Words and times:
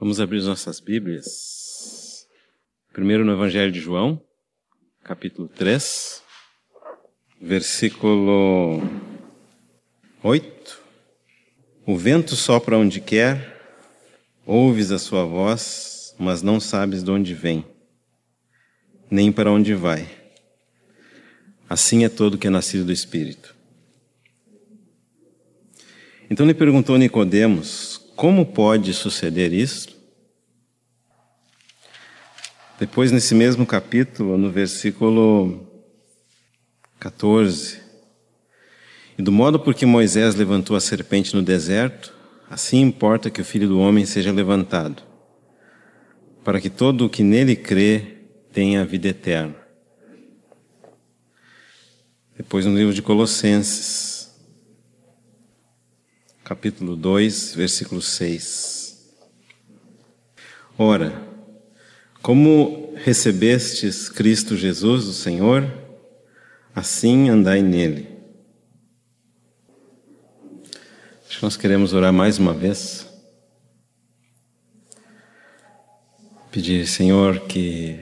Vamos 0.00 0.20
abrir 0.20 0.40
nossas 0.42 0.78
Bíblias. 0.78 2.28
Primeiro 2.92 3.24
no 3.24 3.32
Evangelho 3.32 3.72
de 3.72 3.80
João, 3.80 4.22
capítulo 5.02 5.48
3, 5.48 6.22
versículo 7.40 8.80
8. 10.22 10.80
O 11.84 11.96
vento 11.96 12.36
sopra 12.36 12.78
onde 12.78 13.00
quer, 13.00 13.60
ouves 14.46 14.92
a 14.92 15.00
sua 15.00 15.24
voz, 15.24 16.14
mas 16.16 16.42
não 16.42 16.60
sabes 16.60 17.02
de 17.02 17.10
onde 17.10 17.34
vem, 17.34 17.66
nem 19.10 19.32
para 19.32 19.50
onde 19.50 19.74
vai. 19.74 20.08
Assim 21.68 22.04
é 22.04 22.08
todo 22.08 22.38
que 22.38 22.46
é 22.46 22.50
nascido 22.50 22.84
do 22.84 22.92
Espírito. 22.92 23.52
Então 26.30 26.46
lhe 26.46 26.54
perguntou 26.54 26.96
Nicodemos, 26.96 28.07
como 28.18 28.44
pode 28.44 28.92
suceder 28.92 29.52
isso? 29.52 29.96
Depois, 32.76 33.12
nesse 33.12 33.32
mesmo 33.32 33.64
capítulo, 33.64 34.36
no 34.36 34.50
versículo 34.50 35.64
14, 36.98 37.80
e 39.16 39.22
do 39.22 39.30
modo 39.30 39.60
por 39.60 39.72
que 39.72 39.86
Moisés 39.86 40.34
levantou 40.34 40.74
a 40.76 40.80
serpente 40.80 41.32
no 41.32 41.42
deserto, 41.42 42.12
assim 42.50 42.80
importa 42.80 43.30
que 43.30 43.40
o 43.40 43.44
Filho 43.44 43.68
do 43.68 43.78
Homem 43.78 44.04
seja 44.04 44.32
levantado, 44.32 45.00
para 46.42 46.60
que 46.60 46.68
todo 46.68 47.06
o 47.06 47.08
que 47.08 47.22
nele 47.22 47.54
crê 47.54 48.16
tenha 48.52 48.82
a 48.82 48.84
vida 48.84 49.06
eterna. 49.06 49.54
Depois, 52.36 52.66
no 52.66 52.76
livro 52.76 52.92
de 52.92 53.00
Colossenses, 53.00 54.17
capítulo 56.48 56.96
2, 56.96 57.56
versículo 57.56 58.00
6. 58.00 59.06
Ora, 60.78 61.22
como 62.22 62.94
recebestes 62.96 64.08
Cristo 64.08 64.56
Jesus, 64.56 65.04
o 65.04 65.12
Senhor, 65.12 65.70
assim 66.74 67.28
andai 67.28 67.60
nele. 67.60 68.08
Acho 71.28 71.36
que 71.36 71.42
nós 71.42 71.58
queremos 71.58 71.92
orar 71.92 72.14
mais 72.14 72.38
uma 72.38 72.54
vez. 72.54 73.06
Pedir, 76.50 76.86
Senhor, 76.86 77.40
que 77.40 78.00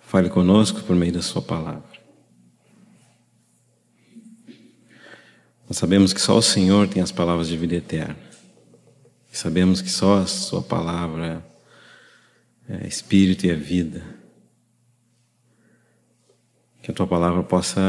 fale 0.00 0.30
conosco 0.30 0.80
por 0.84 0.94
meio 0.94 1.12
da 1.12 1.22
Sua 1.22 1.42
palavra. 1.42 1.89
Nós 5.70 5.78
sabemos 5.78 6.12
que 6.12 6.20
só 6.20 6.36
o 6.36 6.42
Senhor 6.42 6.88
tem 6.88 7.00
as 7.00 7.12
palavras 7.12 7.46
de 7.46 7.56
vida 7.56 7.76
eterna. 7.76 8.16
E 9.32 9.38
sabemos 9.38 9.80
que 9.80 9.88
só 9.88 10.18
a 10.18 10.26
Sua 10.26 10.60
palavra 10.60 11.46
é 12.68 12.88
Espírito 12.88 13.46
e 13.46 13.50
é 13.50 13.54
vida. 13.54 14.02
Que 16.82 16.90
a 16.90 16.94
Tua 16.94 17.06
palavra 17.06 17.44
possa 17.44 17.80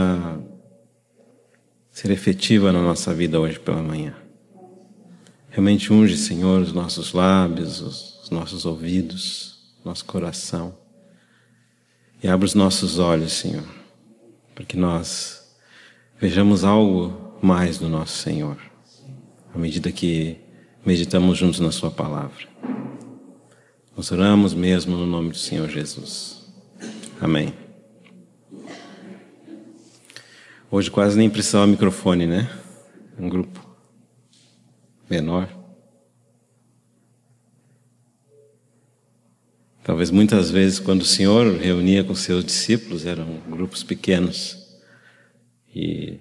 ser 1.90 2.12
efetiva 2.12 2.72
na 2.72 2.84
nossa 2.84 3.16
vida 3.16 3.40
hoje 3.40 3.60
pela 3.60 3.82
manhã. 3.82 4.16
Realmente 5.50 5.92
unge, 5.92 6.18
Senhor, 6.18 6.62
os 6.62 6.72
nossos 6.72 7.14
lábios, 7.14 7.82
os 7.82 8.30
nossos 8.30 8.64
ouvidos, 8.64 9.74
nosso 9.84 10.06
coração. 10.06 10.78
E 12.22 12.28
abre 12.28 12.46
os 12.46 12.54
nossos 12.54 13.00
olhos, 13.00 13.34
Senhor, 13.34 13.66
para 14.54 14.66
que 14.66 14.78
nós 14.78 15.58
vejamos 16.20 16.64
algo 16.64 17.31
mais 17.42 17.78
do 17.80 17.90
nosso 17.90 18.18
Senhor, 18.18 18.58
à 19.54 19.58
medida 19.58 19.92
que 19.92 20.38
meditamos 20.86 21.38
juntos 21.38 21.60
na 21.60 21.72
Sua 21.72 21.90
palavra. 21.90 22.48
Nós 23.98 24.12
oramos 24.12 24.54
mesmo 24.54 24.96
no 24.96 25.06
nome 25.06 25.30
do 25.30 25.38
Senhor 25.38 25.68
Jesus. 25.68 26.52
Amém. 27.20 27.54
Hoje 30.70 30.90
quase 30.90 31.18
nem 31.18 31.30
precisava 31.30 31.68
microfone, 31.68 32.26
né? 32.26 32.50
Um 33.20 33.28
grupo 33.28 33.60
menor. 35.10 35.50
Talvez 39.84 40.12
muitas 40.12 40.50
vezes, 40.52 40.80
quando 40.80 41.02
o 41.02 41.06
Senhor 41.06 41.58
reunia 41.58 42.04
com 42.04 42.16
seus 42.16 42.46
discípulos, 42.46 43.06
eram 43.06 43.42
grupos 43.50 43.84
pequenos. 43.84 44.80
E 45.76 46.20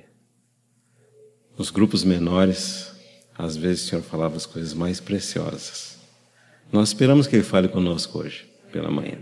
nos 1.61 1.71
grupos 1.71 2.03
menores, 2.05 2.91
às 3.37 3.55
vezes 3.55 3.85
o 3.85 3.89
Senhor 3.89 4.01
falava 4.01 4.35
as 4.35 4.47
coisas 4.47 4.73
mais 4.73 4.99
preciosas. 4.99 5.99
Nós 6.73 6.89
esperamos 6.89 7.27
que 7.27 7.37
Ele 7.37 7.43
fale 7.43 7.69
conosco 7.69 8.21
hoje, 8.21 8.47
pela 8.73 8.91
manhã. 8.91 9.19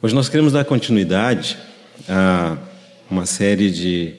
Hoje 0.00 0.14
nós 0.14 0.28
queremos 0.28 0.52
dar 0.52 0.64
continuidade 0.64 1.58
a 2.08 2.56
uma 3.10 3.26
série 3.26 3.68
de 3.68 4.14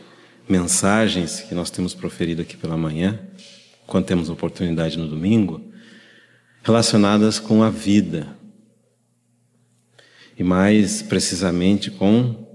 mensagens 0.46 1.40
que 1.40 1.56
nós 1.56 1.70
temos 1.70 1.94
proferido 1.94 2.42
aqui 2.42 2.58
pela 2.58 2.76
manhã, 2.76 3.18
quando 3.88 4.04
temos 4.04 4.30
oportunidade 4.30 4.98
no 4.98 5.08
domingo, 5.08 5.62
relacionadas 6.64 7.40
com 7.40 7.64
a 7.64 7.70
vida. 7.70 8.28
E 10.38 10.44
mais 10.44 11.02
precisamente 11.02 11.90
com 11.90 12.46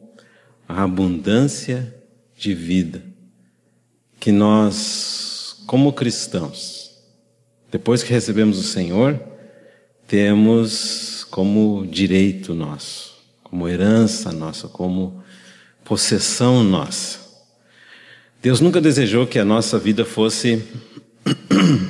a 0.69 0.83
abundância 0.83 1.95
de 2.37 2.53
vida 2.53 3.10
que 4.21 4.31
nós, 4.31 5.57
como 5.67 5.95
cristãos, 5.95 6.91
depois 7.71 8.03
que 8.03 8.13
recebemos 8.13 8.59
o 8.59 8.63
Senhor, 8.63 9.19
temos 10.07 11.27
como 11.31 11.87
direito 11.87 12.53
nosso, 12.53 13.15
como 13.43 13.67
herança 13.67 14.31
nossa, 14.31 14.69
como 14.69 15.25
possessão 15.83 16.63
nossa. 16.63 17.19
Deus 18.43 18.61
nunca 18.61 18.81
desejou 18.81 19.27
que 19.27 19.39
a 19.39 19.45
nossa 19.45 19.79
vida 19.79 20.05
fosse 20.05 20.63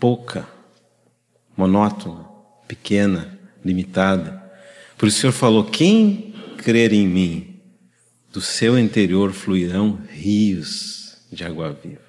pouca, 0.00 0.48
monótona, 1.56 2.24
pequena, 2.66 3.38
limitada. 3.64 4.42
Por 4.98 5.06
isso 5.06 5.18
o 5.18 5.20
Senhor 5.20 5.32
falou: 5.32 5.64
quem 5.64 6.34
crer 6.56 6.92
em 6.92 7.06
mim, 7.06 7.51
do 8.32 8.40
seu 8.40 8.78
interior 8.78 9.30
fluirão 9.32 9.98
rios 10.08 11.18
de 11.30 11.44
água 11.44 11.70
viva. 11.70 12.00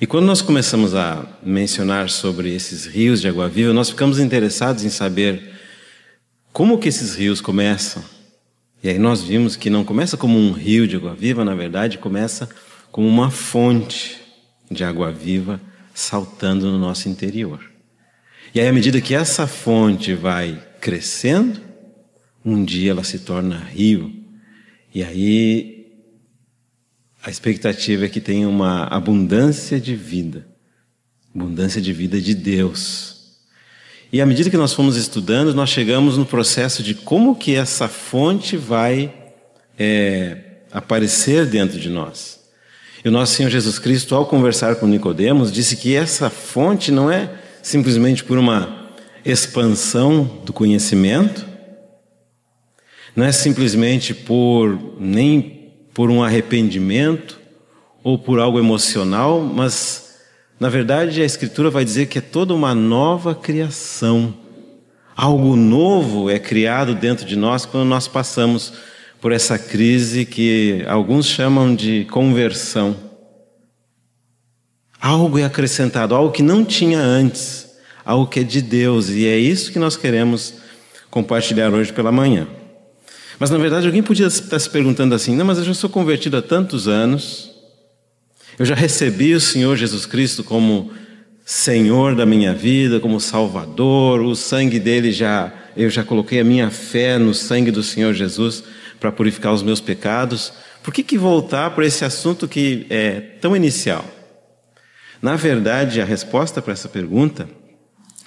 E 0.00 0.06
quando 0.06 0.26
nós 0.26 0.40
começamos 0.40 0.94
a 0.94 1.26
mencionar 1.42 2.08
sobre 2.08 2.54
esses 2.54 2.86
rios 2.86 3.20
de 3.20 3.28
água 3.28 3.48
viva, 3.48 3.72
nós 3.72 3.90
ficamos 3.90 4.20
interessados 4.20 4.84
em 4.84 4.88
saber 4.88 5.52
como 6.52 6.78
que 6.78 6.88
esses 6.88 7.16
rios 7.16 7.40
começam. 7.40 8.02
E 8.82 8.88
aí 8.88 8.98
nós 8.98 9.22
vimos 9.22 9.56
que 9.56 9.68
não 9.68 9.84
começa 9.84 10.16
como 10.16 10.38
um 10.38 10.52
rio 10.52 10.86
de 10.86 10.96
água 10.96 11.14
viva, 11.14 11.44
na 11.44 11.54
verdade, 11.54 11.98
começa 11.98 12.48
como 12.90 13.08
uma 13.08 13.30
fonte 13.30 14.20
de 14.70 14.84
água 14.84 15.10
viva 15.10 15.60
saltando 15.92 16.70
no 16.70 16.78
nosso 16.78 17.08
interior. 17.08 17.60
E 18.54 18.60
aí, 18.60 18.68
à 18.68 18.72
medida 18.72 19.00
que 19.00 19.14
essa 19.14 19.46
fonte 19.46 20.14
vai 20.14 20.62
crescendo, 20.80 21.60
um 22.44 22.64
dia 22.64 22.90
ela 22.90 23.04
se 23.04 23.20
torna 23.20 23.56
rio 23.56 24.21
e 24.94 25.02
aí 25.02 25.82
a 27.24 27.30
expectativa 27.30 28.06
é 28.06 28.08
que 28.08 28.20
tenha 28.20 28.48
uma 28.48 28.84
abundância 28.84 29.80
de 29.80 29.94
vida, 29.94 30.46
abundância 31.34 31.80
de 31.80 31.92
vida 31.92 32.20
de 32.20 32.34
Deus. 32.34 33.12
E 34.12 34.20
à 34.20 34.26
medida 34.26 34.50
que 34.50 34.56
nós 34.56 34.74
fomos 34.74 34.96
estudando, 34.96 35.54
nós 35.54 35.70
chegamos 35.70 36.18
no 36.18 36.26
processo 36.26 36.82
de 36.82 36.94
como 36.94 37.36
que 37.36 37.54
essa 37.54 37.88
fonte 37.88 38.56
vai 38.56 39.14
é, 39.78 40.36
aparecer 40.70 41.46
dentro 41.46 41.78
de 41.78 41.88
nós. 41.88 42.40
E 43.04 43.08
o 43.08 43.12
nosso 43.12 43.34
Senhor 43.34 43.48
Jesus 43.48 43.78
Cristo, 43.78 44.14
ao 44.14 44.26
conversar 44.26 44.76
com 44.76 44.86
Nicodemos, 44.86 45.50
disse 45.50 45.76
que 45.76 45.94
essa 45.94 46.28
fonte 46.28 46.92
não 46.92 47.10
é 47.10 47.30
simplesmente 47.62 48.22
por 48.22 48.36
uma 48.36 48.90
expansão 49.24 50.24
do 50.44 50.52
conhecimento, 50.52 51.51
não 53.14 53.26
é 53.26 53.32
simplesmente 53.32 54.14
por 54.14 54.96
nem 54.98 55.70
por 55.92 56.10
um 56.10 56.22
arrependimento 56.22 57.38
ou 58.02 58.18
por 58.18 58.38
algo 58.38 58.58
emocional, 58.58 59.40
mas 59.40 60.16
na 60.58 60.68
verdade 60.68 61.20
a 61.20 61.24
escritura 61.24 61.70
vai 61.70 61.84
dizer 61.84 62.06
que 62.06 62.18
é 62.18 62.22
toda 62.22 62.54
uma 62.54 62.74
nova 62.74 63.34
criação. 63.34 64.34
Algo 65.14 65.54
novo 65.56 66.30
é 66.30 66.38
criado 66.38 66.94
dentro 66.94 67.26
de 67.26 67.36
nós 67.36 67.66
quando 67.66 67.86
nós 67.86 68.08
passamos 68.08 68.72
por 69.20 69.30
essa 69.30 69.58
crise 69.58 70.24
que 70.24 70.82
alguns 70.88 71.26
chamam 71.26 71.74
de 71.74 72.06
conversão. 72.10 72.96
Algo 75.00 75.38
é 75.38 75.44
acrescentado, 75.44 76.14
algo 76.14 76.32
que 76.32 76.42
não 76.42 76.64
tinha 76.64 76.98
antes, 76.98 77.68
algo 78.04 78.26
que 78.26 78.40
é 78.40 78.42
de 78.42 78.62
Deus, 78.62 79.10
e 79.10 79.26
é 79.26 79.36
isso 79.36 79.70
que 79.70 79.78
nós 79.78 79.96
queremos 79.96 80.54
compartilhar 81.10 81.72
hoje 81.72 81.92
pela 81.92 82.10
manhã. 82.10 82.46
Mas 83.42 83.50
na 83.50 83.58
verdade 83.58 83.86
alguém 83.86 84.04
podia 84.04 84.28
estar 84.28 84.56
se 84.56 84.70
perguntando 84.70 85.16
assim: 85.16 85.34
não, 85.34 85.44
mas 85.44 85.58
eu 85.58 85.64
já 85.64 85.74
sou 85.74 85.90
convertido 85.90 86.36
há 86.36 86.40
tantos 86.40 86.86
anos, 86.86 87.50
eu 88.56 88.64
já 88.64 88.76
recebi 88.76 89.34
o 89.34 89.40
Senhor 89.40 89.76
Jesus 89.76 90.06
Cristo 90.06 90.44
como 90.44 90.92
Senhor 91.44 92.14
da 92.14 92.24
minha 92.24 92.54
vida, 92.54 93.00
como 93.00 93.18
Salvador, 93.18 94.20
o 94.20 94.36
sangue 94.36 94.78
dele 94.78 95.10
já, 95.10 95.52
eu 95.76 95.90
já 95.90 96.04
coloquei 96.04 96.38
a 96.38 96.44
minha 96.44 96.70
fé 96.70 97.18
no 97.18 97.34
sangue 97.34 97.72
do 97.72 97.82
Senhor 97.82 98.14
Jesus 98.14 98.62
para 99.00 99.10
purificar 99.10 99.52
os 99.52 99.64
meus 99.64 99.80
pecados. 99.80 100.52
Por 100.80 100.94
que, 100.94 101.02
que 101.02 101.18
voltar 101.18 101.70
para 101.70 101.84
esse 101.84 102.04
assunto 102.04 102.46
que 102.46 102.86
é 102.88 103.20
tão 103.40 103.56
inicial? 103.56 104.04
Na 105.20 105.34
verdade, 105.34 106.00
a 106.00 106.04
resposta 106.04 106.62
para 106.62 106.74
essa 106.74 106.88
pergunta 106.88 107.48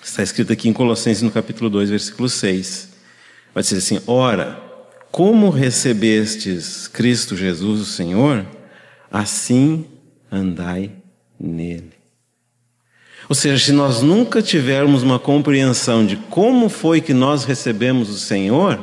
está 0.04 0.22
escrita 0.22 0.52
aqui 0.52 0.68
em 0.68 0.74
Colossenses 0.74 1.22
no 1.24 1.32
capítulo 1.32 1.70
2, 1.70 1.90
versículo 1.90 2.28
6. 2.28 2.90
Vai 3.54 3.64
dizer 3.64 3.78
assim: 3.78 4.02
Ora, 4.06 4.65
como 5.16 5.50
recebestes 5.50 6.90
Cristo 6.90 7.38
Jesus, 7.38 7.80
o 7.80 7.86
Senhor, 7.86 8.46
assim 9.10 9.86
andai 10.30 10.92
nele. 11.40 11.94
Ou 13.30 13.34
seja, 13.34 13.64
se 13.68 13.72
nós 13.72 14.02
nunca 14.02 14.42
tivermos 14.42 15.04
uma 15.04 15.18
compreensão 15.18 16.06
de 16.06 16.18
como 16.18 16.68
foi 16.68 17.00
que 17.00 17.14
nós 17.14 17.46
recebemos 17.46 18.10
o 18.10 18.20
Senhor, 18.20 18.78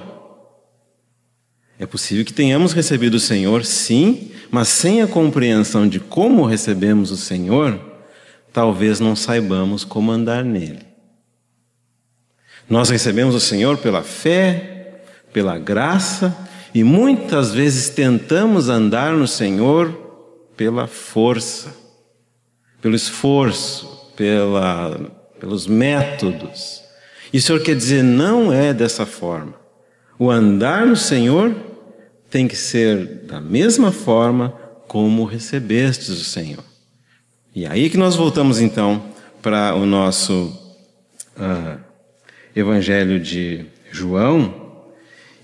é 1.78 1.84
possível 1.84 2.24
que 2.24 2.32
tenhamos 2.32 2.72
recebido 2.72 3.16
o 3.16 3.20
Senhor, 3.20 3.62
sim, 3.62 4.30
mas 4.50 4.68
sem 4.68 5.02
a 5.02 5.06
compreensão 5.06 5.86
de 5.86 6.00
como 6.00 6.46
recebemos 6.46 7.10
o 7.10 7.16
Senhor, 7.18 7.78
talvez 8.50 9.00
não 9.00 9.14
saibamos 9.14 9.84
como 9.84 10.10
andar 10.10 10.42
nele. 10.42 10.86
Nós 12.70 12.88
recebemos 12.88 13.34
o 13.34 13.40
Senhor 13.40 13.76
pela 13.76 14.02
fé, 14.02 14.81
pela 15.32 15.58
graça, 15.58 16.36
e 16.74 16.82
muitas 16.82 17.52
vezes 17.52 17.88
tentamos 17.90 18.68
andar 18.68 19.12
no 19.12 19.26
Senhor 19.26 19.92
pela 20.56 20.86
força, 20.86 21.74
pelo 22.80 22.94
esforço, 22.94 24.12
pela, 24.16 24.98
pelos 25.38 25.66
métodos. 25.66 26.82
E 27.32 27.38
o 27.38 27.42
Senhor 27.42 27.62
quer 27.62 27.76
dizer, 27.76 28.02
não 28.02 28.52
é 28.52 28.72
dessa 28.72 29.06
forma. 29.06 29.54
O 30.18 30.30
andar 30.30 30.86
no 30.86 30.96
Senhor 30.96 31.54
tem 32.30 32.46
que 32.46 32.56
ser 32.56 33.24
da 33.26 33.40
mesma 33.40 33.90
forma 33.90 34.50
como 34.86 35.24
recebestes 35.24 36.10
o 36.10 36.24
Senhor. 36.24 36.64
E 37.54 37.66
aí 37.66 37.90
que 37.90 37.98
nós 37.98 38.16
voltamos 38.16 38.60
então 38.60 39.02
para 39.42 39.74
o 39.74 39.84
nosso 39.84 40.58
uh, 41.36 41.78
Evangelho 42.54 43.18
de 43.20 43.66
João 43.90 44.61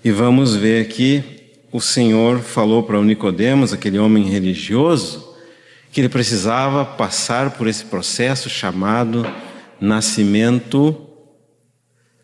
e 0.03 0.11
vamos 0.11 0.55
ver 0.55 0.87
que 0.87 1.23
o 1.71 1.81
Senhor 1.81 2.39
falou 2.39 2.83
para 2.83 2.99
o 2.99 3.03
Nicodemos, 3.03 3.73
aquele 3.73 3.99
homem 3.99 4.23
religioso, 4.23 5.35
que 5.91 6.01
ele 6.01 6.09
precisava 6.09 6.85
passar 6.85 7.51
por 7.51 7.67
esse 7.67 7.85
processo 7.85 8.49
chamado 8.49 9.25
nascimento 9.79 10.95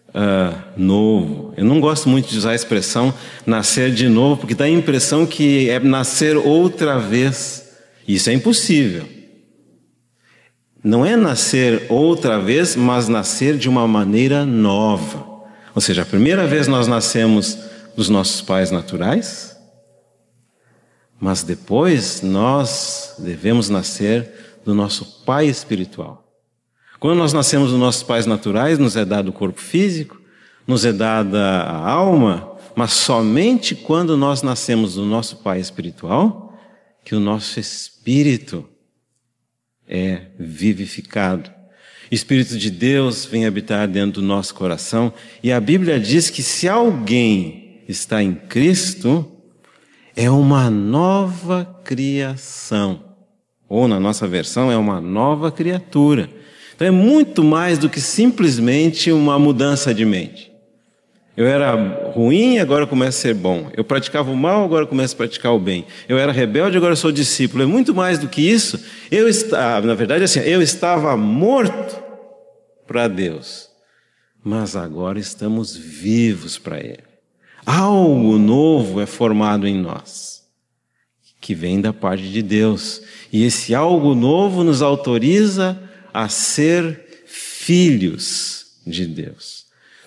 uh, 0.10 0.58
novo. 0.78 1.54
Eu 1.58 1.66
não 1.66 1.80
gosto 1.80 2.08
muito 2.08 2.30
de 2.30 2.38
usar 2.38 2.52
a 2.52 2.56
expressão 2.56 3.14
nascer 3.46 3.92
de 3.92 4.08
novo, 4.08 4.38
porque 4.38 4.56
dá 4.56 4.66
a 4.66 4.70
impressão 4.70 5.26
que 5.26 5.70
é 5.70 5.80
nascer 5.80 6.38
outra 6.38 6.98
vez. 6.98 7.70
Isso 8.08 8.30
é 8.30 8.34
impossível. 8.34 9.06
Não 10.84 11.06
é 11.06 11.16
nascer 11.16 11.88
outra 11.90 12.40
vez, 12.40 12.76
mas 12.76 13.08
nascer 13.08 13.58
de 13.58 13.68
uma 13.68 13.88
maneira 13.88 14.46
nova. 14.46 15.35
Ou 15.76 15.82
seja, 15.82 16.04
a 16.04 16.06
primeira 16.06 16.48
vez 16.48 16.70
nós 16.70 16.88
nascemos 16.88 17.58
dos 17.98 18.08
nossos 18.08 18.42
pais 18.42 18.72
naturais, 18.72 19.58
mas 21.20 21.44
depois 21.44 22.22
nós 22.22 23.16
devemos 23.20 23.70
nascer 23.70 24.60
do 24.64 24.74
nosso 24.74 25.24
pai 25.26 25.48
espiritual. 25.48 26.26
Quando 26.98 27.18
nós 27.18 27.34
nascemos 27.34 27.72
dos 27.72 27.80
nossos 27.80 28.04
pais 28.04 28.26
naturais, 28.26 28.80
nos 28.80 28.96
é 28.96 29.04
dado 29.04 29.30
o 29.30 29.34
corpo 29.34 29.60
físico, 29.60 30.20
nos 30.66 30.86
é 30.86 30.94
dada 30.94 31.42
a 31.42 31.90
alma, 31.90 32.58
mas 32.74 32.94
somente 32.94 33.76
quando 33.76 34.16
nós 34.16 34.42
nascemos 34.42 34.96
do 34.96 35.06
nosso 35.06 35.38
pai 35.38 35.60
espiritual 35.60 36.58
que 37.04 37.14
o 37.14 37.20
nosso 37.20 37.60
espírito 37.60 38.68
é 39.88 40.28
vivificado. 40.40 41.55
Espírito 42.12 42.58
de 42.58 42.70
Deus 42.70 43.26
vem 43.26 43.46
habitar 43.46 43.88
dentro 43.88 44.22
do 44.22 44.28
nosso 44.28 44.54
coração 44.54 45.12
e 45.44 45.52
a 45.52 45.60
Bíblia 45.60 46.00
diz 46.00 46.30
que 46.30 46.44
se 46.44 46.68
alguém 46.68 47.82
está 47.88 48.22
em 48.22 48.34
Cristo, 48.34 49.32
é 50.16 50.30
uma 50.30 50.70
nova 50.70 51.66
criação. 51.84 53.04
Ou 53.68 53.88
na 53.88 54.00
nossa 54.00 54.28
versão, 54.28 54.72
é 54.72 54.78
uma 54.78 55.02
nova 55.02 55.52
criatura. 55.52 56.30
Então 56.76 56.88
é 56.88 56.92
muito 56.92 57.44
mais 57.44 57.78
do 57.78 57.90
que 57.90 58.00
simplesmente 58.00 59.12
uma 59.12 59.40
mudança 59.40 59.94
de 59.94 60.06
mente. 60.06 60.55
Eu 61.38 61.46
era 61.46 61.76
ruim, 62.12 62.60
agora 62.60 62.88
começo 62.88 63.18
a 63.18 63.22
ser 63.22 63.34
bom. 63.34 63.70
Eu 63.76 63.84
praticava 63.84 64.32
o 64.32 64.38
mal, 64.38 64.64
agora 64.64 64.86
começo 64.86 65.14
a 65.14 65.18
praticar 65.18 65.54
o 65.54 65.60
bem. 65.60 65.86
Eu 66.08 66.18
era 66.18 66.32
rebelde, 66.32 66.78
agora 66.78 66.96
sou 66.96 67.12
discípulo. 67.12 67.64
É 67.64 67.66
muito 67.66 67.94
mais 67.94 68.18
do 68.18 68.30
que 68.30 68.42
isso. 68.42 68.80
Eu 69.12 69.28
estava, 69.28 69.86
na 69.86 69.96
verdade, 69.96 70.24
assim, 70.24 70.40
eu 70.40 70.62
estava 70.62 71.18
morto 71.18 72.02
para 72.88 73.10
Deus, 73.10 73.70
mas 74.42 74.78
agora 74.78 75.20
estamos 75.20 75.76
vivos 75.76 76.58
para 76.58 76.80
Ele. 76.80 77.04
Algo 77.66 78.38
novo 78.38 79.02
é 79.02 79.06
formado 79.06 79.68
em 79.68 79.76
nós, 79.76 80.44
que 81.42 81.54
vem 81.54 81.82
da 81.82 81.92
parte 81.92 82.30
de 82.30 82.42
Deus. 82.42 83.02
E 83.34 83.44
esse 83.44 83.76
algo 83.76 84.16
novo 84.16 84.64
nos 84.64 84.82
autoriza 84.82 85.78
a 86.14 86.30
ser 86.30 87.26
filhos 87.26 88.78
de 88.88 89.06
Deus. 89.06 89.65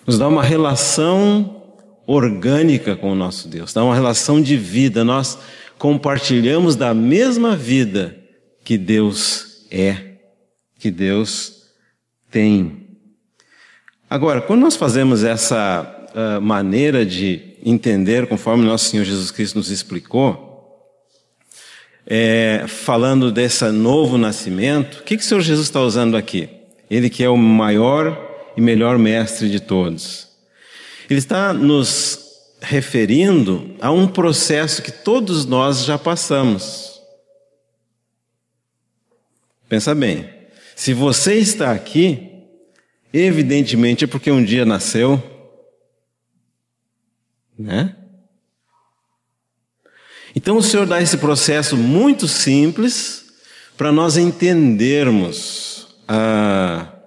Nos 0.09 0.19
dá 0.19 0.27
uma 0.27 0.43
relação 0.43 1.65
orgânica 2.07 2.97
com 2.97 3.13
o 3.13 3.15
nosso 3.15 3.47
Deus, 3.47 3.75
dá 3.75 3.85
uma 3.85 3.95
relação 3.95 4.41
de 4.41 4.57
vida. 4.57 5.05
Nós 5.05 5.39
compartilhamos 5.77 6.77
da 6.77 6.95
mesma 6.95 7.55
vida 7.55 8.17
que 8.65 8.79
Deus 8.79 9.67
é, 9.71 10.15
que 10.79 10.91
Deus 10.91 11.65
tem. 12.31 12.89
Agora, 14.09 14.41
quando 14.41 14.63
nós 14.63 14.77
fazemos 14.77 15.25
essa 15.25 16.09
uh, 16.15 16.41
maneira 16.41 17.05
de 17.05 17.59
entender, 17.63 18.27
conforme 18.27 18.65
nosso 18.65 18.87
Senhor 18.87 19.05
Jesus 19.05 19.31
Cristo 19.31 19.57
nos 19.57 19.71
explicou, 19.71 20.89
é, 22.07 22.65
falando 22.67 23.31
desse 23.31 23.71
novo 23.71 24.17
nascimento, 24.17 25.01
o 25.01 25.03
que, 25.03 25.19
que 25.19 25.23
o 25.23 25.27
Senhor 25.27 25.43
Jesus 25.43 25.67
está 25.67 25.83
usando 25.83 26.17
aqui? 26.17 26.49
Ele 26.91 27.11
que 27.11 27.23
é 27.23 27.29
o 27.29 27.37
maior 27.37 28.28
e 28.59 28.61
melhor 28.61 28.99
mestre 28.99 29.49
de 29.49 29.61
todos. 29.61 30.27
Ele 31.09 31.21
está 31.21 31.55
nos 31.55 32.19
referindo 32.61 33.77
a 33.81 33.93
um 33.93 34.09
processo 34.09 34.83
que 34.83 34.91
todos 34.91 35.47
nós 35.47 35.85
já 35.85 35.97
passamos. 35.97 37.01
Pensa 39.69 39.95
bem, 39.95 40.29
se 40.75 40.93
você 40.93 41.37
está 41.37 41.71
aqui, 41.71 42.33
evidentemente 43.15 44.03
é 44.03 44.09
porque 44.09 44.29
um 44.29 44.43
dia 44.43 44.65
nasceu 44.65 45.23
né? 47.57 47.95
Então 50.35 50.57
o 50.57 50.63
Senhor 50.63 50.87
dá 50.87 51.01
esse 51.01 51.19
processo 51.19 51.77
muito 51.77 52.27
simples 52.27 53.27
para 53.77 53.93
nós 53.93 54.17
entendermos 54.17 55.97
ah, 56.09 56.98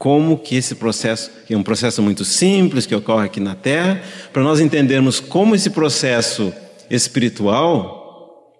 como 0.00 0.38
que 0.38 0.56
esse 0.56 0.76
processo, 0.76 1.30
que 1.46 1.52
é 1.52 1.58
um 1.58 1.62
processo 1.62 2.00
muito 2.00 2.24
simples 2.24 2.86
que 2.86 2.94
ocorre 2.94 3.26
aqui 3.26 3.38
na 3.38 3.54
Terra, 3.54 4.02
para 4.32 4.42
nós 4.42 4.58
entendermos 4.58 5.20
como 5.20 5.54
esse 5.54 5.68
processo 5.68 6.54
espiritual 6.88 8.50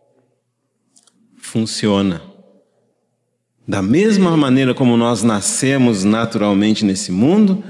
funciona. 1.38 2.20
Da 3.66 3.80
mesma 3.80 4.36
maneira 4.36 4.74
como 4.74 4.98
nós 4.98 5.22
nascemos 5.22 6.04
naturalmente 6.04 6.84
nesse 6.84 7.10
mundo, 7.10 7.64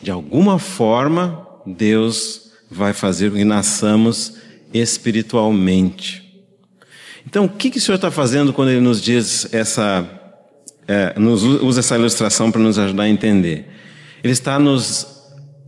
de 0.00 0.12
alguma 0.12 0.60
forma 0.60 1.44
Deus 1.66 2.52
vai 2.70 2.92
fazer 2.92 3.32
que 3.32 3.44
nasçamos 3.44 4.34
espiritualmente. 4.72 6.22
Então, 7.26 7.46
o 7.46 7.48
que, 7.48 7.70
que 7.70 7.78
o 7.78 7.80
Senhor 7.80 7.96
está 7.96 8.12
fazendo 8.12 8.52
quando 8.52 8.68
Ele 8.68 8.80
nos 8.80 9.02
diz 9.02 9.52
essa, 9.52 10.08
é, 10.86 11.18
nos 11.18 11.42
usa 11.42 11.80
essa 11.80 11.96
ilustração 11.96 12.50
para 12.50 12.60
nos 12.60 12.78
ajudar 12.78 13.04
a 13.04 13.08
entender? 13.08 13.68
Ele 14.22 14.32
está 14.32 14.58
nos 14.58 15.16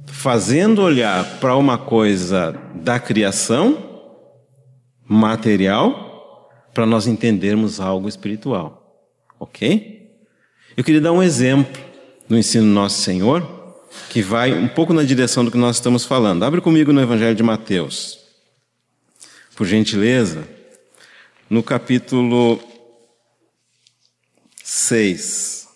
fazendo 0.07 0.83
olhar 0.83 1.39
para 1.39 1.57
uma 1.57 1.79
coisa 1.79 2.57
da 2.75 2.99
criação 2.99 4.11
material 5.05 6.51
para 6.75 6.85
nós 6.85 7.07
entendermos 7.07 7.81
algo 7.81 8.09
espiritual, 8.09 9.07
ok? 9.39 10.13
Eu 10.77 10.85
queria 10.85 11.01
dar 11.01 11.13
um 11.13 11.23
exemplo 11.23 11.81
do 12.29 12.37
ensino 12.37 12.67
nosso 12.67 13.01
Senhor 13.03 13.59
que 14.11 14.23
vai 14.23 14.53
um 14.53 14.69
pouco 14.69 14.93
na 14.93 15.03
direção 15.03 15.45
do 15.45 15.51
que 15.51 15.59
nós 15.59 15.77
estamos 15.77 16.05
falando. 16.05 16.45
Abre 16.45 16.61
comigo 16.61 16.93
no 16.93 17.01
Evangelho 17.01 17.35
de 17.35 17.43
Mateus, 17.43 18.19
por 19.57 19.67
gentileza, 19.67 20.45
no 21.49 21.63
capítulo 21.63 22.61
6. 24.71 25.67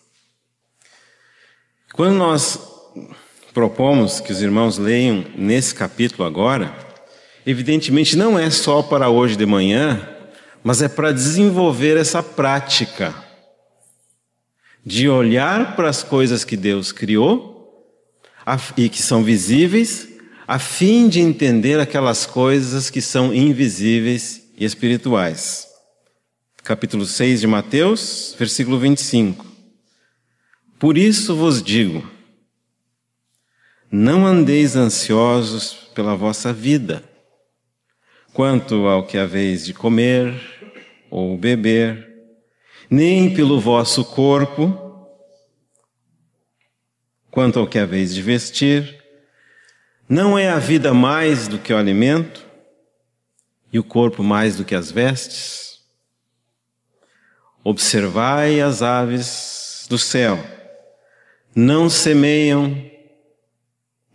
Quando 1.94 2.14
nós 2.14 2.58
propomos 3.54 4.20
que 4.20 4.30
os 4.30 4.42
irmãos 4.42 4.76
leiam 4.76 5.24
nesse 5.34 5.74
capítulo 5.74 6.28
agora, 6.28 6.76
evidentemente 7.46 8.16
não 8.16 8.38
é 8.38 8.50
só 8.50 8.82
para 8.82 9.08
hoje 9.08 9.34
de 9.34 9.46
manhã, 9.46 10.06
mas 10.62 10.82
é 10.82 10.90
para 10.90 11.10
desenvolver 11.10 11.96
essa 11.96 12.22
prática 12.22 13.14
de 14.84 15.08
olhar 15.08 15.74
para 15.74 15.88
as 15.88 16.02
coisas 16.02 16.44
que 16.44 16.56
Deus 16.56 16.92
criou 16.92 17.96
e 18.76 18.90
que 18.90 19.00
são 19.00 19.24
visíveis, 19.24 20.06
a 20.46 20.58
fim 20.58 21.08
de 21.08 21.18
entender 21.18 21.80
aquelas 21.80 22.26
coisas 22.26 22.90
que 22.90 23.00
são 23.00 23.32
invisíveis 23.32 24.42
e 24.54 24.66
espirituais. 24.66 25.71
Capítulo 26.64 27.04
6 27.04 27.40
de 27.40 27.46
Mateus, 27.48 28.36
versículo 28.38 28.78
25. 28.78 29.44
Por 30.78 30.96
isso 30.96 31.34
vos 31.34 31.60
digo: 31.60 32.08
não 33.90 34.24
andeis 34.24 34.76
ansiosos 34.76 35.72
pela 35.92 36.14
vossa 36.14 36.52
vida, 36.52 37.02
quanto 38.32 38.86
ao 38.86 39.04
que 39.04 39.18
haveis 39.18 39.64
de 39.64 39.74
comer 39.74 40.40
ou 41.10 41.36
beber, 41.36 42.08
nem 42.88 43.34
pelo 43.34 43.58
vosso 43.58 44.04
corpo, 44.04 45.08
quanto 47.28 47.58
ao 47.58 47.66
que 47.66 47.78
haveis 47.80 48.14
de 48.14 48.22
vestir. 48.22 49.02
Não 50.08 50.38
é 50.38 50.48
a 50.48 50.60
vida 50.60 50.94
mais 50.94 51.48
do 51.48 51.58
que 51.58 51.72
o 51.72 51.76
alimento 51.76 52.46
e 53.72 53.80
o 53.80 53.84
corpo 53.84 54.22
mais 54.22 54.54
do 54.54 54.64
que 54.64 54.76
as 54.76 54.92
vestes? 54.92 55.71
Observai 57.64 58.60
as 58.60 58.82
aves 58.82 59.86
do 59.88 59.98
céu, 59.98 60.38
não 61.54 61.88
semeiam, 61.88 62.76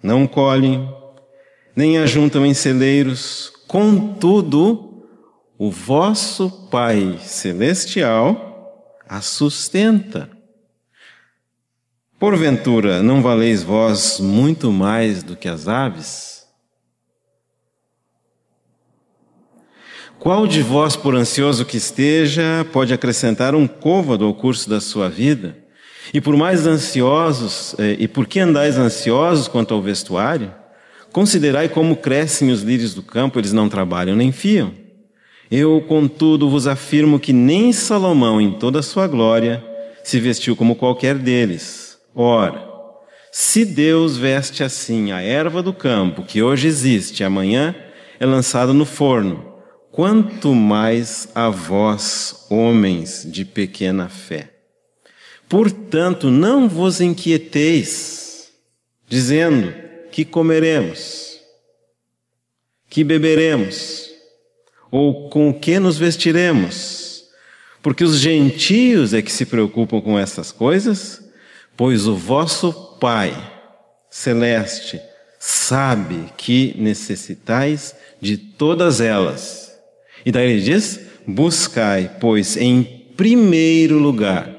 não 0.03 0.27
colhem, 0.27 0.87
nem 1.75 1.97
ajuntam 1.97 2.45
em 2.45 2.53
celeiros, 2.53 3.53
contudo, 3.67 5.05
o 5.57 5.71
vosso 5.71 6.49
Pai 6.69 7.17
Celestial 7.21 8.47
a 9.07 9.21
sustenta. 9.21 10.29
Porventura, 12.19 13.01
não 13.01 13.21
valeis 13.21 13.63
vós 13.63 14.19
muito 14.19 14.71
mais 14.71 15.23
do 15.23 15.35
que 15.35 15.47
as 15.47 15.67
aves? 15.67 16.36
Qual 20.19 20.47
de 20.47 20.63
vós, 20.63 20.95
por 20.95 21.15
ansioso 21.15 21.63
que 21.63 21.77
esteja, 21.77 22.65
pode 22.73 22.91
acrescentar 22.91 23.53
um 23.53 23.67
côvado 23.67 24.25
ao 24.25 24.33
curso 24.33 24.67
da 24.67 24.81
sua 24.81 25.07
vida? 25.09 25.55
E 26.13 26.19
por 26.19 26.35
mais 26.35 26.65
ansiosos, 26.65 27.75
eh, 27.77 27.97
e 27.99 28.07
por 28.07 28.25
que 28.25 28.39
andais 28.39 28.77
ansiosos 28.77 29.47
quanto 29.47 29.73
ao 29.73 29.81
vestuário? 29.81 30.51
Considerai 31.11 31.69
como 31.69 31.95
crescem 31.95 32.49
os 32.51 32.61
lírios 32.61 32.93
do 32.93 33.03
campo, 33.03 33.39
eles 33.39 33.53
não 33.53 33.69
trabalham 33.69 34.15
nem 34.15 34.31
fiam. 34.31 34.73
Eu, 35.51 35.79
contudo, 35.87 36.49
vos 36.49 36.67
afirmo 36.67 37.19
que 37.19 37.31
nem 37.31 37.71
Salomão, 37.71 38.41
em 38.41 38.51
toda 38.53 38.79
a 38.79 38.83
sua 38.83 39.07
glória, 39.07 39.63
se 40.03 40.19
vestiu 40.19 40.55
como 40.55 40.75
qualquer 40.75 41.15
deles. 41.15 41.97
Ora, 42.13 42.67
se 43.31 43.63
Deus 43.63 44.17
veste 44.17 44.63
assim 44.63 45.11
a 45.11 45.21
erva 45.21 45.61
do 45.61 45.71
campo, 45.71 46.23
que 46.23 46.41
hoje 46.41 46.67
existe, 46.67 47.23
amanhã 47.23 47.75
é 48.19 48.25
lançada 48.25 48.73
no 48.73 48.83
forno, 48.83 49.46
quanto 49.97 50.53
mais 50.53 51.27
a 51.33 51.49
vós, 51.49 52.45
homens 52.51 53.25
de 53.25 53.43
pequena 53.43 54.07
fé. 54.07 54.51
Portanto, 55.49 56.29
não 56.29 56.69
vos 56.69 57.01
inquieteis, 57.01 58.51
dizendo 59.09 59.73
que 60.11 60.23
comeremos, 60.23 61.39
que 62.87 63.03
beberemos, 63.03 64.07
ou 64.91 65.29
com 65.31 65.51
que 65.51 65.79
nos 65.79 65.97
vestiremos, 65.97 67.23
porque 67.81 68.03
os 68.03 68.19
gentios 68.19 69.15
é 69.15 69.21
que 69.23 69.31
se 69.31 69.47
preocupam 69.47 69.99
com 69.99 70.19
essas 70.19 70.51
coisas 70.51 71.27
pois 71.77 72.07
o 72.07 72.15
vosso 72.15 72.73
Pai 72.99 73.31
celeste 74.09 74.99
sabe 75.39 76.33
que 76.35 76.73
necessitais 76.75 77.95
de 78.19 78.35
todas 78.35 78.99
elas. 78.99 79.66
E 80.27 80.31
daí 80.31 80.51
ele 80.51 80.61
diz: 80.61 80.99
buscai, 81.25 82.17
pois, 82.19 82.57
em 82.57 82.83
primeiro 83.15 83.97
lugar, 83.97 84.53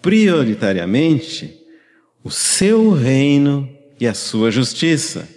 prioritariamente, 0.00 1.58
o 2.22 2.30
seu 2.30 2.92
reino 2.92 3.68
e 3.98 4.06
a 4.06 4.14
sua 4.14 4.52
justiça, 4.52 5.28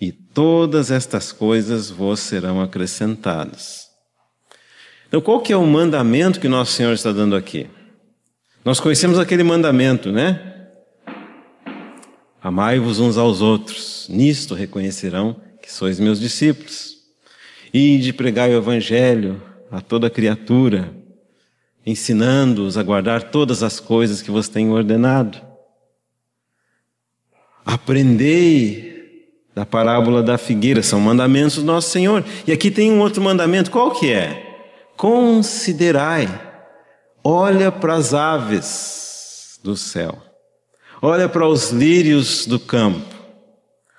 e 0.00 0.12
todas 0.12 0.92
estas 0.92 1.32
coisas 1.32 1.90
vos 1.90 2.20
serão 2.20 2.62
acrescentadas. 2.62 3.88
Então, 5.08 5.20
qual 5.20 5.40
que 5.40 5.52
é 5.52 5.56
o 5.56 5.66
mandamento 5.66 6.38
que 6.38 6.46
nosso 6.46 6.74
Senhor 6.74 6.92
está 6.92 7.10
dando 7.10 7.34
aqui? 7.34 7.66
Nós 8.64 8.78
conhecemos 8.78 9.18
aquele 9.18 9.42
mandamento, 9.42 10.12
né? 10.12 10.68
Amai-vos 12.40 13.00
uns 13.00 13.16
aos 13.18 13.40
outros, 13.40 14.06
nisto 14.08 14.54
reconhecerão 14.54 15.34
que 15.60 15.72
sois 15.72 15.98
meus 15.98 16.20
discípulos. 16.20 16.99
E 17.72 17.98
de 17.98 18.12
pregar 18.12 18.48
o 18.48 18.54
Evangelho 18.54 19.40
a 19.70 19.80
toda 19.80 20.10
criatura, 20.10 20.92
ensinando-os 21.86 22.76
a 22.76 22.82
guardar 22.82 23.24
todas 23.24 23.62
as 23.62 23.78
coisas 23.78 24.20
que 24.20 24.30
vos 24.30 24.48
tenho 24.48 24.72
ordenado. 24.72 25.40
Aprendei 27.64 28.90
da 29.54 29.64
parábola 29.64 30.22
da 30.22 30.36
figueira, 30.36 30.82
são 30.82 31.00
mandamentos 31.00 31.56
do 31.56 31.64
nosso 31.64 31.90
Senhor. 31.90 32.24
E 32.46 32.52
aqui 32.52 32.70
tem 32.70 32.90
um 32.90 33.00
outro 33.00 33.22
mandamento, 33.22 33.70
qual 33.70 33.92
que 33.92 34.12
é? 34.12 34.66
Considerai, 34.96 36.28
olha 37.22 37.70
para 37.70 37.94
as 37.94 38.12
aves 38.12 39.60
do 39.62 39.76
céu 39.76 40.30
Olha 41.02 41.30
para 41.30 41.48
os 41.48 41.70
lírios 41.70 42.46
do 42.46 42.60
campo. 42.60 43.00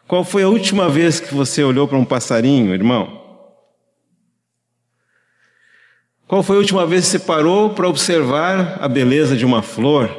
Qual 0.08 0.24
foi 0.24 0.44
a 0.44 0.50
última 0.50 0.88
vez 0.88 1.20
que 1.20 1.34
você 1.34 1.64
olhou 1.64 1.88
para 1.88 1.98
um 1.98 2.06
passarinho, 2.06 2.76
irmão? 2.76 3.21
Qual 6.32 6.42
foi 6.42 6.56
a 6.56 6.60
última 6.60 6.88
vez 6.88 7.04
que 7.04 7.12
você 7.12 7.20
parou 7.20 7.72
para 7.72 7.90
observar 7.90 8.78
a 8.80 8.88
beleza 8.88 9.36
de 9.36 9.46
uma 9.46 9.62
flor? 9.62 10.10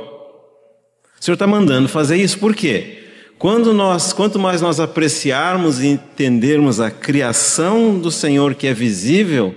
O 1.18 1.24
Senhor 1.24 1.36
está 1.36 1.46
mandando 1.46 1.88
fazer 1.88 2.18
isso, 2.18 2.38
por 2.38 2.54
quê? 2.54 3.02
Quando 3.38 3.72
nós, 3.72 4.12
quanto 4.12 4.38
mais 4.38 4.60
nós 4.60 4.78
apreciarmos 4.78 5.80
e 5.80 5.86
entendermos 5.86 6.80
a 6.80 6.90
criação 6.90 7.98
do 7.98 8.10
Senhor 8.10 8.54
que 8.54 8.66
é 8.66 8.74
visível, 8.74 9.54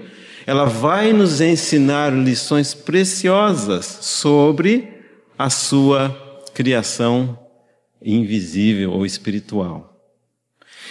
ela 0.47 0.63
vai 0.63 1.12
nos 1.12 1.41
ensinar 1.41 2.13
lições 2.13 2.74
preciosas 2.74 3.85
sobre 3.85 4.88
a 5.38 5.50
sua 5.50 6.09
criação 6.53 7.38
invisível 8.01 8.93
ou 8.93 9.05
espiritual. 9.05 9.93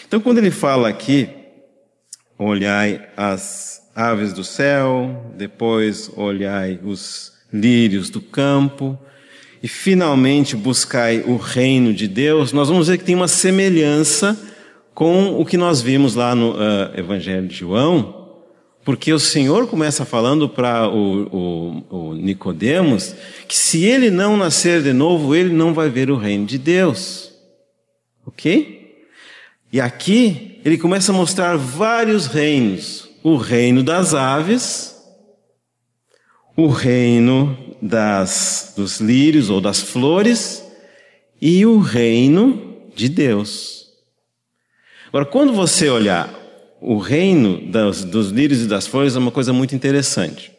Então, 0.06 0.21
quando 0.21 0.37
ele 0.37 0.50
fala 0.50 0.90
aqui, 0.90 1.30
olhai 2.38 3.09
as 3.16 3.84
aves 3.94 4.32
do 4.32 4.42
céu, 4.42 5.32
depois 5.36 6.10
olhai 6.16 6.80
os 6.82 7.32
lírios 7.52 8.10
do 8.10 8.20
campo, 8.20 8.98
e 9.62 9.68
finalmente 9.68 10.56
buscai 10.56 11.24
o 11.26 11.36
reino 11.36 11.94
de 11.94 12.06
Deus, 12.06 12.52
nós 12.52 12.68
vamos 12.68 12.88
ver 12.88 12.98
que 12.98 13.04
tem 13.04 13.14
uma 13.14 13.28
semelhança 13.28 14.38
com 14.92 15.40
o 15.40 15.44
que 15.44 15.56
nós 15.56 15.80
vimos 15.80 16.14
lá 16.14 16.34
no 16.34 16.52
uh, 16.52 16.92
Evangelho 16.94 17.48
de 17.48 17.56
João, 17.56 18.24
porque 18.84 19.12
o 19.12 19.18
Senhor 19.18 19.66
começa 19.66 20.04
falando 20.04 20.48
para 20.48 20.88
o, 20.88 21.84
o, 21.90 21.96
o, 22.10 22.14
Nicodemos 22.14 23.14
que 23.48 23.56
se 23.56 23.84
ele 23.84 24.10
não 24.10 24.36
nascer 24.36 24.82
de 24.82 24.92
novo, 24.92 25.34
ele 25.34 25.52
não 25.52 25.72
vai 25.72 25.88
ver 25.88 26.10
o 26.10 26.16
reino 26.16 26.44
de 26.44 26.58
Deus. 26.58 27.32
Ok? 28.26 29.06
E 29.72 29.80
aqui 29.80 30.60
ele 30.64 30.76
começa 30.76 31.10
a 31.10 31.14
mostrar 31.14 31.56
vários 31.56 32.26
reinos: 32.26 33.03
o 33.25 33.38
reino 33.38 33.83
das 33.83 34.12
aves, 34.12 34.95
o 36.54 36.69
reino 36.69 37.57
das, 37.81 38.75
dos 38.76 39.00
lírios 39.00 39.49
ou 39.49 39.62
das 39.62 39.81
flores 39.81 40.62
e 41.40 41.64
o 41.64 41.78
reino 41.78 42.83
de 42.95 43.09
Deus. 43.09 43.87
Agora, 45.09 45.25
quando 45.25 45.54
você 45.54 45.88
olhar 45.88 46.38
o 46.83 46.99
reino 46.99 47.66
das, 47.73 48.04
dos 48.04 48.28
lírios 48.28 48.61
e 48.61 48.66
das 48.66 48.87
flores 48.87 49.16
é 49.16 49.19
uma 49.19 49.31
coisa 49.31 49.54
muito 49.54 49.75
interessante. 49.75 50.52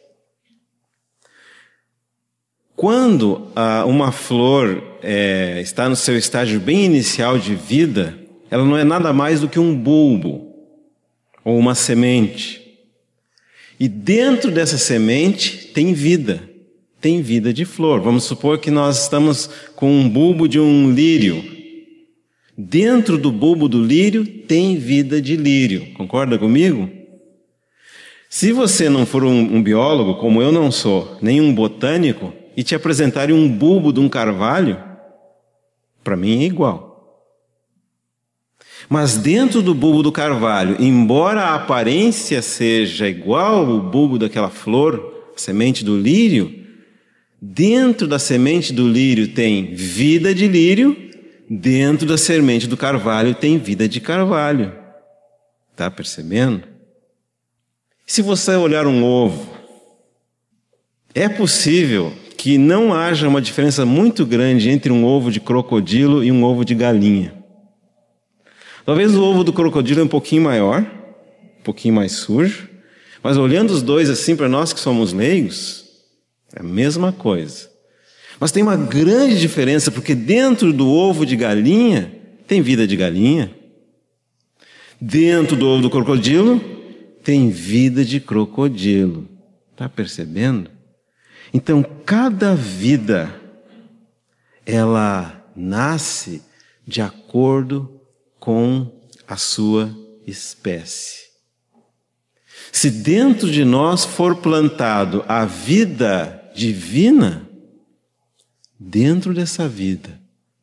Quando 2.74 3.46
ah, 3.54 3.84
uma 3.86 4.10
flor 4.10 4.82
é, 5.04 5.60
está 5.60 5.88
no 5.88 5.94
seu 5.94 6.18
estágio 6.18 6.58
bem 6.58 6.84
inicial 6.84 7.38
de 7.38 7.54
vida, 7.54 8.18
ela 8.50 8.64
não 8.64 8.76
é 8.76 8.82
nada 8.82 9.12
mais 9.12 9.40
do 9.40 9.48
que 9.48 9.60
um 9.60 9.74
bulbo 9.74 10.45
ou 11.46 11.56
uma 11.56 11.76
semente. 11.76 12.60
E 13.78 13.86
dentro 13.86 14.50
dessa 14.50 14.76
semente 14.76 15.68
tem 15.68 15.94
vida, 15.94 16.42
tem 17.00 17.22
vida 17.22 17.52
de 17.52 17.64
flor. 17.64 18.00
Vamos 18.00 18.24
supor 18.24 18.58
que 18.58 18.68
nós 18.68 19.04
estamos 19.04 19.48
com 19.76 19.88
um 19.88 20.08
bulbo 20.08 20.48
de 20.48 20.58
um 20.58 20.92
lírio. 20.92 21.44
Dentro 22.58 23.16
do 23.16 23.30
bulbo 23.30 23.68
do 23.68 23.80
lírio 23.80 24.26
tem 24.26 24.76
vida 24.76 25.22
de 25.22 25.36
lírio. 25.36 25.92
Concorda 25.94 26.36
comigo? 26.36 26.90
Se 28.28 28.50
você 28.50 28.90
não 28.90 29.06
for 29.06 29.22
um, 29.22 29.38
um 29.38 29.62
biólogo, 29.62 30.16
como 30.16 30.42
eu 30.42 30.50
não 30.50 30.72
sou, 30.72 31.16
nem 31.22 31.40
um 31.40 31.54
botânico, 31.54 32.32
e 32.56 32.64
te 32.64 32.74
apresentarem 32.74 33.36
um 33.36 33.48
bulbo 33.48 33.92
de 33.92 34.00
um 34.00 34.08
carvalho, 34.08 34.82
para 36.02 36.16
mim 36.16 36.42
é 36.42 36.46
igual. 36.46 36.95
Mas 38.88 39.16
dentro 39.16 39.62
do 39.62 39.74
bulbo 39.74 40.02
do 40.02 40.12
carvalho, 40.12 40.76
embora 40.78 41.42
a 41.42 41.54
aparência 41.56 42.40
seja 42.40 43.08
igual 43.08 43.66
ao 43.66 43.80
bulbo 43.80 44.18
daquela 44.18 44.48
flor, 44.48 45.32
a 45.34 45.38
semente 45.38 45.84
do 45.84 45.98
lírio, 45.98 46.64
dentro 47.40 48.06
da 48.06 48.18
semente 48.18 48.72
do 48.72 48.88
lírio 48.88 49.28
tem 49.28 49.74
vida 49.74 50.34
de 50.34 50.46
lírio, 50.46 50.96
dentro 51.50 52.06
da 52.06 52.16
semente 52.16 52.66
do 52.66 52.76
carvalho 52.76 53.34
tem 53.34 53.58
vida 53.58 53.88
de 53.88 54.00
carvalho. 54.00 54.72
Está 55.72 55.90
percebendo? 55.90 56.62
Se 58.06 58.22
você 58.22 58.52
olhar 58.52 58.86
um 58.86 59.02
ovo, 59.04 59.50
é 61.12 61.28
possível 61.28 62.12
que 62.36 62.56
não 62.56 62.94
haja 62.94 63.26
uma 63.26 63.42
diferença 63.42 63.84
muito 63.84 64.24
grande 64.24 64.70
entre 64.70 64.92
um 64.92 65.04
ovo 65.04 65.30
de 65.30 65.40
crocodilo 65.40 66.22
e 66.22 66.30
um 66.30 66.44
ovo 66.44 66.64
de 66.64 66.74
galinha. 66.74 67.34
Talvez 68.86 69.16
o 69.16 69.22
ovo 69.24 69.42
do 69.42 69.52
crocodilo 69.52 70.00
é 70.00 70.04
um 70.04 70.08
pouquinho 70.08 70.42
maior, 70.42 70.80
um 70.80 71.62
pouquinho 71.64 71.92
mais 71.92 72.12
sujo, 72.12 72.68
mas 73.20 73.36
olhando 73.36 73.72
os 73.72 73.82
dois 73.82 74.08
assim 74.08 74.36
para 74.36 74.48
nós 74.48 74.72
que 74.72 74.78
somos 74.78 75.12
leigos, 75.12 75.84
é 76.54 76.60
a 76.60 76.62
mesma 76.62 77.12
coisa. 77.12 77.68
Mas 78.38 78.52
tem 78.52 78.62
uma 78.62 78.76
grande 78.76 79.40
diferença, 79.40 79.90
porque 79.90 80.14
dentro 80.14 80.72
do 80.72 80.88
ovo 80.88 81.26
de 81.26 81.34
galinha 81.34 82.14
tem 82.46 82.62
vida 82.62 82.86
de 82.86 82.94
galinha. 82.94 83.50
Dentro 85.00 85.56
do 85.56 85.66
ovo 85.66 85.82
do 85.82 85.90
crocodilo 85.90 86.60
tem 87.24 87.50
vida 87.50 88.04
de 88.04 88.20
crocodilo. 88.20 89.28
Está 89.72 89.88
percebendo? 89.88 90.70
Então, 91.52 91.84
cada 92.04 92.54
vida, 92.54 93.34
ela 94.64 95.44
nasce 95.56 96.40
de 96.86 97.00
acordo 97.00 97.95
com 98.46 98.86
a 99.26 99.36
sua 99.36 99.90
espécie. 100.24 101.22
Se 102.70 102.88
dentro 102.88 103.50
de 103.50 103.64
nós 103.64 104.04
for 104.04 104.36
plantado 104.36 105.24
a 105.26 105.44
vida 105.44 106.44
divina, 106.54 107.42
dentro 108.78 109.34
dessa 109.34 109.66
vida, 109.66 110.20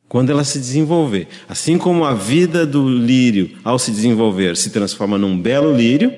quando 0.07 0.29
ela 0.29 0.45
se 0.45 0.59
desenvolver, 0.59 1.27
assim 1.49 1.77
como 1.77 2.05
a 2.05 2.13
vida 2.13 2.65
do 2.65 2.87
lírio, 2.87 3.51
ao 3.65 3.77
se 3.77 3.91
desenvolver, 3.91 4.55
se 4.55 4.69
transforma 4.69 5.17
num 5.17 5.37
belo 5.37 5.75
lírio, 5.75 6.13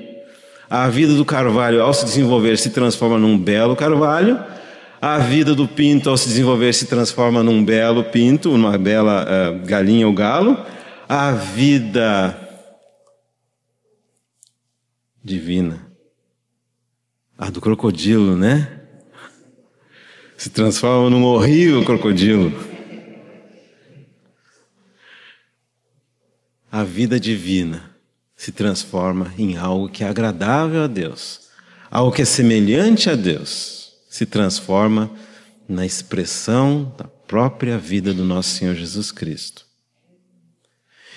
a 0.70 0.88
vida 0.88 1.16
do 1.16 1.26
carvalho, 1.26 1.82
ao 1.82 1.96
se 1.96 2.06
desenvolver, 2.06 2.60
se 2.60 2.70
transforma 2.70 3.18
num 3.18 3.40
belo 3.40 3.76
carvalho, 3.76 4.40
a 5.02 5.18
vida 5.18 5.56
do 5.56 5.68
pinto, 5.68 6.12
ao 6.12 6.18
se 6.18 6.28
desenvolver, 6.28 6.74
se 6.74 6.86
transforma 6.86 7.42
num 7.42 7.66
belo 7.66 8.04
pinto, 8.04 8.52
uma 8.52 8.78
bela 8.78 9.26
uh, 9.26 9.66
galinha 9.66 10.06
ou 10.06 10.14
galo, 10.14 10.64
a 11.08 11.32
vida 11.32 12.40
divina. 15.24 15.92
A 17.38 17.50
do 17.50 17.62
crocodilo, 17.62 18.36
né? 18.36 18.82
Se 20.38 20.50
transforma 20.50 21.10
num 21.10 21.24
horrível 21.24 21.84
crocodilo. 21.84 22.52
A 26.72 26.84
vida 26.84 27.20
divina 27.20 27.96
se 28.36 28.52
transforma 28.52 29.34
em 29.38 29.58
algo 29.58 29.90
que 29.90 30.04
é 30.04 30.08
agradável 30.08 30.84
a 30.84 30.88
Deus, 30.88 31.50
algo 31.90 32.12
que 32.12 32.22
é 32.22 32.26
semelhante 32.26 33.10
a 33.10 33.16
Deus, 33.16 33.94
se 34.10 34.26
transforma 34.26 35.10
na 35.68 35.86
expressão 35.86 36.94
da 36.98 37.06
própria 37.06 37.78
vida 37.78 38.14
do 38.14 38.26
nosso 38.26 38.50
Senhor 38.50 38.76
Jesus 38.76 39.12
Cristo. 39.12 39.65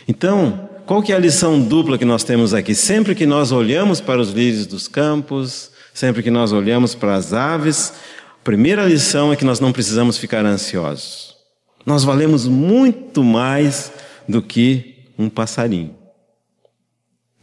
Então, 0.09 0.71
qual 0.87 1.03
que 1.03 1.13
é 1.13 1.17
a 1.17 1.19
lição 1.19 1.61
dupla 1.61 1.99
que 1.99 2.05
nós 2.07 2.25
temos 2.25 2.55
aqui? 2.55 2.75
Sempre 2.75 3.15
que 3.15 3.27
nós 3.27 3.53
olhamos 3.53 4.01
para 4.01 4.19
os 4.19 4.31
lírios 4.31 4.67
dos 4.67 4.89
campos, 4.89 5.71
sempre 5.93 6.23
que 6.23 6.31
nós 6.31 6.51
olhamos 6.51 6.95
para 6.95 7.15
as 7.15 7.35
aves, 7.35 7.93
a 8.41 8.43
primeira 8.43 8.87
lição 8.87 9.31
é 9.31 9.37
que 9.37 9.45
nós 9.45 9.61
não 9.61 9.71
precisamos 9.71 10.17
ficar 10.17 10.47
ansiosos. 10.47 11.37
Nós 11.85 12.05
valemos 12.05 12.49
muito 12.49 13.23
mais 13.23 13.93
do 14.27 14.41
que 14.41 15.05
um 15.19 15.29
passarinho. 15.29 15.95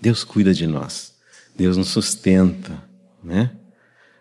Deus 0.02 0.24
cuida 0.24 0.52
de 0.52 0.66
nós. 0.66 1.14
Deus 1.56 1.78
nos 1.78 1.90
sustenta, 1.90 2.84
né? 3.24 3.52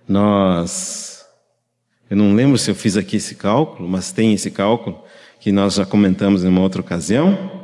Nós 0.06 1.24
eu 2.10 2.16
não 2.18 2.34
lembro 2.34 2.58
se 2.58 2.70
eu 2.70 2.74
fiz 2.74 2.98
aqui 2.98 3.16
esse 3.16 3.34
cálculo, 3.34 3.88
mas 3.88 4.12
tem 4.12 4.34
esse 4.34 4.50
cálculo 4.50 5.02
que 5.40 5.50
nós 5.50 5.74
já 5.74 5.86
comentamos 5.86 6.44
em 6.44 6.48
uma 6.48 6.60
outra 6.60 6.82
ocasião 6.82 7.63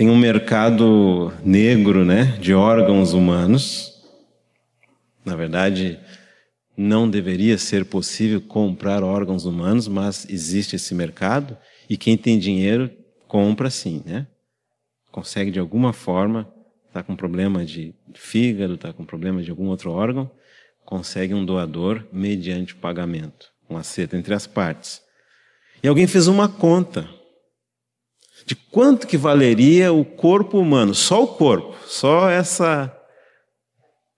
tem 0.00 0.08
um 0.08 0.16
mercado 0.16 1.30
negro 1.44 2.06
né, 2.06 2.38
de 2.40 2.54
órgãos 2.54 3.12
humanos. 3.12 4.02
Na 5.22 5.36
verdade, 5.36 6.00
não 6.74 7.06
deveria 7.06 7.58
ser 7.58 7.84
possível 7.84 8.40
comprar 8.40 9.04
órgãos 9.04 9.44
humanos, 9.44 9.86
mas 9.88 10.26
existe 10.30 10.74
esse 10.74 10.94
mercado 10.94 11.54
e 11.86 11.98
quem 11.98 12.16
tem 12.16 12.38
dinheiro 12.38 12.90
compra 13.28 13.68
sim, 13.68 14.02
né? 14.06 14.26
Consegue 15.12 15.50
de 15.50 15.60
alguma 15.60 15.92
forma, 15.92 16.50
está 16.88 17.02
com 17.02 17.14
problema 17.14 17.62
de 17.62 17.94
fígado, 18.14 18.76
está 18.76 18.94
com 18.94 19.04
problema 19.04 19.42
de 19.42 19.50
algum 19.50 19.66
outro 19.66 19.92
órgão, 19.92 20.30
consegue 20.82 21.34
um 21.34 21.44
doador 21.44 22.06
mediante 22.10 22.74
pagamento, 22.74 23.50
um 23.68 23.76
acerto 23.76 24.16
entre 24.16 24.32
as 24.32 24.46
partes. 24.46 25.02
E 25.82 25.88
alguém 25.88 26.06
fez 26.06 26.26
uma 26.26 26.48
conta 26.48 27.06
de 28.44 28.54
quanto 28.54 29.06
que 29.06 29.16
valeria 29.16 29.90
o 29.92 30.04
corpo 30.04 30.58
humano, 30.58 30.94
só 30.94 31.24
o 31.24 31.28
corpo, 31.28 31.74
só 31.86 32.28
essa 32.28 32.94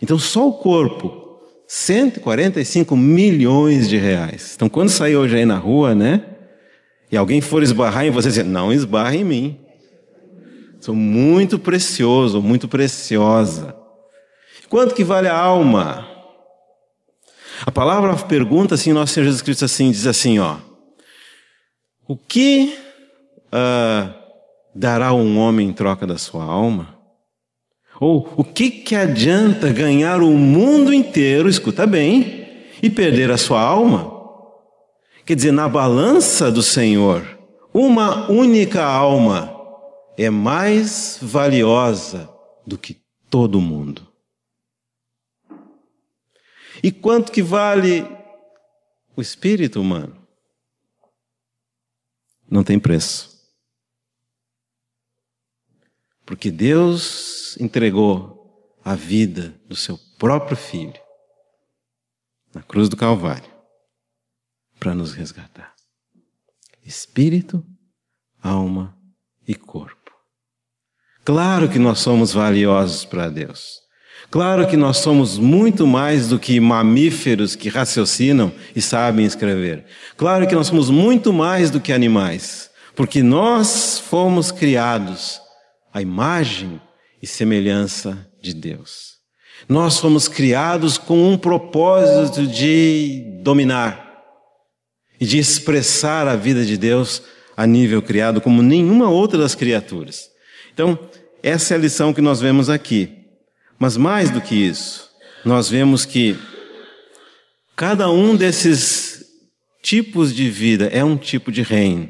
Então 0.00 0.18
só 0.18 0.48
o 0.48 0.54
corpo, 0.54 1.42
145 1.68 2.96
milhões 2.96 3.86
de 3.86 3.98
reais. 3.98 4.54
Então 4.56 4.70
quando 4.70 4.88
sair 4.88 5.16
hoje 5.16 5.36
aí 5.36 5.44
na 5.44 5.58
rua, 5.58 5.94
né? 5.94 6.24
E 7.10 7.18
alguém 7.18 7.42
for 7.42 7.62
esbarrar 7.62 8.06
em 8.06 8.10
você, 8.10 8.28
dizer, 8.28 8.44
não 8.46 8.72
esbarre 8.72 9.18
em 9.18 9.24
mim. 9.24 9.60
Sou 10.80 10.94
muito 10.94 11.58
precioso, 11.58 12.40
muito 12.40 12.66
preciosa. 12.66 13.76
Quanto 14.70 14.94
que 14.94 15.04
vale 15.04 15.28
a 15.28 15.36
alma? 15.36 16.11
A 17.64 17.70
palavra 17.70 18.16
pergunta 18.16 18.74
assim, 18.74 18.92
nosso 18.92 19.12
Senhor 19.12 19.26
Jesus 19.26 19.42
Cristo 19.42 19.64
assim, 19.64 19.90
diz 19.90 20.06
assim, 20.06 20.38
ó. 20.38 20.56
O 22.08 22.16
que 22.16 22.76
uh, 23.46 24.12
dará 24.74 25.12
um 25.12 25.38
homem 25.38 25.68
em 25.68 25.72
troca 25.72 26.06
da 26.06 26.18
sua 26.18 26.44
alma? 26.44 26.98
Ou 28.00 28.28
o 28.36 28.42
que, 28.42 28.68
que 28.68 28.96
adianta 28.96 29.72
ganhar 29.72 30.22
o 30.22 30.32
mundo 30.32 30.92
inteiro, 30.92 31.48
escuta 31.48 31.86
bem, 31.86 32.48
e 32.82 32.90
perder 32.90 33.30
a 33.30 33.38
sua 33.38 33.60
alma? 33.60 34.10
Quer 35.24 35.36
dizer, 35.36 35.52
na 35.52 35.68
balança 35.68 36.50
do 36.50 36.62
Senhor, 36.62 37.22
uma 37.72 38.28
única 38.28 38.84
alma 38.84 39.54
é 40.18 40.28
mais 40.28 41.16
valiosa 41.22 42.28
do 42.66 42.76
que 42.76 42.96
todo 43.30 43.60
mundo. 43.60 44.11
E 46.82 46.90
quanto 46.90 47.30
que 47.30 47.42
vale 47.42 48.02
o 49.14 49.20
espírito 49.20 49.80
humano? 49.80 50.26
Não 52.50 52.64
tem 52.64 52.78
preço. 52.78 53.30
Porque 56.26 56.50
Deus 56.50 57.56
entregou 57.58 58.78
a 58.84 58.94
vida 58.94 59.60
do 59.66 59.76
seu 59.76 59.98
próprio 60.18 60.56
filho 60.56 61.00
na 62.54 62.62
cruz 62.62 62.88
do 62.88 62.96
Calvário 62.96 63.50
para 64.78 64.94
nos 64.94 65.12
resgatar. 65.12 65.74
Espírito, 66.84 67.64
alma 68.42 68.98
e 69.46 69.54
corpo. 69.54 70.10
Claro 71.24 71.70
que 71.70 71.78
nós 71.78 72.00
somos 72.00 72.32
valiosos 72.32 73.04
para 73.04 73.28
Deus. 73.28 73.81
Claro 74.32 74.66
que 74.66 74.78
nós 74.78 74.96
somos 74.96 75.36
muito 75.36 75.86
mais 75.86 76.28
do 76.28 76.38
que 76.38 76.58
mamíferos 76.58 77.54
que 77.54 77.68
raciocinam 77.68 78.50
e 78.74 78.80
sabem 78.80 79.26
escrever. 79.26 79.84
Claro 80.16 80.48
que 80.48 80.54
nós 80.54 80.68
somos 80.68 80.88
muito 80.88 81.34
mais 81.34 81.70
do 81.70 81.78
que 81.78 81.92
animais, 81.92 82.70
porque 82.96 83.22
nós 83.22 83.98
fomos 83.98 84.50
criados 84.50 85.38
à 85.92 86.00
imagem 86.00 86.80
e 87.22 87.26
semelhança 87.26 88.26
de 88.40 88.54
Deus. 88.54 89.18
Nós 89.68 89.98
fomos 89.98 90.28
criados 90.28 90.96
com 90.96 91.30
um 91.30 91.36
propósito 91.36 92.46
de 92.46 93.38
dominar 93.42 94.18
e 95.20 95.26
de 95.26 95.36
expressar 95.36 96.26
a 96.26 96.36
vida 96.36 96.64
de 96.64 96.78
Deus 96.78 97.22
a 97.54 97.66
nível 97.66 98.00
criado 98.00 98.40
como 98.40 98.62
nenhuma 98.62 99.10
outra 99.10 99.38
das 99.38 99.54
criaturas. 99.54 100.30
Então, 100.72 100.98
essa 101.42 101.74
é 101.74 101.76
a 101.76 101.80
lição 101.80 102.14
que 102.14 102.22
nós 102.22 102.40
vemos 102.40 102.70
aqui. 102.70 103.21
Mas 103.82 103.96
mais 103.96 104.30
do 104.30 104.40
que 104.40 104.54
isso, 104.54 105.10
nós 105.44 105.68
vemos 105.68 106.04
que 106.04 106.38
cada 107.74 108.08
um 108.08 108.36
desses 108.36 109.24
tipos 109.82 110.32
de 110.32 110.48
vida 110.48 110.86
é 110.86 111.02
um 111.02 111.16
tipo 111.16 111.50
de 111.50 111.62
reino. 111.62 112.08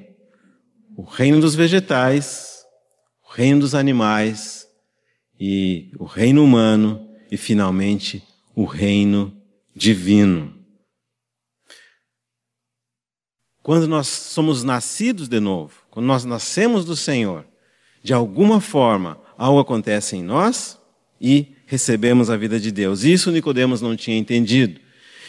O 0.95 1.03
reino 1.03 1.41
dos 1.41 1.55
vegetais, 1.55 2.63
o 3.27 3.33
reino 3.33 3.61
dos 3.61 3.75
animais 3.75 4.67
e 5.41 5.91
o 5.99 6.05
reino 6.05 6.45
humano 6.45 7.09
e 7.31 7.39
finalmente 7.39 8.23
o 8.55 8.67
reino 8.67 9.35
divino. 9.75 10.55
Quando 13.63 13.89
nós 13.89 14.09
somos 14.09 14.63
nascidos 14.63 15.27
de 15.27 15.41
novo, 15.41 15.73
quando 15.91 16.05
nós 16.05 16.23
nascemos 16.27 16.85
do 16.85 16.95
Senhor, 16.95 17.47
de 18.03 18.13
alguma 18.13 18.61
forma 18.61 19.19
algo 19.39 19.59
acontece 19.59 20.17
em 20.17 20.23
nós 20.23 20.79
e 21.19 21.52
recebemos 21.73 22.29
a 22.29 22.37
vida 22.37 22.61
de 22.61 22.71
Deus. 22.71 23.03
Isso 23.03 23.31
Nicodemos 23.31 23.81
não 23.81 23.97
tinha 23.97 24.19
entendido. 24.19 24.79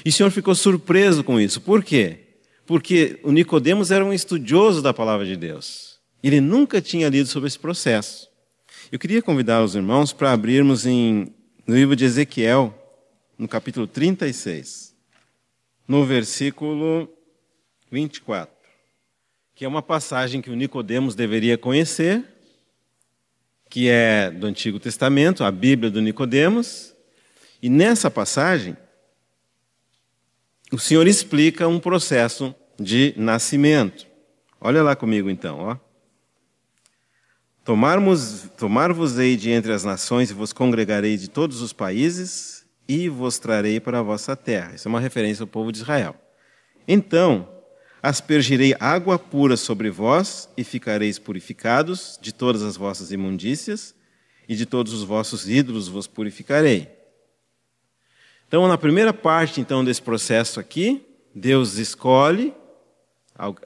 E 0.04 0.10
o 0.10 0.12
Senhor 0.12 0.30
ficou 0.30 0.54
surpreso 0.54 1.24
com 1.24 1.40
isso. 1.40 1.62
Por 1.62 1.82
quê? 1.82 2.20
Porque 2.66 3.18
o 3.24 3.32
Nicodemos 3.32 3.92
era 3.92 4.04
um 4.04 4.12
estudioso 4.12 4.82
da 4.82 4.94
palavra 4.94 5.26
de 5.26 5.38
Deus. 5.38 6.00
Ele 6.22 6.42
nunca 6.42 6.82
tinha 6.82 7.08
lido 7.08 7.30
sobre 7.30 7.48
esse 7.48 7.58
processo. 7.58 8.28
Eu 8.92 9.00
queria 9.00 9.22
convidar 9.22 9.64
os 9.64 9.74
irmãos 9.74 10.12
para 10.12 10.34
abrirmos 10.34 10.86
em, 10.86 11.34
no 11.66 11.76
livro 11.76 11.96
de 11.96 12.04
Ezequiel, 12.04 12.78
no 13.38 13.48
capítulo 13.48 13.88
36, 13.88 14.94
no 15.88 16.06
versículo 16.06 17.08
24, 17.90 18.54
que 19.56 19.64
é 19.64 19.68
uma 19.68 19.82
passagem 19.82 20.42
que 20.42 20.50
o 20.50 20.56
Nicodemos 20.58 21.16
deveria 21.16 21.58
conhecer, 21.58 22.22
que 23.74 23.90
é 23.90 24.30
do 24.30 24.46
Antigo 24.46 24.80
Testamento, 24.80 25.44
a 25.44 25.50
Bíblia 25.50 25.90
do 25.90 26.00
Nicodemos, 26.00 26.94
e 27.60 27.68
nessa 27.70 28.12
passagem 28.12 28.78
o 30.72 30.78
Senhor 30.78 31.08
explica 31.08 31.68
um 31.68 31.80
processo 31.80 32.54
de 32.80 33.16
nascimento. 33.18 34.06
Olha 34.62 34.84
lá 34.84 34.96
comigo 34.96 35.28
então, 35.28 35.58
ó. 35.58 35.78
Tomar-vos-ei 38.58 39.36
de 39.36 39.50
entre 39.50 39.74
as 39.74 39.84
nações 39.84 40.30
e 40.30 40.36
vos 40.36 40.54
congregarei 40.54 41.18
de 41.18 41.28
todos 41.28 41.60
os 41.60 41.74
países 41.74 42.68
e 42.88 43.10
vos 43.10 43.40
trarei 43.40 43.80
para 43.80 43.98
a 43.98 44.04
vossa 44.04 44.36
terra. 44.36 44.76
Isso 44.76 44.88
é 44.88 44.90
uma 44.90 45.00
referência 45.00 45.42
ao 45.42 45.48
povo 45.48 45.72
de 45.72 45.80
Israel. 45.80 46.16
Então, 46.88 47.50
aspergirei 48.04 48.76
água 48.82 49.18
pura 49.18 49.56
sobre 49.56 49.90
vós 49.90 50.50
e 50.58 50.64
ficareis 50.66 51.18
purificados 51.18 52.20
de 52.22 52.34
todas 52.34 52.62
as 52.62 52.76
vossas 52.76 53.14
imundícias 53.14 53.96
e 54.48 54.58
de 54.58 54.66
todos 54.66 54.92
os 54.92 55.04
vossos 55.04 55.50
ídolos 55.50 55.88
vos 55.88 56.06
purificarei. 56.06 56.90
Então, 58.46 58.68
na 58.68 58.78
primeira 58.78 59.14
parte 59.14 59.62
então 59.62 59.86
desse 59.86 60.02
processo 60.02 60.60
aqui, 60.60 61.02
Deus 61.34 61.78
escolhe 61.78 62.54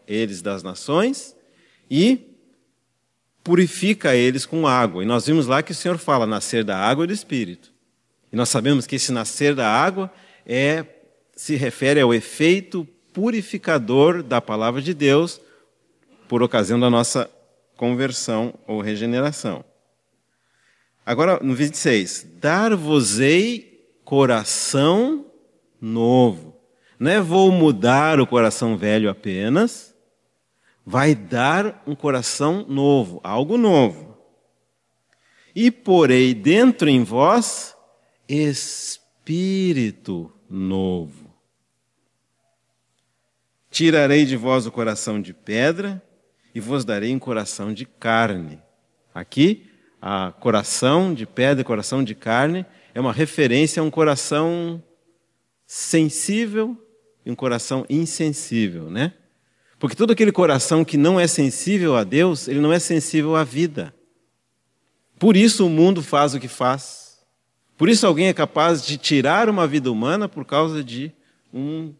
eles 0.08 0.40
das 0.40 0.62
nações 0.62 1.36
e 1.90 2.38
purifica 3.44 4.16
eles 4.16 4.46
com 4.46 4.68
água. 4.68 5.02
E 5.02 5.06
nós 5.08 5.26
vimos 5.26 5.48
lá 5.48 5.64
que 5.64 5.72
o 5.72 5.76
Senhor 5.76 5.98
fala 5.98 6.28
nascer 6.28 6.64
da 6.64 6.78
água 6.78 7.06
e 7.06 7.08
do 7.08 7.14
espírito. 7.14 7.74
E 8.32 8.36
nós 8.36 8.50
sabemos 8.50 8.86
que 8.86 8.98
esse 8.98 9.12
nascer 9.12 9.56
da 9.56 9.68
água 9.68 10.14
é 10.46 10.86
se 11.36 11.56
refere 11.56 12.00
ao 12.00 12.14
efeito 12.14 12.88
purificador 13.18 14.22
da 14.22 14.40
palavra 14.40 14.80
de 14.80 14.94
Deus 14.94 15.42
por 16.28 16.44
ocasião 16.44 16.80
da 16.80 16.88
nossa 16.88 17.28
conversão 17.76 18.54
ou 18.68 18.80
regeneração. 18.80 19.66
Agora, 21.04 21.40
no 21.42 21.56
26, 21.56 22.28
dar-vos-ei 22.36 23.90
coração 24.06 25.26
novo. 25.82 26.56
Não 27.00 27.10
é 27.10 27.20
vou 27.20 27.52
mudar 27.52 28.20
o 28.20 28.28
coração 28.28 28.78
velho 28.78 29.10
apenas, 29.10 29.96
vai 30.86 31.16
dar 31.16 31.82
um 31.88 31.96
coração 31.96 32.68
novo, 32.70 33.20
algo 33.24 33.58
novo. 33.58 34.16
E 35.56 35.72
porei 35.72 36.36
dentro 36.36 36.88
em 36.88 37.04
vós 37.04 37.76
espírito 38.30 40.32
novo. 40.48 41.27
Tirarei 43.78 44.26
de 44.26 44.36
vós 44.36 44.66
o 44.66 44.72
coração 44.72 45.22
de 45.22 45.36
pedra 45.36 46.02
e 46.56 46.60
vos 46.60 46.84
darei 46.84 47.14
um 47.14 47.20
coração 47.20 47.72
de 47.72 47.86
carne. 47.86 48.60
Aqui, 49.14 49.70
a 50.02 50.32
coração 50.32 51.14
de 51.14 51.28
pedra 51.28 51.62
e 51.62 51.64
coração 51.64 52.04
de 52.04 52.16
carne 52.16 52.66
é 52.96 53.00
uma 53.00 53.14
referência 53.14 53.80
a 53.80 53.84
um 53.86 53.92
coração 53.92 54.82
sensível 55.68 56.76
e 57.24 57.30
um 57.30 57.36
coração 57.36 57.86
insensível, 57.88 58.90
né? 58.90 59.14
Porque 59.78 59.96
todo 59.96 60.10
aquele 60.10 60.32
coração 60.32 60.84
que 60.84 60.98
não 60.98 61.20
é 61.20 61.28
sensível 61.28 61.96
a 61.96 62.04
Deus, 62.04 62.48
ele 62.48 62.60
não 62.60 62.74
é 62.74 62.80
sensível 62.80 63.36
à 63.36 63.44
vida. 63.44 63.94
Por 65.20 65.38
isso 65.38 65.68
o 65.68 65.70
mundo 65.70 66.02
faz 66.02 66.34
o 66.34 66.40
que 66.40 66.48
faz. 66.48 67.20
Por 67.78 67.90
isso 67.90 68.08
alguém 68.08 68.28
é 68.28 68.34
capaz 68.34 68.84
de 68.84 68.98
tirar 68.98 69.48
uma 69.48 69.68
vida 69.68 69.92
humana 69.92 70.28
por 70.28 70.46
causa 70.46 70.84
de 70.84 71.12
um 71.54 71.94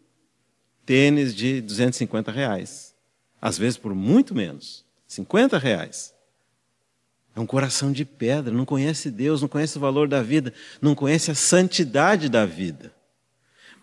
tênis 0.88 1.34
de 1.34 1.60
250 1.60 2.32
reais. 2.32 2.94
Às 3.42 3.58
vezes 3.58 3.76
por 3.76 3.94
muito 3.94 4.34
menos. 4.34 4.86
50 5.06 5.58
reais. 5.58 6.14
É 7.36 7.40
um 7.40 7.44
coração 7.44 7.92
de 7.92 8.06
pedra, 8.06 8.54
não 8.54 8.64
conhece 8.64 9.10
Deus, 9.10 9.42
não 9.42 9.48
conhece 9.48 9.76
o 9.76 9.80
valor 9.82 10.08
da 10.08 10.22
vida, 10.22 10.50
não 10.80 10.94
conhece 10.94 11.30
a 11.30 11.34
santidade 11.34 12.30
da 12.30 12.46
vida. 12.46 12.90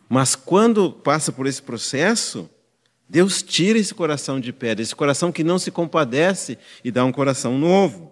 Mas 0.10 0.36
quando 0.36 0.92
passa 0.92 1.32
por 1.32 1.46
esse 1.46 1.62
processo, 1.62 2.50
Deus 3.08 3.44
tira 3.44 3.78
esse 3.78 3.94
coração 3.94 4.40
de 4.40 4.52
pedra, 4.52 4.82
esse 4.82 4.96
coração 4.96 5.32
que 5.32 5.44
não 5.44 5.60
se 5.60 5.70
compadece 5.70 6.58
e 6.84 6.90
dá 6.90 7.06
um 7.06 7.12
coração 7.12 7.56
novo. 7.56 8.12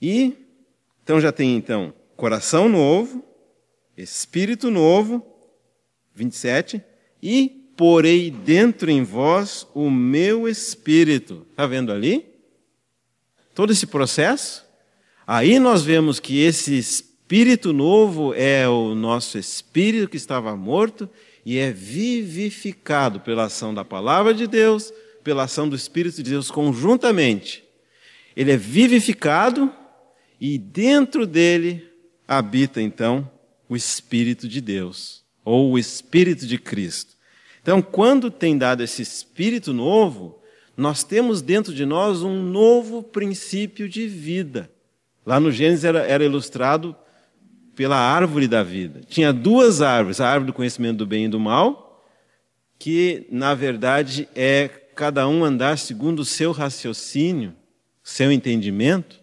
E 0.00 0.34
então 1.04 1.20
já 1.20 1.30
tem 1.30 1.54
então 1.54 1.92
coração 2.16 2.66
novo, 2.66 3.22
espírito 3.94 4.70
novo 4.70 5.37
27, 6.18 6.82
e 7.22 7.70
porei 7.76 8.28
dentro 8.30 8.90
em 8.90 9.04
vós 9.04 9.66
o 9.72 9.88
meu 9.88 10.48
espírito. 10.48 11.46
Está 11.50 11.64
vendo 11.64 11.92
ali? 11.92 12.26
Todo 13.54 13.72
esse 13.72 13.86
processo? 13.86 14.66
Aí 15.24 15.60
nós 15.60 15.84
vemos 15.84 16.18
que 16.18 16.40
esse 16.40 16.76
espírito 16.76 17.72
novo 17.72 18.34
é 18.34 18.68
o 18.68 18.94
nosso 18.94 19.38
espírito 19.38 20.08
que 20.08 20.16
estava 20.16 20.56
morto 20.56 21.08
e 21.46 21.56
é 21.58 21.70
vivificado 21.70 23.20
pela 23.20 23.44
ação 23.44 23.72
da 23.72 23.84
palavra 23.84 24.34
de 24.34 24.46
Deus, 24.46 24.92
pela 25.22 25.44
ação 25.44 25.68
do 25.68 25.76
Espírito 25.76 26.22
de 26.22 26.30
Deus 26.30 26.50
conjuntamente. 26.50 27.64
Ele 28.36 28.52
é 28.52 28.56
vivificado 28.56 29.72
e 30.40 30.58
dentro 30.58 31.26
dele 31.26 31.88
habita 32.26 32.82
então 32.82 33.30
o 33.68 33.76
Espírito 33.76 34.48
de 34.48 34.60
Deus 34.60 35.17
ou 35.48 35.72
o 35.72 35.78
Espírito 35.78 36.46
de 36.46 36.58
Cristo. 36.58 37.16
Então, 37.62 37.80
quando 37.80 38.30
tem 38.30 38.58
dado 38.58 38.82
esse 38.82 39.00
Espírito 39.00 39.72
novo, 39.72 40.42
nós 40.76 41.02
temos 41.02 41.40
dentro 41.40 41.72
de 41.74 41.86
nós 41.86 42.22
um 42.22 42.42
novo 42.42 43.02
princípio 43.02 43.88
de 43.88 44.06
vida. 44.06 44.70
Lá 45.24 45.40
no 45.40 45.50
Gênesis 45.50 45.84
era, 45.84 46.00
era 46.00 46.24
ilustrado 46.24 46.94
pela 47.74 47.96
árvore 47.96 48.46
da 48.46 48.62
vida. 48.62 49.00
Tinha 49.08 49.32
duas 49.32 49.80
árvores: 49.80 50.20
a 50.20 50.28
árvore 50.28 50.52
do 50.52 50.54
conhecimento 50.54 50.98
do 50.98 51.06
bem 51.06 51.24
e 51.24 51.28
do 51.28 51.40
mal, 51.40 52.04
que 52.78 53.26
na 53.30 53.54
verdade 53.54 54.28
é 54.34 54.68
cada 54.94 55.26
um 55.26 55.44
andar 55.44 55.78
segundo 55.78 56.20
o 56.20 56.24
seu 56.24 56.52
raciocínio, 56.52 57.54
seu 58.02 58.30
entendimento, 58.30 59.18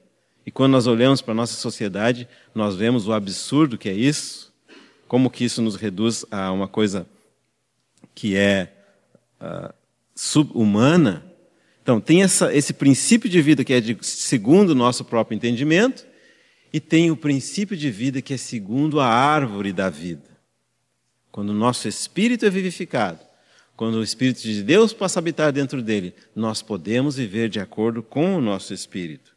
E 0.45 0.51
quando 0.51 0.73
nós 0.73 0.85
olhamos 0.85 1.21
para 1.21 1.31
a 1.31 1.35
nossa 1.35 1.55
sociedade, 1.55 2.27
nós 2.53 2.75
vemos 2.75 3.07
o 3.07 3.13
absurdo 3.13 3.77
que 3.77 3.89
é 3.89 3.93
isso, 3.93 4.44
como 5.07 5.29
que 5.29 5.43
isso 5.43 5.61
nos 5.61 5.75
reduz 5.75 6.25
a 6.31 6.51
uma 6.51 6.67
coisa 6.67 7.07
que 8.13 8.35
é 8.35 8.73
uh, 9.41 9.73
subhumana. 10.15 11.25
Então, 11.81 12.01
tem 12.01 12.23
essa, 12.23 12.53
esse 12.53 12.73
princípio 12.73 13.29
de 13.29 13.41
vida 13.41 13.63
que 13.63 13.73
é 13.73 13.81
de, 13.81 13.97
segundo 14.01 14.71
o 14.71 14.75
nosso 14.75 15.05
próprio 15.05 15.35
entendimento, 15.35 16.05
e 16.73 16.79
tem 16.79 17.11
o 17.11 17.17
princípio 17.17 17.77
de 17.77 17.89
vida 17.89 18.21
que 18.21 18.33
é 18.33 18.37
segundo 18.37 18.99
a 18.99 19.07
árvore 19.07 19.71
da 19.71 19.89
vida. 19.89 20.35
Quando 21.31 21.49
o 21.49 21.53
nosso 21.53 21.87
espírito 21.87 22.45
é 22.45 22.49
vivificado, 22.49 23.19
quando 23.75 23.95
o 23.95 24.03
Espírito 24.03 24.41
de 24.41 24.63
Deus 24.63 24.93
passa 24.93 25.19
a 25.19 25.21
habitar 25.21 25.51
dentro 25.51 25.81
dele, 25.81 26.13
nós 26.33 26.61
podemos 26.61 27.17
viver 27.17 27.49
de 27.49 27.59
acordo 27.59 28.01
com 28.01 28.37
o 28.37 28.41
nosso 28.41 28.73
espírito. 28.73 29.35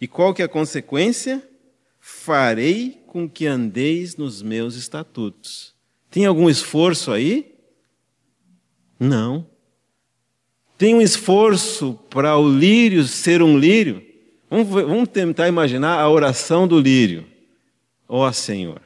E 0.00 0.06
qual 0.06 0.32
que 0.32 0.42
é 0.42 0.44
a 0.44 0.48
consequência? 0.48 1.42
Farei 2.00 3.02
com 3.06 3.28
que 3.28 3.46
andeis 3.46 4.16
nos 4.16 4.40
meus 4.40 4.74
estatutos. 4.74 5.74
Tem 6.10 6.26
algum 6.26 6.48
esforço 6.48 7.12
aí? 7.12 7.54
Não. 8.98 9.46
Tem 10.78 10.94
um 10.94 11.00
esforço 11.00 11.94
para 12.08 12.36
o 12.36 12.48
lírio 12.48 13.04
ser 13.04 13.42
um 13.42 13.58
lírio? 13.58 14.02
Vamos, 14.48 14.68
vamos 14.68 15.08
tentar 15.08 15.46
imaginar 15.46 16.00
a 16.00 16.08
oração 16.08 16.66
do 16.66 16.80
lírio. 16.80 17.26
Ó 18.08 18.26
oh, 18.26 18.32
Senhor, 18.32 18.80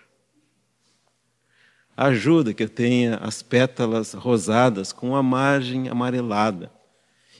ajuda 1.96 2.53
que 2.53 2.62
eu 2.62 2.68
tenha 2.68 3.16
as 3.16 3.42
pétalas 3.42 4.12
rosadas 4.12 4.92
com 4.92 5.16
a 5.16 5.22
margem 5.22 5.88
amarelada 5.88 6.70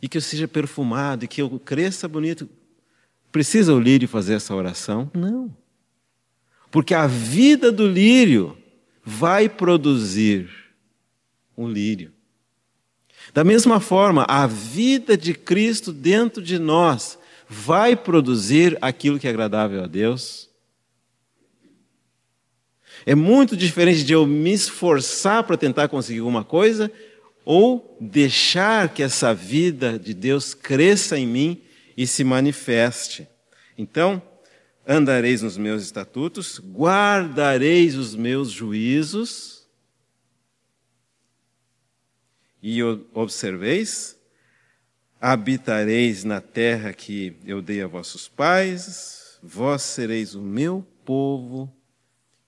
e 0.01 0.09
que 0.09 0.17
eu 0.17 0.23
seja 0.23 0.49
perfumado 0.49 1.25
e 1.25 1.29
que 1.29 1.43
eu 1.43 1.59
cresça 1.59 2.09
bonito. 2.09 2.49
Precisa 3.31 3.75
o 3.75 3.81
lírio 3.81 4.09
fazer 4.09 4.35
essa 4.35 4.55
oração? 4.55 5.11
Não. 5.13 5.63
Porque 6.75 6.93
a 6.93 7.07
vida 7.07 7.71
do 7.71 7.87
lírio 7.87 8.59
vai 9.05 9.49
produzir 9.49 10.51
um 11.57 11.69
lírio. 11.69 12.13
Da 13.33 13.45
mesma 13.45 13.79
forma, 13.79 14.27
a 14.29 14.45
vida 14.49 15.17
de 15.17 15.35
Cristo 15.35 15.93
dentro 15.93 16.43
de 16.43 16.59
nós 16.59 17.17
vai 17.49 17.95
produzir 17.95 18.77
aquilo 18.83 19.21
que 19.21 19.29
é 19.29 19.31
agradável 19.31 19.85
a 19.85 19.87
Deus. 19.87 20.51
É 23.07 23.15
muito 23.15 23.57
diferente 23.57 24.03
de 24.03 24.13
eu 24.13 24.27
me 24.27 24.53
esforçar 24.53 25.45
para 25.45 25.57
tentar 25.57 25.87
conseguir 25.87 26.19
alguma 26.19 26.43
coisa 26.43 26.91
ou 27.45 27.97
deixar 28.01 28.93
que 28.93 29.05
essa 29.05 29.33
vida 29.33 29.97
de 29.97 30.13
Deus 30.13 30.55
cresça 30.55 31.17
em 31.17 31.25
mim 31.25 31.63
e 31.97 32.05
se 32.05 32.25
manifeste. 32.25 33.29
Então, 33.79 34.21
andareis 34.87 35.42
nos 35.42 35.57
meus 35.57 35.83
estatutos, 35.83 36.61
guardareis 36.61 37.97
os 37.97 38.14
meus 38.14 38.51
juízos 38.51 39.66
e 42.62 42.83
observeis, 42.83 44.18
habitareis 45.20 46.25
na 46.25 46.40
terra 46.40 46.92
que 46.92 47.37
eu 47.44 47.61
dei 47.61 47.83
a 47.83 47.87
vossos 47.87 48.29
pais, 48.29 49.38
vós 49.42 49.83
sereis 49.83 50.35
o 50.35 50.42
meu 50.42 50.87
povo 51.05 51.75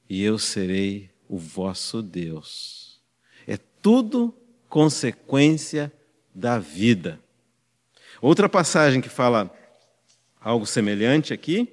e 0.09 0.23
eu 0.23 0.39
serei 0.39 1.11
o 1.29 1.39
vosso 1.39 2.03
Deus. 2.03 3.01
É 3.47 3.59
tudo 3.83 4.35
consequência 4.69 5.93
da 6.35 6.59
vida. 6.59 7.21
Outra 8.21 8.49
passagem 8.49 9.01
que 9.01 9.09
fala 9.09 9.51
algo 10.41 10.67
semelhante 10.67 11.33
aqui, 11.33 11.69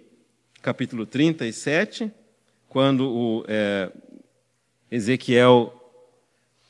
capítulo 0.63 1.05
37, 1.05 2.09
quando 2.69 3.05
o 3.05 3.45
é, 3.49 3.91
Ezequiel 4.89 5.77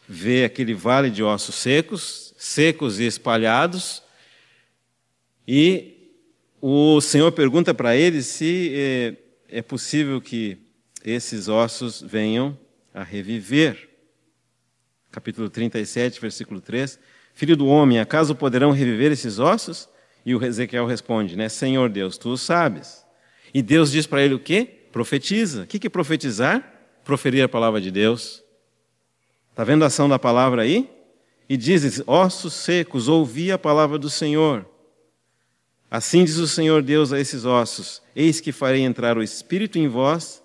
vê 0.09 0.43
aquele 0.43 0.73
vale 0.73 1.11
de 1.11 1.21
ossos 1.21 1.53
secos, 1.53 2.33
secos 2.35 2.99
e 2.99 3.05
espalhados, 3.05 4.01
e 5.47 6.11
o 6.59 6.99
Senhor 7.01 7.31
pergunta 7.33 7.71
para 7.71 7.95
ele 7.95 8.23
se 8.23 8.73
é, 8.75 9.15
é 9.59 9.61
possível 9.61 10.19
que 10.19 10.57
esses 11.05 11.47
ossos 11.47 12.01
venham 12.01 12.57
a 12.95 13.03
reviver. 13.03 13.89
Capítulo 15.11 15.51
37, 15.51 16.19
versículo 16.19 16.59
3. 16.59 16.99
Filho 17.35 17.55
do 17.55 17.67
homem, 17.67 17.99
acaso 17.99 18.33
poderão 18.33 18.71
reviver 18.71 19.11
esses 19.11 19.37
ossos? 19.37 19.87
E 20.25 20.33
o 20.33 20.43
Ezequiel 20.43 20.87
responde, 20.87 21.35
né? 21.35 21.47
Senhor 21.47 21.89
Deus, 21.89 22.17
tu 22.17 22.29
o 22.29 22.37
sabes. 22.37 23.02
E 23.53 23.61
Deus 23.61 23.91
diz 23.91 24.07
para 24.07 24.21
ele 24.21 24.33
o 24.33 24.39
quê? 24.39 24.67
Profetiza. 24.91 25.63
O 25.63 25.67
que 25.67 25.85
é 25.85 25.89
profetizar? 25.89 26.63
Proferir 27.03 27.43
a 27.43 27.49
palavra 27.49 27.79
de 27.79 27.91
Deus. 27.91 28.43
Está 29.51 29.63
vendo 29.63 29.83
a 29.83 29.87
ação 29.87 30.09
da 30.09 30.17
palavra 30.17 30.63
aí? 30.63 30.89
E 31.47 31.55
dizes, 31.55 32.01
ossos 32.07 32.53
secos, 32.53 33.07
ouvi 33.07 33.51
a 33.51 33.57
palavra 33.57 33.99
do 33.99 34.09
Senhor. 34.09 34.65
Assim 35.91 36.23
diz 36.23 36.37
o 36.37 36.47
Senhor 36.47 36.81
Deus 36.81 37.13
a 37.13 37.19
esses 37.19 37.45
ossos: 37.45 38.01
Eis 38.15 38.41
que 38.41 38.51
farei 38.51 38.81
entrar 38.81 39.15
o 39.15 39.21
Espírito 39.21 39.77
em 39.77 39.87
vós 39.87 40.41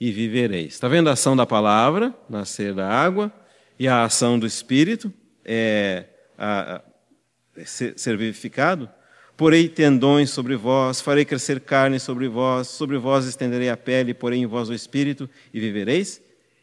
e 0.00 0.10
vivereis. 0.10 0.72
Está 0.72 0.88
vendo 0.88 1.10
a 1.10 1.12
ação 1.12 1.36
da 1.36 1.44
palavra, 1.44 2.14
nascer 2.30 2.72
da 2.72 2.88
água, 2.88 3.30
e 3.78 3.86
a 3.86 4.04
ação 4.04 4.38
do 4.38 4.46
Espírito, 4.46 5.12
é, 5.44 6.06
a, 6.38 6.76
a, 6.76 7.64
ser, 7.66 7.98
ser 7.98 8.16
vivificado? 8.16 8.88
Porei 9.36 9.68
tendões 9.68 10.30
sobre 10.30 10.56
vós, 10.56 11.00
farei 11.00 11.24
crescer 11.24 11.60
carne 11.60 12.00
sobre 12.00 12.26
vós, 12.26 12.68
sobre 12.68 12.96
vós 12.96 13.26
estenderei 13.26 13.68
a 13.68 13.76
pele, 13.76 14.14
porei 14.14 14.38
em 14.38 14.46
vós 14.46 14.70
o 14.70 14.74
Espírito 14.74 15.28
e 15.52 15.60
vivereis 15.60 16.22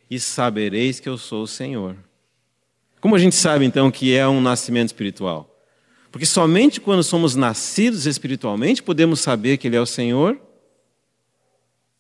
e 0.10 0.20
sabereis 0.20 1.00
que 1.00 1.08
eu 1.08 1.18
sou 1.18 1.44
o 1.44 1.48
Senhor. 1.48 1.96
Como 3.00 3.16
a 3.16 3.20
gente 3.20 3.36
sabe 3.36 3.66
então 3.66 3.92
que 3.92 4.16
é 4.16 4.28
um 4.28 4.42
nascimento 4.42 4.88
espiritual? 4.88 5.50
Porque 6.12 6.26
somente 6.26 6.80
quando 6.80 7.04
somos 7.04 7.36
nascidos 7.36 8.06
espiritualmente 8.06 8.82
podemos 8.82 9.20
saber 9.20 9.58
que 9.58 9.68
Ele 9.68 9.76
é 9.76 9.82
o 9.82 9.86
Senhor. 9.86 10.40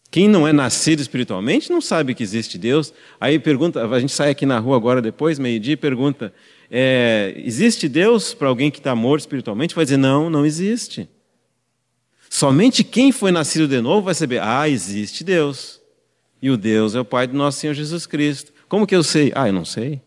Quem 0.10 0.30
não 0.30 0.48
é 0.48 0.54
nascido 0.54 1.02
espiritualmente 1.02 1.72
não 1.72 1.82
sabe 1.82 2.14
que 2.14 2.22
existe 2.22 2.58
Deus. 2.58 2.94
Aí 3.20 3.40
pergunta, 3.40 3.84
a 3.84 4.00
gente 4.00 4.12
sai 4.12 4.30
aqui 4.30 4.46
na 4.46 4.60
rua 4.60 4.78
agora 4.78 5.02
depois, 5.02 5.40
meio-dia, 5.40 5.74
e 5.74 5.78
pergunta: 5.78 6.32
é, 6.76 7.36
existe 7.38 7.88
Deus 7.88 8.34
para 8.34 8.48
alguém 8.48 8.72
que 8.72 8.80
está 8.80 8.96
morto 8.96 9.22
espiritualmente? 9.22 9.76
Vai 9.76 9.86
dizer: 9.86 9.98
não, 9.98 10.28
não 10.28 10.44
existe. 10.44 11.08
Somente 12.28 12.84
quem 12.84 13.12
foi 13.12 13.32
nascido 13.32 13.68
de 13.68 13.80
novo 13.80 14.06
vai 14.06 14.16
saber: 14.16 14.42
ah, 14.42 14.68
existe 14.68 15.24
Deus. 15.24 15.80
E 16.42 16.50
o 16.50 16.58
Deus 16.58 16.96
é 16.96 17.00
o 17.00 17.06
Pai 17.06 17.28
do 17.28 17.38
nosso 17.38 17.60
Senhor 17.60 17.76
Jesus 17.76 18.08
Cristo. 18.08 18.52
Como 18.68 18.88
que 18.88 18.96
eu 18.96 19.04
sei? 19.04 19.32
Ah, 19.36 19.48
eu 19.48 19.54
não 19.54 19.64
sei. 19.64 20.02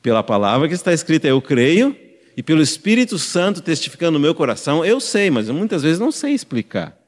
Pela 0.00 0.22
palavra 0.22 0.66
que 0.66 0.72
está 0.72 0.90
escrita, 0.90 1.28
eu 1.28 1.42
creio, 1.42 1.94
e 2.34 2.42
pelo 2.42 2.62
Espírito 2.62 3.18
Santo 3.18 3.60
testificando 3.60 4.12
no 4.12 4.20
meu 4.20 4.34
coração, 4.34 4.82
eu 4.82 4.98
sei, 4.98 5.28
mas 5.30 5.48
eu 5.48 5.54
muitas 5.54 5.82
vezes 5.82 5.98
não 5.98 6.10
sei 6.10 6.32
explicar. 6.32 6.98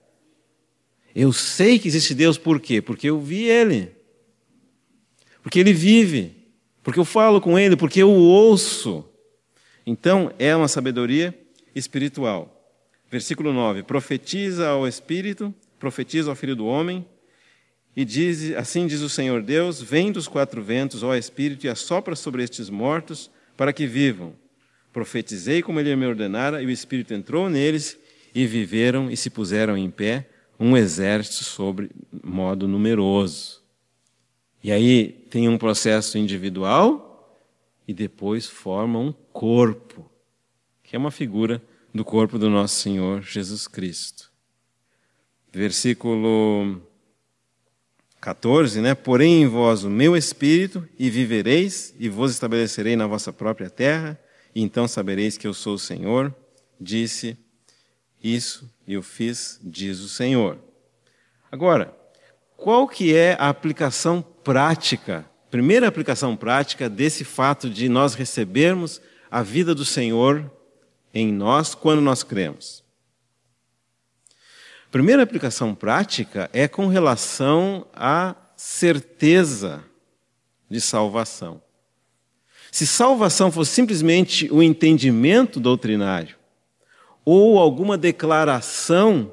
Eu 1.14 1.32
sei 1.32 1.78
que 1.78 1.88
existe 1.88 2.14
Deus 2.14 2.36
por 2.36 2.60
quê? 2.60 2.82
Porque 2.82 3.08
eu 3.08 3.18
vi 3.18 3.44
Ele. 3.44 3.92
Porque 5.42 5.58
Ele 5.58 5.72
vive. 5.72 6.33
Porque 6.84 7.00
eu 7.00 7.04
falo 7.04 7.40
com 7.40 7.58
Ele, 7.58 7.74
porque 7.74 8.00
eu 8.00 8.10
o 8.10 8.22
ouço. 8.22 9.04
Então, 9.84 10.30
é 10.38 10.54
uma 10.54 10.68
sabedoria 10.68 11.36
espiritual. 11.74 12.72
Versículo 13.10 13.52
9: 13.52 13.82
Profetiza 13.82 14.68
ao 14.68 14.86
Espírito 14.86 15.52
profetiza 15.84 16.30
ao 16.30 16.36
filho 16.36 16.56
do 16.56 16.64
homem 16.64 17.04
e 17.94 18.04
diz: 18.06 18.54
Assim 18.54 18.86
diz 18.86 19.02
o 19.02 19.08
Senhor 19.08 19.42
Deus: 19.42 19.82
Vem 19.82 20.10
dos 20.10 20.26
quatro 20.26 20.62
ventos, 20.62 21.02
ó 21.02 21.14
Espírito, 21.14 21.66
e 21.66 21.68
assopra 21.68 22.16
sobre 22.16 22.42
estes 22.42 22.70
mortos 22.70 23.30
para 23.54 23.72
que 23.72 23.86
vivam. 23.86 24.32
Profetizei 24.92 25.62
como 25.62 25.78
ele 25.78 25.94
me 25.94 26.06
ordenara, 26.06 26.62
e 26.62 26.66
o 26.66 26.70
Espírito 26.70 27.12
entrou 27.12 27.50
neles, 27.50 27.98
e 28.34 28.46
viveram 28.46 29.10
e 29.10 29.16
se 29.16 29.28
puseram 29.28 29.76
em 29.76 29.90
pé 29.90 30.26
um 30.58 30.74
exército 30.76 31.44
sobre 31.44 31.90
modo 32.22 32.66
numeroso. 32.66 33.62
E 34.64 34.72
aí 34.72 35.12
tem 35.30 35.48
um 35.48 35.56
processo 35.56 36.18
individual 36.18 37.38
e 37.86 37.94
depois 37.94 38.46
forma 38.46 38.98
um 38.98 39.12
corpo, 39.32 40.10
que 40.82 40.96
é 40.96 40.98
uma 40.98 41.12
figura 41.12 41.62
do 41.94 42.04
corpo 42.04 42.36
do 42.36 42.50
nosso 42.50 42.80
Senhor 42.80 43.22
Jesus 43.22 43.68
Cristo 43.68 44.34
versículo 45.54 46.82
14, 48.20 48.80
né? 48.80 48.94
Porém 48.94 49.42
em 49.42 49.46
vós 49.46 49.84
o 49.84 49.90
meu 49.90 50.16
espírito, 50.16 50.86
e 50.98 51.08
vivereis, 51.08 51.94
e 51.98 52.08
vos 52.08 52.32
estabelecerei 52.32 52.96
na 52.96 53.06
vossa 53.06 53.32
própria 53.32 53.70
terra, 53.70 54.18
e 54.54 54.62
então 54.62 54.88
sabereis 54.88 55.38
que 55.38 55.46
eu 55.46 55.54
sou 55.54 55.74
o 55.74 55.78
Senhor. 55.78 56.34
Disse 56.80 57.38
isso 58.22 58.68
eu 58.86 59.02
fiz, 59.02 59.60
diz 59.62 60.00
o 60.00 60.08
Senhor. 60.08 60.58
Agora, 61.50 61.94
qual 62.56 62.88
que 62.88 63.14
é 63.14 63.36
a 63.38 63.48
aplicação 63.48 64.24
prática, 64.44 65.24
primeira 65.50 65.88
aplicação 65.88 66.36
prática 66.36 66.88
desse 66.88 67.24
fato 67.24 67.68
de 67.68 67.88
nós 67.88 68.14
recebermos 68.14 69.00
a 69.30 69.42
vida 69.42 69.74
do 69.74 69.84
Senhor 69.84 70.48
em 71.12 71.32
nós 71.32 71.74
quando 71.74 72.00
nós 72.00 72.22
cremos? 72.22 72.84
primeira 74.94 75.24
aplicação 75.24 75.74
prática 75.74 76.48
é 76.52 76.68
com 76.68 76.86
relação 76.86 77.84
à 77.92 78.36
certeza 78.56 79.82
de 80.70 80.80
salvação. 80.80 81.60
Se 82.70 82.86
salvação 82.86 83.50
fosse 83.50 83.72
simplesmente 83.72 84.48
o 84.52 84.62
entendimento 84.62 85.58
doutrinário 85.58 86.36
ou 87.24 87.58
alguma 87.58 87.98
declaração 87.98 89.32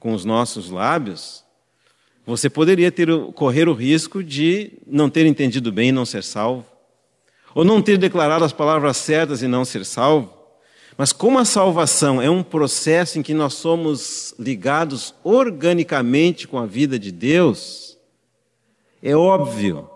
com 0.00 0.12
os 0.12 0.24
nossos 0.24 0.70
lábios, 0.70 1.44
você 2.28 2.50
poderia 2.50 2.92
ter, 2.92 3.08
correr 3.32 3.70
o 3.70 3.72
risco 3.72 4.22
de 4.22 4.72
não 4.86 5.08
ter 5.08 5.24
entendido 5.24 5.72
bem 5.72 5.88
e 5.88 5.92
não 5.92 6.04
ser 6.04 6.22
salvo, 6.22 6.62
ou 7.54 7.64
não 7.64 7.80
ter 7.80 7.96
declarado 7.96 8.44
as 8.44 8.52
palavras 8.52 8.98
certas 8.98 9.40
e 9.40 9.48
não 9.48 9.64
ser 9.64 9.82
salvo. 9.82 10.30
Mas 10.94 11.10
como 11.10 11.38
a 11.38 11.46
salvação 11.46 12.20
é 12.20 12.28
um 12.28 12.42
processo 12.42 13.18
em 13.18 13.22
que 13.22 13.32
nós 13.32 13.54
somos 13.54 14.34
ligados 14.38 15.14
organicamente 15.24 16.46
com 16.46 16.58
a 16.58 16.66
vida 16.66 16.98
de 16.98 17.10
Deus, 17.10 17.96
é 19.02 19.16
óbvio 19.16 19.88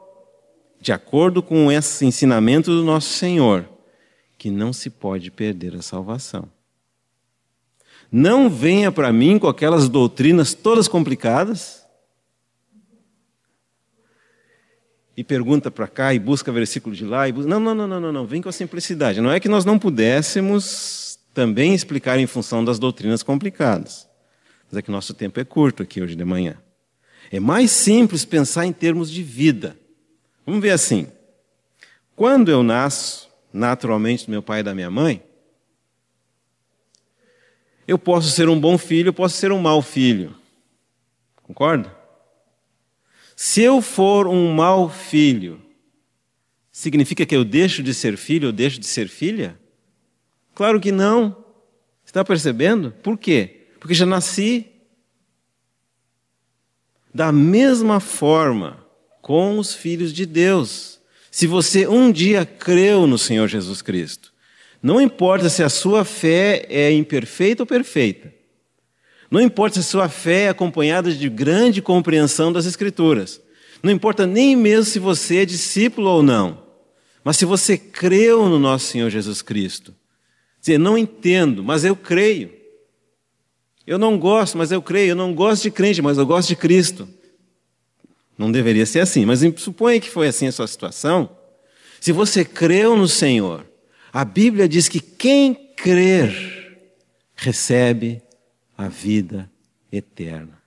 de 0.80 0.90
acordo 0.90 1.42
com 1.42 1.70
esse 1.70 2.06
ensinamento 2.06 2.70
do 2.70 2.82
nosso 2.82 3.10
Senhor, 3.10 3.68
que 4.38 4.50
não 4.50 4.72
se 4.72 4.88
pode 4.88 5.30
perder 5.30 5.76
a 5.76 5.82
salvação. 5.82 6.48
Não 8.10 8.48
venha 8.48 8.90
para 8.90 9.12
mim 9.12 9.38
com 9.38 9.48
aquelas 9.48 9.86
doutrinas 9.86 10.54
todas 10.54 10.88
complicadas 10.88 11.81
e 15.16 15.22
pergunta 15.22 15.70
para 15.70 15.86
cá 15.86 16.14
e 16.14 16.18
busca 16.18 16.50
versículo 16.50 16.94
de 16.94 17.04
lá 17.04 17.28
e 17.28 17.32
busca... 17.32 17.48
não, 17.48 17.60
não, 17.60 17.74
não, 17.74 18.00
não, 18.00 18.12
não, 18.12 18.26
vem 18.26 18.40
com 18.40 18.48
a 18.48 18.52
simplicidade. 18.52 19.20
Não 19.20 19.30
é 19.30 19.38
que 19.38 19.48
nós 19.48 19.64
não 19.64 19.78
pudéssemos 19.78 21.18
também 21.34 21.74
explicar 21.74 22.18
em 22.18 22.26
função 22.26 22.64
das 22.64 22.78
doutrinas 22.78 23.22
complicadas. 23.22 24.08
Mas 24.70 24.78
é 24.78 24.82
que 24.82 24.90
nosso 24.90 25.12
tempo 25.12 25.38
é 25.38 25.44
curto 25.44 25.82
aqui 25.82 26.00
hoje 26.00 26.16
de 26.16 26.24
manhã. 26.24 26.56
É 27.30 27.38
mais 27.38 27.70
simples 27.70 28.24
pensar 28.24 28.66
em 28.66 28.72
termos 28.72 29.10
de 29.10 29.22
vida. 29.22 29.76
Vamos 30.46 30.62
ver 30.62 30.70
assim. 30.70 31.06
Quando 32.16 32.50
eu 32.50 32.62
nasço, 32.62 33.30
naturalmente, 33.52 34.26
do 34.26 34.30
meu 34.30 34.42
pai 34.42 34.60
e 34.60 34.62
da 34.62 34.74
minha 34.74 34.90
mãe, 34.90 35.22
eu 37.86 37.98
posso 37.98 38.30
ser 38.30 38.48
um 38.48 38.58
bom 38.58 38.78
filho, 38.78 39.08
eu 39.08 39.12
posso 39.12 39.36
ser 39.36 39.52
um 39.52 39.58
mau 39.58 39.82
filho. 39.82 40.34
Concorda? 41.42 42.01
Se 43.44 43.60
eu 43.60 43.82
for 43.82 44.28
um 44.28 44.52
mau 44.52 44.88
filho, 44.88 45.60
significa 46.70 47.26
que 47.26 47.34
eu 47.34 47.44
deixo 47.44 47.82
de 47.82 47.92
ser 47.92 48.16
filho, 48.16 48.46
eu 48.46 48.52
deixo 48.52 48.78
de 48.78 48.86
ser 48.86 49.08
filha? 49.08 49.58
Claro 50.54 50.78
que 50.78 50.92
não. 50.92 51.44
Está 52.06 52.24
percebendo? 52.24 52.92
Por 53.02 53.18
quê? 53.18 53.66
Porque 53.80 53.94
já 53.94 54.06
nasci. 54.06 54.66
Da 57.12 57.32
mesma 57.32 57.98
forma, 57.98 58.86
com 59.20 59.58
os 59.58 59.74
filhos 59.74 60.12
de 60.12 60.24
Deus. 60.24 61.00
Se 61.28 61.48
você 61.48 61.88
um 61.88 62.12
dia 62.12 62.46
creu 62.46 63.08
no 63.08 63.18
Senhor 63.18 63.48
Jesus 63.48 63.82
Cristo, 63.82 64.32
não 64.80 65.00
importa 65.00 65.48
se 65.48 65.64
a 65.64 65.68
sua 65.68 66.04
fé 66.04 66.64
é 66.68 66.92
imperfeita 66.92 67.64
ou 67.64 67.66
perfeita, 67.66 68.32
não 69.32 69.40
importa 69.40 69.80
se 69.80 69.88
sua 69.88 70.10
fé 70.10 70.42
é 70.42 70.48
acompanhada 70.50 71.10
de 71.10 71.26
grande 71.30 71.80
compreensão 71.80 72.52
das 72.52 72.66
Escrituras, 72.66 73.40
não 73.82 73.90
importa 73.90 74.26
nem 74.26 74.54
mesmo 74.54 74.84
se 74.84 74.98
você 74.98 75.38
é 75.38 75.44
discípulo 75.46 76.10
ou 76.10 76.22
não, 76.22 76.62
mas 77.24 77.38
se 77.38 77.46
você 77.46 77.78
creu 77.78 78.46
no 78.46 78.58
nosso 78.58 78.88
Senhor 78.88 79.08
Jesus 79.08 79.40
Cristo, 79.40 79.94
dizer, 80.60 80.76
não 80.76 80.98
entendo, 80.98 81.64
mas 81.64 81.82
eu 81.82 81.96
creio. 81.96 82.52
Eu 83.86 83.98
não 83.98 84.18
gosto, 84.18 84.58
mas 84.58 84.70
eu 84.70 84.82
creio. 84.82 85.12
Eu 85.12 85.16
não 85.16 85.34
gosto 85.34 85.62
de 85.62 85.70
crente, 85.70 86.02
mas 86.02 86.18
eu 86.18 86.26
gosto 86.26 86.48
de 86.48 86.56
Cristo. 86.56 87.08
Não 88.36 88.52
deveria 88.52 88.84
ser 88.84 89.00
assim, 89.00 89.24
mas 89.24 89.40
suponha 89.56 89.98
que 89.98 90.10
foi 90.10 90.28
assim 90.28 90.46
a 90.46 90.52
sua 90.52 90.66
situação. 90.66 91.30
Se 92.00 92.12
você 92.12 92.44
creu 92.44 92.96
no 92.96 93.08
Senhor, 93.08 93.64
a 94.12 94.24
Bíblia 94.24 94.68
diz 94.68 94.88
que 94.88 95.00
quem 95.00 95.54
crer 95.74 96.78
recebe 97.34 98.22
a 98.76 98.88
vida 98.88 99.50
eterna. 99.90 100.60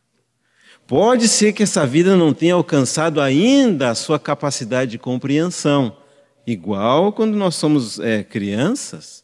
Pode 0.88 1.28
ser 1.28 1.54
que 1.54 1.64
essa 1.64 1.86
vida 1.86 2.16
não 2.16 2.34
tenha 2.34 2.54
alcançado 2.54 3.20
ainda 3.20 3.90
a 3.90 3.96
sua 3.96 4.20
capacidade 4.20 4.92
de 4.92 4.98
compreensão, 5.00 5.98
igual 6.46 7.12
quando 7.12 7.36
nós 7.36 7.56
somos 7.56 8.00
é, 8.00 8.24
crianças. 8.24 9.24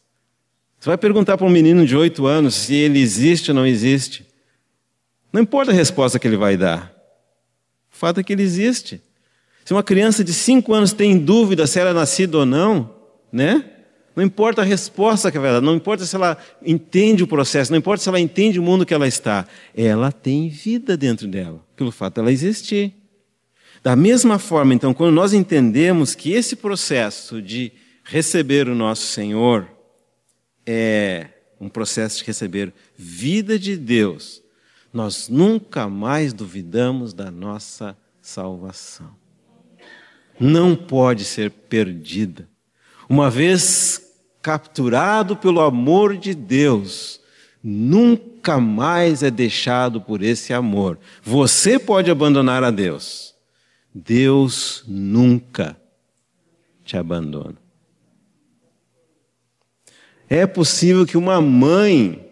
Você 0.78 0.88
vai 0.88 0.98
perguntar 0.98 1.38
para 1.38 1.46
um 1.46 1.50
menino 1.50 1.86
de 1.86 1.96
oito 1.96 2.26
anos 2.26 2.54
se 2.54 2.74
ele 2.74 2.98
existe 2.98 3.50
ou 3.50 3.54
não 3.54 3.66
existe. 3.66 4.26
Não 5.32 5.40
importa 5.40 5.70
a 5.70 5.74
resposta 5.74 6.18
que 6.18 6.26
ele 6.26 6.36
vai 6.36 6.56
dar 6.56 6.92
fato 8.02 8.18
é 8.18 8.22
que 8.24 8.32
ele 8.32 8.42
existe. 8.42 9.00
Se 9.64 9.72
uma 9.72 9.84
criança 9.84 10.24
de 10.24 10.34
cinco 10.34 10.74
anos 10.74 10.92
tem 10.92 11.16
dúvida 11.16 11.68
se 11.68 11.78
ela 11.78 11.90
é 11.90 11.92
nascida 11.92 12.38
ou 12.38 12.44
não, 12.44 12.92
né? 13.30 13.71
Não 14.14 14.22
importa 14.22 14.60
a 14.60 14.64
resposta 14.64 15.30
que 15.30 15.38
ela 15.38 15.52
dá, 15.52 15.60
não 15.60 15.76
importa 15.76 16.04
se 16.04 16.14
ela 16.14 16.36
entende 16.62 17.22
o 17.22 17.26
processo, 17.26 17.70
não 17.70 17.78
importa 17.78 18.02
se 18.02 18.08
ela 18.08 18.20
entende 18.20 18.60
o 18.60 18.62
mundo 18.62 18.84
que 18.84 18.92
ela 18.92 19.08
está, 19.08 19.46
ela 19.74 20.12
tem 20.12 20.48
vida 20.48 20.96
dentro 20.96 21.26
dela, 21.26 21.64
pelo 21.74 21.90
fato 21.90 22.16
dela 22.16 22.30
existir. 22.30 22.94
Da 23.82 23.96
mesma 23.96 24.38
forma, 24.38 24.74
então, 24.74 24.92
quando 24.92 25.14
nós 25.14 25.32
entendemos 25.32 26.14
que 26.14 26.32
esse 26.32 26.54
processo 26.54 27.40
de 27.40 27.72
receber 28.04 28.68
o 28.68 28.74
nosso 28.74 29.06
Senhor 29.06 29.68
é 30.66 31.28
um 31.60 31.68
processo 31.68 32.18
de 32.18 32.24
receber 32.24 32.72
vida 32.96 33.58
de 33.58 33.76
Deus, 33.76 34.42
nós 34.92 35.28
nunca 35.28 35.88
mais 35.88 36.32
duvidamos 36.32 37.14
da 37.14 37.30
nossa 37.30 37.96
salvação. 38.20 39.10
Não 40.38 40.76
pode 40.76 41.24
ser 41.24 41.50
perdida. 41.50 42.48
Uma 43.08 43.30
vez 43.30 44.01
capturado 44.42 45.36
pelo 45.36 45.60
amor 45.60 46.16
de 46.16 46.34
Deus, 46.34 47.20
nunca 47.62 48.58
mais 48.58 49.22
é 49.22 49.30
deixado 49.30 50.00
por 50.00 50.20
esse 50.22 50.52
amor. 50.52 50.98
Você 51.22 51.78
pode 51.78 52.10
abandonar 52.10 52.64
a 52.64 52.70
Deus, 52.70 53.34
Deus 53.94 54.82
nunca 54.86 55.80
te 56.84 56.96
abandona. 56.96 57.56
É 60.28 60.46
possível 60.46 61.06
que 61.06 61.16
uma 61.16 61.40
mãe 61.40 62.28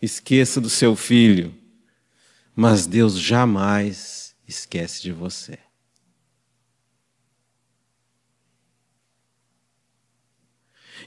esqueça 0.00 0.60
do 0.60 0.70
seu 0.70 0.96
filho, 0.96 1.54
mas 2.56 2.86
Deus 2.86 3.18
jamais 3.18 4.34
esquece 4.46 5.02
de 5.02 5.12
você. 5.12 5.58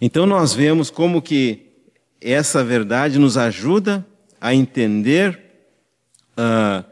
Então 0.01 0.25
nós 0.25 0.51
vemos 0.51 0.89
como 0.89 1.21
que 1.21 1.67
essa 2.19 2.63
verdade 2.63 3.19
nos 3.19 3.37
ajuda 3.37 4.05
a 4.39 4.53
entender 4.53 5.39
uh, 6.31 6.83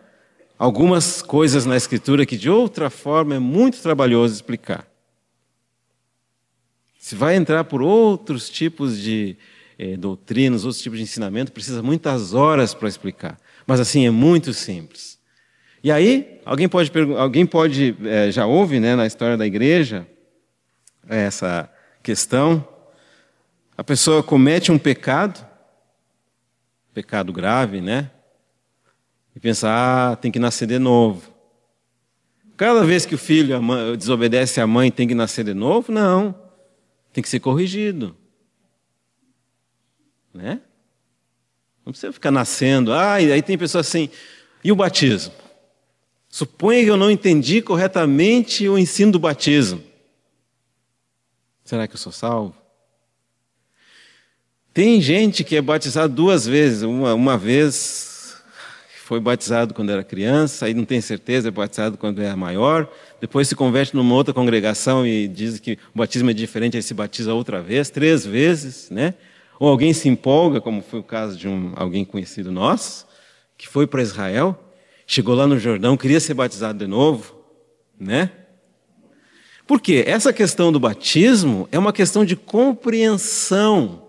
algumas 0.58 1.20
coisas 1.22 1.66
na 1.66 1.76
Escritura 1.76 2.26
que 2.26 2.38
de 2.38 2.52
outra 2.52 2.92
forma 2.92 3.34
é 3.34 3.40
muito 3.40 3.82
trabalhoso 3.82 4.36
explicar. 4.36 4.88
Se 7.00 7.16
vai 7.16 7.36
entrar 7.36 7.64
por 7.64 7.82
outros 7.82 8.48
tipos 8.48 9.00
de 9.00 9.36
eh, 9.80 9.98
doutrinas, 9.98 10.64
outros 10.64 10.84
tipos 10.84 11.00
de 11.00 11.04
ensinamento, 11.04 11.52
precisa 11.52 11.82
muitas 11.82 12.36
horas 12.36 12.74
para 12.74 12.88
explicar. 12.88 13.40
Mas 13.66 13.80
assim, 13.80 14.06
é 14.06 14.12
muito 14.12 14.54
simples. 14.54 15.18
E 15.84 15.92
aí, 15.92 16.40
alguém 16.46 16.68
pode, 16.68 16.92
alguém 17.18 17.46
pode 17.46 17.96
é, 18.04 18.30
já 18.32 18.46
ouve 18.46 18.80
né, 18.80 18.96
na 18.96 19.08
história 19.08 19.38
da 19.38 19.48
igreja 19.48 20.06
essa 21.08 21.72
questão. 22.04 22.68
A 23.80 23.84
pessoa 23.86 24.22
comete 24.22 24.74
um 24.74 24.78
pecado, 24.78 25.40
pecado 26.94 27.32
grave, 27.32 27.80
né? 27.80 28.12
E 29.34 29.40
pensa, 29.40 29.70
ah, 29.72 30.18
tem 30.18 30.30
que 30.30 30.38
nascer 30.38 30.68
de 30.68 30.78
novo. 30.78 31.34
Cada 32.58 32.84
vez 32.84 33.06
que 33.06 33.16
o 33.16 33.18
filho 33.18 33.58
desobedece 33.96 34.60
à 34.60 34.68
mãe, 34.68 34.92
tem 34.92 35.08
que 35.08 35.16
nascer 35.16 35.46
de 35.46 35.54
novo? 35.54 35.94
Não. 35.94 36.36
Tem 37.14 37.22
que 37.22 37.30
ser 37.30 37.40
corrigido. 37.40 38.18
Né? 40.34 40.60
Não 41.86 41.94
precisa 41.94 42.12
ficar 42.12 42.32
nascendo. 42.32 42.92
Ah, 42.92 43.14
aí 43.14 43.42
tem 43.42 43.58
pessoas 43.58 43.88
assim. 43.88 44.10
E 44.62 44.74
o 44.74 44.76
batismo? 44.76 45.34
Suponha 46.28 46.84
que 46.84 46.90
eu 46.90 46.98
não 46.98 47.10
entendi 47.10 47.62
corretamente 47.62 48.68
o 48.68 48.78
ensino 48.78 49.14
do 49.14 49.20
batismo. 49.20 49.82
Será 51.64 51.88
que 51.88 51.94
eu 51.94 51.98
sou 51.98 52.12
salvo? 52.12 52.59
Tem 54.80 55.02
gente 55.02 55.44
que 55.44 55.58
é 55.58 55.62
batizado 55.62 56.14
duas 56.14 56.48
vezes. 56.48 56.84
Uma, 56.84 57.14
uma 57.14 57.38
vez 57.38 58.38
foi 59.04 59.20
batizado 59.20 59.74
quando 59.74 59.90
era 59.90 60.06
criança, 60.06 60.68
aí 60.68 60.74
não 60.74 60.86
tem 60.86 61.02
certeza, 61.02 61.50
é 61.50 61.52
batizado 61.52 61.98
quando 61.98 62.22
é 62.22 62.34
maior. 62.34 62.90
Depois 63.20 63.50
se 63.50 63.58
converte 63.58 63.94
numa 63.94 64.16
outra 64.16 64.34
congregação 64.34 65.06
e 65.06 65.28
diz 65.28 65.60
que 65.60 65.74
o 65.94 65.98
batismo 65.98 66.30
é 66.30 66.34
diferente, 66.34 66.78
aí 66.78 66.82
se 66.82 66.94
batiza 66.94 67.34
outra 67.34 67.62
vez, 67.62 67.90
três 67.90 68.26
vezes, 68.26 68.90
né? 68.90 69.16
Ou 69.60 69.68
alguém 69.68 69.92
se 69.92 70.08
empolga, 70.08 70.62
como 70.62 70.82
foi 70.82 71.02
o 71.02 71.04
caso 71.04 71.38
de 71.38 71.46
um, 71.46 71.74
alguém 71.76 72.06
conhecido 72.06 72.50
nosso, 72.50 73.06
que 73.58 73.68
foi 73.68 73.86
para 73.86 74.02
Israel, 74.02 74.58
chegou 75.06 75.36
lá 75.36 75.46
no 75.46 75.60
Jordão, 75.60 75.98
queria 75.98 76.22
ser 76.22 76.36
batizado 76.36 76.80
de 76.80 76.88
novo, 76.88 77.36
né? 78.00 78.32
Por 79.68 79.82
quê? 79.82 80.06
Essa 80.08 80.32
questão 80.32 80.72
do 80.72 80.80
batismo 80.80 81.68
é 81.70 81.78
uma 81.78 81.92
questão 81.92 82.24
de 82.24 82.38
compreensão 82.38 84.08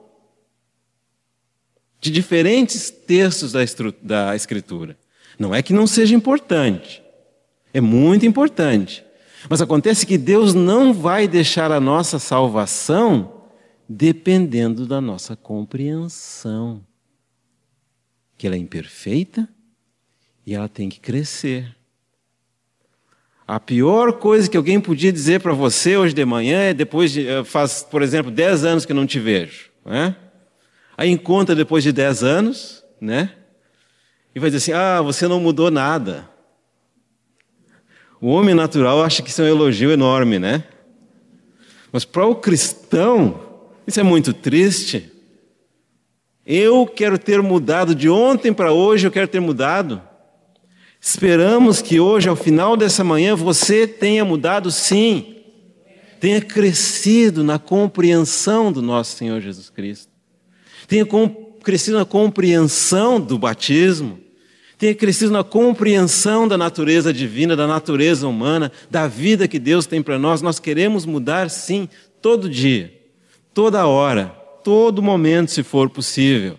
de 2.00 2.10
diferentes 2.10 2.90
textos 2.90 3.52
da, 3.52 3.60
da 4.02 4.34
Escritura. 4.34 4.96
Não 5.38 5.54
é 5.54 5.62
que 5.62 5.72
não 5.72 5.86
seja 5.86 6.14
importante, 6.14 7.02
é 7.72 7.80
muito 7.80 8.26
importante. 8.26 9.04
Mas 9.48 9.62
acontece 9.62 10.06
que 10.06 10.18
Deus 10.18 10.54
não 10.54 10.92
vai 10.92 11.26
deixar 11.26 11.72
a 11.72 11.80
nossa 11.80 12.18
salvação 12.18 13.44
dependendo 13.88 14.86
da 14.86 15.00
nossa 15.00 15.34
compreensão. 15.34 16.84
Que 18.36 18.46
ela 18.46 18.56
é 18.56 18.58
imperfeita 18.58 19.48
e 20.46 20.54
ela 20.54 20.68
tem 20.68 20.88
que 20.88 21.00
crescer. 21.00 21.74
A 23.46 23.58
pior 23.58 24.12
coisa 24.12 24.48
que 24.48 24.56
alguém 24.56 24.80
podia 24.80 25.12
dizer 25.12 25.40
para 25.40 25.52
você 25.52 25.96
hoje 25.96 26.14
de 26.14 26.24
manhã 26.24 26.60
é 26.60 26.74
depois 26.74 27.10
de, 27.10 27.26
eh, 27.26 27.42
faz, 27.42 27.82
por 27.82 28.00
exemplo, 28.00 28.30
10 28.30 28.64
anos 28.64 28.86
que 28.86 28.94
não 28.94 29.06
te 29.06 29.18
vejo. 29.18 29.70
Né? 29.84 30.14
Aí 31.00 31.08
encontra 31.08 31.54
depois 31.54 31.82
de 31.82 31.92
10 31.92 32.22
anos, 32.22 32.84
né? 33.00 33.32
E 34.34 34.38
vai 34.38 34.50
dizer 34.50 34.58
assim: 34.58 34.78
ah, 34.78 35.00
você 35.00 35.26
não 35.26 35.40
mudou 35.40 35.70
nada. 35.70 36.28
O 38.20 38.28
homem 38.28 38.54
natural 38.54 39.02
acha 39.02 39.22
que 39.22 39.30
isso 39.30 39.40
é 39.40 39.46
um 39.46 39.48
elogio 39.48 39.90
enorme, 39.90 40.38
né? 40.38 40.62
Mas 41.90 42.04
para 42.04 42.26
o 42.26 42.34
cristão, 42.34 43.40
isso 43.86 43.98
é 43.98 44.02
muito 44.02 44.34
triste. 44.34 45.10
Eu 46.44 46.86
quero 46.86 47.18
ter 47.18 47.40
mudado 47.40 47.94
de 47.94 48.10
ontem 48.10 48.52
para 48.52 48.70
hoje, 48.70 49.06
eu 49.06 49.10
quero 49.10 49.26
ter 49.26 49.40
mudado. 49.40 50.02
Esperamos 51.00 51.80
que 51.80 51.98
hoje, 51.98 52.28
ao 52.28 52.36
final 52.36 52.76
dessa 52.76 53.02
manhã, 53.02 53.34
você 53.34 53.86
tenha 53.86 54.22
mudado 54.22 54.70
sim, 54.70 55.36
tenha 56.20 56.42
crescido 56.42 57.42
na 57.42 57.58
compreensão 57.58 58.70
do 58.70 58.82
nosso 58.82 59.16
Senhor 59.16 59.40
Jesus 59.40 59.70
Cristo, 59.70 60.09
tenha 60.90 61.06
crescido 61.62 61.98
na 61.98 62.04
compreensão 62.04 63.20
do 63.20 63.38
batismo, 63.38 64.18
tenha 64.76 64.92
crescido 64.92 65.30
na 65.30 65.44
compreensão 65.44 66.48
da 66.48 66.58
natureza 66.58 67.12
divina, 67.12 67.54
da 67.54 67.64
natureza 67.64 68.26
humana, 68.26 68.72
da 68.90 69.06
vida 69.06 69.46
que 69.46 69.60
Deus 69.60 69.86
tem 69.86 70.02
para 70.02 70.18
nós. 70.18 70.42
Nós 70.42 70.58
queremos 70.58 71.06
mudar 71.06 71.48
sim, 71.48 71.88
todo 72.20 72.50
dia, 72.50 72.92
toda 73.54 73.86
hora, 73.86 74.30
todo 74.64 75.00
momento, 75.00 75.52
se 75.52 75.62
for 75.62 75.88
possível. 75.88 76.58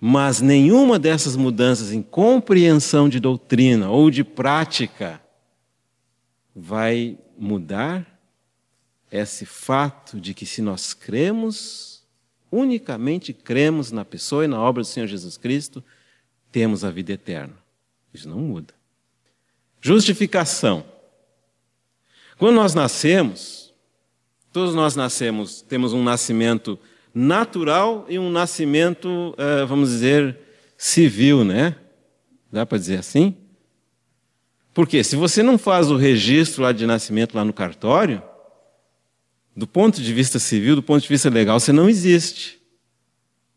Mas 0.00 0.40
nenhuma 0.40 0.98
dessas 0.98 1.36
mudanças 1.36 1.92
em 1.92 2.00
compreensão 2.00 3.10
de 3.10 3.20
doutrina 3.20 3.90
ou 3.90 4.10
de 4.10 4.24
prática 4.24 5.20
vai 6.56 7.18
mudar 7.38 8.06
esse 9.12 9.44
fato 9.44 10.18
de 10.18 10.32
que 10.32 10.46
se 10.46 10.62
nós 10.62 10.94
cremos, 10.94 11.97
unicamente 12.50 13.32
cremos 13.32 13.92
na 13.92 14.04
pessoa 14.04 14.44
e 14.44 14.48
na 14.48 14.60
obra 14.60 14.82
do 14.82 14.86
Senhor 14.86 15.06
Jesus 15.06 15.36
Cristo, 15.36 15.82
temos 16.50 16.84
a 16.84 16.90
vida 16.90 17.12
eterna. 17.12 17.54
Isso 18.12 18.28
não 18.28 18.38
muda. 18.38 18.74
Justificação. 19.80 20.84
Quando 22.38 22.56
nós 22.56 22.74
nascemos, 22.74 23.72
todos 24.52 24.74
nós 24.74 24.96
nascemos, 24.96 25.62
temos 25.62 25.92
um 25.92 26.02
nascimento 26.02 26.78
natural 27.14 28.06
e 28.08 28.18
um 28.18 28.30
nascimento, 28.30 29.34
eh, 29.36 29.64
vamos 29.64 29.90
dizer, 29.90 30.38
civil, 30.76 31.44
né? 31.44 31.74
Dá 32.50 32.64
para 32.64 32.78
dizer 32.78 32.98
assim? 32.98 33.36
Porque 34.72 35.02
se 35.02 35.16
você 35.16 35.42
não 35.42 35.58
faz 35.58 35.90
o 35.90 35.96
registro 35.96 36.62
lá 36.62 36.70
de 36.70 36.86
nascimento 36.86 37.34
lá 37.34 37.44
no 37.44 37.52
cartório, 37.52 38.22
do 39.58 39.66
ponto 39.66 40.00
de 40.00 40.14
vista 40.14 40.38
civil, 40.38 40.76
do 40.76 40.82
ponto 40.84 41.02
de 41.02 41.08
vista 41.08 41.28
legal, 41.28 41.58
você 41.58 41.72
não 41.72 41.88
existe. 41.88 42.60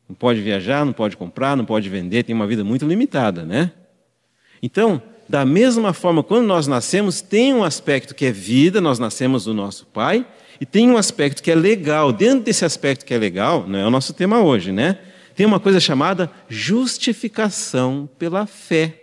Não 0.09 0.15
pode 0.15 0.41
viajar, 0.41 0.83
não 0.83 0.93
pode 0.93 1.15
comprar, 1.15 1.55
não 1.55 1.63
pode 1.63 1.87
vender, 1.89 2.23
tem 2.23 2.33
uma 2.33 2.47
vida 2.47 2.63
muito 2.63 2.87
limitada, 2.87 3.45
né? 3.45 3.71
Então, 4.63 4.99
da 5.29 5.45
mesma 5.45 5.93
forma, 5.93 6.23
quando 6.23 6.47
nós 6.47 6.65
nascemos, 6.65 7.21
tem 7.21 7.53
um 7.53 7.63
aspecto 7.63 8.15
que 8.15 8.25
é 8.25 8.31
vida, 8.31 8.81
nós 8.81 8.97
nascemos 8.97 9.45
do 9.45 9.53
nosso 9.53 9.85
pai, 9.85 10.25
e 10.59 10.65
tem 10.65 10.89
um 10.89 10.97
aspecto 10.97 11.43
que 11.43 11.51
é 11.51 11.55
legal. 11.55 12.11
Dentro 12.11 12.45
desse 12.45 12.65
aspecto 12.65 13.05
que 13.05 13.13
é 13.13 13.17
legal, 13.19 13.67
não 13.67 13.77
é 13.77 13.85
o 13.85 13.91
nosso 13.91 14.11
tema 14.11 14.41
hoje, 14.41 14.71
né? 14.71 14.97
Tem 15.35 15.45
uma 15.45 15.59
coisa 15.59 15.79
chamada 15.79 16.31
justificação 16.49 18.09
pela 18.17 18.47
fé. 18.47 18.97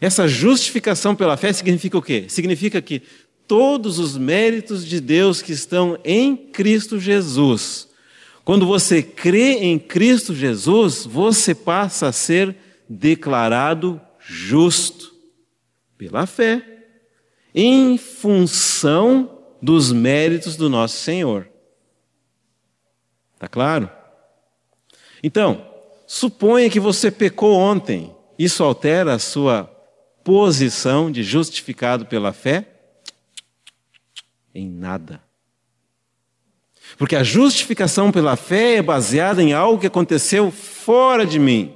Essa 0.00 0.26
justificação 0.26 1.14
pela 1.14 1.36
fé 1.36 1.52
significa 1.52 1.98
o 1.98 2.02
quê? 2.02 2.24
Significa 2.28 2.80
que 2.80 3.02
todos 3.46 3.98
os 3.98 4.16
méritos 4.16 4.86
de 4.86 5.00
Deus 5.00 5.42
que 5.42 5.52
estão 5.52 5.98
em 6.04 6.36
Cristo 6.36 6.98
Jesus, 6.98 7.88
quando 8.44 8.66
você 8.66 9.02
crê 9.02 9.58
em 9.58 9.78
Cristo 9.78 10.34
Jesus, 10.34 11.06
você 11.06 11.54
passa 11.54 12.08
a 12.08 12.12
ser 12.12 12.56
declarado 12.88 14.00
justo 14.18 15.14
pela 15.96 16.26
fé 16.26 16.64
em 17.54 17.96
função 17.98 19.38
dos 19.60 19.92
méritos 19.92 20.56
do 20.56 20.68
nosso 20.68 20.96
Senhor. 20.96 21.48
Está 23.34 23.46
claro? 23.46 23.90
Então, 25.22 25.64
suponha 26.06 26.68
que 26.68 26.80
você 26.80 27.10
pecou 27.10 27.54
ontem. 27.54 28.14
Isso 28.38 28.64
altera 28.64 29.14
a 29.14 29.18
sua 29.18 29.64
posição 30.24 31.10
de 31.10 31.22
justificado 31.22 32.06
pela 32.06 32.32
fé? 32.32 32.71
Em 34.54 34.68
nada. 34.68 35.20
Porque 36.98 37.16
a 37.16 37.22
justificação 37.22 38.12
pela 38.12 38.36
fé 38.36 38.76
é 38.76 38.82
baseada 38.82 39.42
em 39.42 39.52
algo 39.52 39.80
que 39.80 39.86
aconteceu 39.86 40.50
fora 40.50 41.24
de 41.24 41.38
mim. 41.38 41.74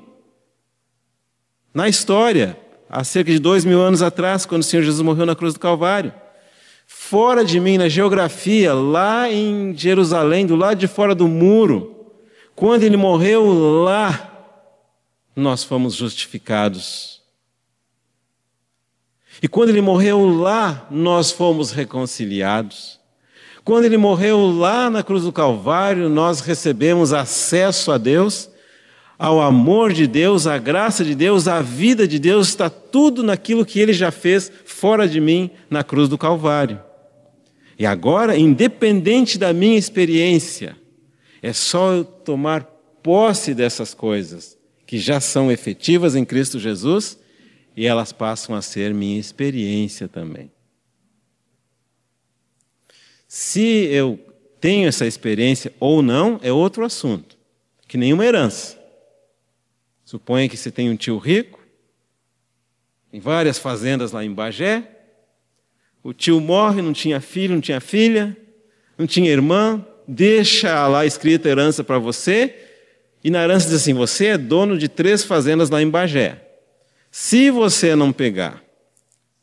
Na 1.72 1.88
história, 1.88 2.58
há 2.88 3.04
cerca 3.04 3.30
de 3.30 3.38
dois 3.38 3.64
mil 3.64 3.80
anos 3.80 4.02
atrás, 4.02 4.46
quando 4.46 4.62
o 4.62 4.64
Senhor 4.64 4.82
Jesus 4.82 5.02
morreu 5.02 5.26
na 5.26 5.36
cruz 5.36 5.54
do 5.54 5.60
Calvário. 5.60 6.12
Fora 6.86 7.44
de 7.44 7.58
mim, 7.58 7.78
na 7.78 7.88
geografia, 7.88 8.72
lá 8.72 9.30
em 9.30 9.76
Jerusalém, 9.76 10.46
do 10.46 10.54
lado 10.54 10.78
de 10.78 10.86
fora 10.86 11.14
do 11.14 11.26
muro, 11.26 12.14
quando 12.54 12.84
ele 12.84 12.96
morreu 12.96 13.82
lá, 13.82 14.32
nós 15.34 15.64
fomos 15.64 15.94
justificados. 15.94 17.15
E 19.42 19.48
quando 19.48 19.68
ele 19.70 19.80
morreu 19.80 20.24
lá, 20.26 20.86
nós 20.90 21.30
fomos 21.30 21.70
reconciliados. 21.70 22.98
Quando 23.64 23.84
ele 23.84 23.96
morreu 23.96 24.46
lá 24.46 24.88
na 24.88 25.02
cruz 25.02 25.24
do 25.24 25.32
Calvário, 25.32 26.08
nós 26.08 26.40
recebemos 26.40 27.12
acesso 27.12 27.90
a 27.92 27.98
Deus 27.98 28.48
ao 29.18 29.40
amor 29.40 29.92
de 29.92 30.06
Deus, 30.06 30.46
à 30.46 30.58
graça 30.58 31.04
de 31.04 31.14
Deus, 31.14 31.48
à 31.48 31.62
vida 31.62 32.06
de 32.06 32.18
Deus, 32.18 32.48
está 32.48 32.68
tudo 32.68 33.22
naquilo 33.22 33.64
que 33.64 33.80
ele 33.80 33.92
já 33.92 34.10
fez 34.10 34.52
fora 34.64 35.08
de 35.08 35.20
mim 35.20 35.50
na 35.70 35.82
cruz 35.82 36.08
do 36.08 36.18
Calvário. 36.18 36.80
E 37.78 37.86
agora, 37.86 38.36
independente 38.36 39.38
da 39.38 39.52
minha 39.52 39.78
experiência, 39.78 40.76
é 41.42 41.52
só 41.52 41.92
eu 41.92 42.04
tomar 42.04 42.64
posse 43.02 43.54
dessas 43.54 43.94
coisas 43.94 44.56
que 44.86 44.98
já 44.98 45.20
são 45.20 45.50
efetivas 45.50 46.14
em 46.14 46.24
Cristo 46.24 46.58
Jesus 46.58 47.18
e 47.76 47.86
elas 47.86 48.10
passam 48.10 48.56
a 48.56 48.62
ser 48.62 48.94
minha 48.94 49.20
experiência 49.20 50.08
também. 50.08 50.50
Se 53.28 53.84
eu 53.90 54.18
tenho 54.58 54.88
essa 54.88 55.06
experiência 55.06 55.72
ou 55.78 56.00
não, 56.00 56.40
é 56.42 56.50
outro 56.50 56.84
assunto, 56.84 57.36
que 57.86 57.98
nenhuma 57.98 58.24
herança. 58.24 58.82
Suponha 60.04 60.48
que 60.48 60.56
você 60.56 60.70
tem 60.70 60.88
um 60.88 60.96
tio 60.96 61.18
rico, 61.18 61.60
tem 63.10 63.20
várias 63.20 63.58
fazendas 63.58 64.12
lá 64.12 64.24
em 64.24 64.32
Bagé. 64.32 64.90
O 66.02 66.14
tio 66.14 66.40
morre, 66.40 66.80
não 66.80 66.92
tinha 66.92 67.20
filho, 67.20 67.54
não 67.54 67.60
tinha 67.60 67.80
filha, 67.80 68.36
não 68.96 69.06
tinha 69.06 69.30
irmã, 69.30 69.84
deixa 70.06 70.86
lá 70.86 71.04
escrita 71.04 71.48
herança 71.48 71.82
para 71.82 71.98
você, 71.98 72.54
e 73.22 73.30
na 73.30 73.42
herança 73.42 73.66
diz 73.66 73.74
assim: 73.74 73.92
você 73.92 74.26
é 74.26 74.38
dono 74.38 74.78
de 74.78 74.88
três 74.88 75.24
fazendas 75.24 75.68
lá 75.68 75.82
em 75.82 75.90
Bagé. 75.90 76.45
Se 77.18 77.50
você 77.50 77.96
não 77.96 78.12
pegar 78.12 78.62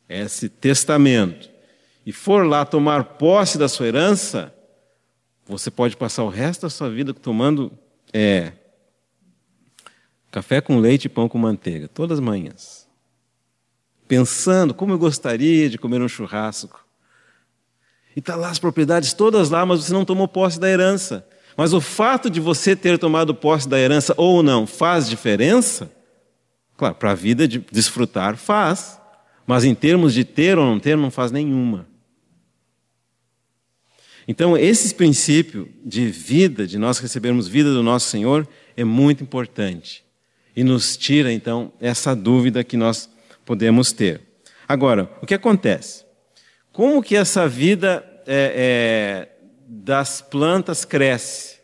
esse 0.08 0.48
testamento 0.48 1.50
e 2.06 2.12
for 2.12 2.46
lá 2.46 2.64
tomar 2.64 3.02
posse 3.02 3.58
da 3.58 3.68
sua 3.68 3.88
herança, 3.88 4.54
você 5.44 5.72
pode 5.72 5.96
passar 5.96 6.22
o 6.22 6.28
resto 6.28 6.62
da 6.62 6.70
sua 6.70 6.88
vida 6.88 7.12
tomando 7.12 7.76
é, 8.12 8.52
Café 10.30 10.60
com 10.60 10.78
leite 10.78 11.06
e 11.06 11.08
pão 11.08 11.28
com 11.28 11.36
manteiga, 11.36 11.88
todas 11.88 12.20
as 12.20 12.24
manhãs. 12.24 12.86
Pensando 14.06 14.72
como 14.72 14.92
eu 14.92 14.98
gostaria 14.98 15.68
de 15.68 15.76
comer 15.76 16.00
um 16.00 16.08
churrasco. 16.08 16.86
E 18.14 18.20
está 18.20 18.36
lá 18.36 18.50
as 18.50 18.58
propriedades 18.60 19.12
todas 19.12 19.50
lá, 19.50 19.66
mas 19.66 19.82
você 19.82 19.92
não 19.92 20.04
tomou 20.04 20.28
posse 20.28 20.60
da 20.60 20.70
herança. 20.70 21.26
Mas 21.56 21.72
o 21.72 21.80
fato 21.80 22.30
de 22.30 22.38
você 22.38 22.76
ter 22.76 23.00
tomado 23.00 23.34
posse 23.34 23.68
da 23.68 23.80
herança 23.80 24.14
ou 24.16 24.44
não 24.44 24.64
faz 24.64 25.10
diferença? 25.10 25.90
Claro, 26.76 26.94
para 26.94 27.12
a 27.12 27.14
vida 27.14 27.46
de 27.46 27.64
desfrutar 27.70 28.36
faz, 28.36 29.00
mas 29.46 29.64
em 29.64 29.74
termos 29.74 30.12
de 30.12 30.24
ter 30.24 30.58
ou 30.58 30.64
não 30.64 30.80
ter, 30.80 30.96
não 30.96 31.10
faz 31.10 31.30
nenhuma. 31.30 31.86
Então, 34.26 34.56
esse 34.56 34.94
princípio 34.94 35.68
de 35.84 36.06
vida, 36.06 36.66
de 36.66 36.78
nós 36.78 36.98
recebermos 36.98 37.46
vida 37.46 37.72
do 37.72 37.82
nosso 37.82 38.08
Senhor, 38.08 38.48
é 38.76 38.82
muito 38.82 39.22
importante. 39.22 40.02
E 40.56 40.64
nos 40.64 40.96
tira, 40.96 41.32
então, 41.32 41.72
essa 41.80 42.14
dúvida 42.16 42.64
que 42.64 42.76
nós 42.76 43.08
podemos 43.44 43.92
ter. 43.92 44.22
Agora, 44.66 45.10
o 45.20 45.26
que 45.26 45.34
acontece? 45.34 46.04
Como 46.72 47.02
que 47.02 47.14
essa 47.14 47.46
vida 47.46 48.04
é, 48.26 49.28
é, 49.28 49.28
das 49.68 50.22
plantas 50.22 50.84
cresce? 50.84 51.58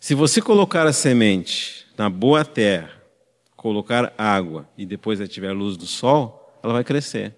Se 0.00 0.14
você 0.14 0.42
colocar 0.42 0.86
a 0.86 0.92
semente 0.92 1.83
na 1.96 2.10
boa 2.10 2.44
terra, 2.44 2.90
colocar 3.56 4.12
água 4.18 4.68
e 4.76 4.84
depois 4.84 5.26
tiver 5.28 5.52
luz 5.52 5.76
do 5.76 5.86
sol, 5.86 6.58
ela 6.62 6.72
vai 6.72 6.84
crescer. 6.84 7.34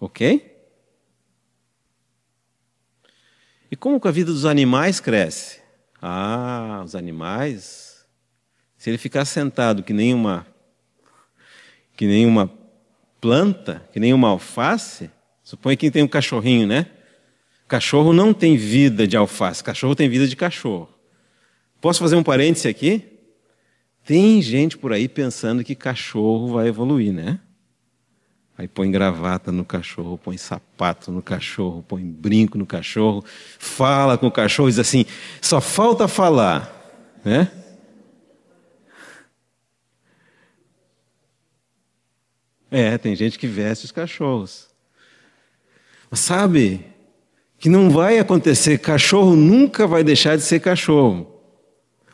Ok? 0.00 0.56
E 3.70 3.76
como 3.76 4.00
que 4.00 4.08
a 4.08 4.12
vida 4.12 4.32
dos 4.32 4.44
animais 4.44 5.00
cresce? 5.00 5.60
Ah, 6.00 6.82
os 6.84 6.94
animais, 6.94 8.06
se 8.76 8.88
ele 8.88 8.98
ficar 8.98 9.24
sentado 9.24 9.82
que 9.82 9.92
nem 9.92 10.14
uma 10.14 10.46
que 11.96 12.06
nem 12.06 12.24
uma 12.24 12.48
planta, 13.20 13.82
que 13.92 13.98
nem 13.98 14.14
uma 14.14 14.28
alface, 14.28 15.10
suponha 15.42 15.76
que 15.76 15.90
tem 15.90 16.04
um 16.04 16.08
cachorrinho, 16.08 16.64
né? 16.64 16.86
Cachorro 17.66 18.12
não 18.12 18.32
tem 18.32 18.56
vida 18.56 19.06
de 19.06 19.16
alface, 19.16 19.64
cachorro 19.64 19.96
tem 19.96 20.08
vida 20.08 20.28
de 20.28 20.36
cachorro. 20.36 20.97
Posso 21.80 22.00
fazer 22.00 22.16
um 22.16 22.22
parêntese 22.22 22.68
aqui? 22.68 23.04
Tem 24.04 24.40
gente 24.40 24.76
por 24.76 24.92
aí 24.92 25.08
pensando 25.08 25.62
que 25.62 25.74
cachorro 25.74 26.54
vai 26.54 26.68
evoluir, 26.68 27.12
né? 27.12 27.40
Aí 28.56 28.66
põe 28.66 28.90
gravata 28.90 29.52
no 29.52 29.64
cachorro, 29.64 30.18
põe 30.18 30.36
sapato 30.36 31.12
no 31.12 31.22
cachorro, 31.22 31.84
põe 31.86 32.02
brinco 32.02 32.58
no 32.58 32.66
cachorro, 32.66 33.24
fala 33.56 34.18
com 34.18 34.26
o 34.26 34.32
cachorro, 34.32 34.68
diz 34.68 34.80
assim: 34.80 35.06
só 35.40 35.60
falta 35.60 36.08
falar, 36.08 37.20
né? 37.24 37.52
É, 42.70 42.98
tem 42.98 43.14
gente 43.14 43.38
que 43.38 43.46
veste 43.46 43.84
os 43.84 43.92
cachorros. 43.92 44.68
Mas 46.10 46.20
sabe 46.20 46.84
que 47.58 47.68
não 47.68 47.88
vai 47.90 48.18
acontecer, 48.18 48.78
cachorro 48.78 49.36
nunca 49.36 49.86
vai 49.86 50.02
deixar 50.02 50.36
de 50.36 50.42
ser 50.42 50.60
cachorro. 50.60 51.37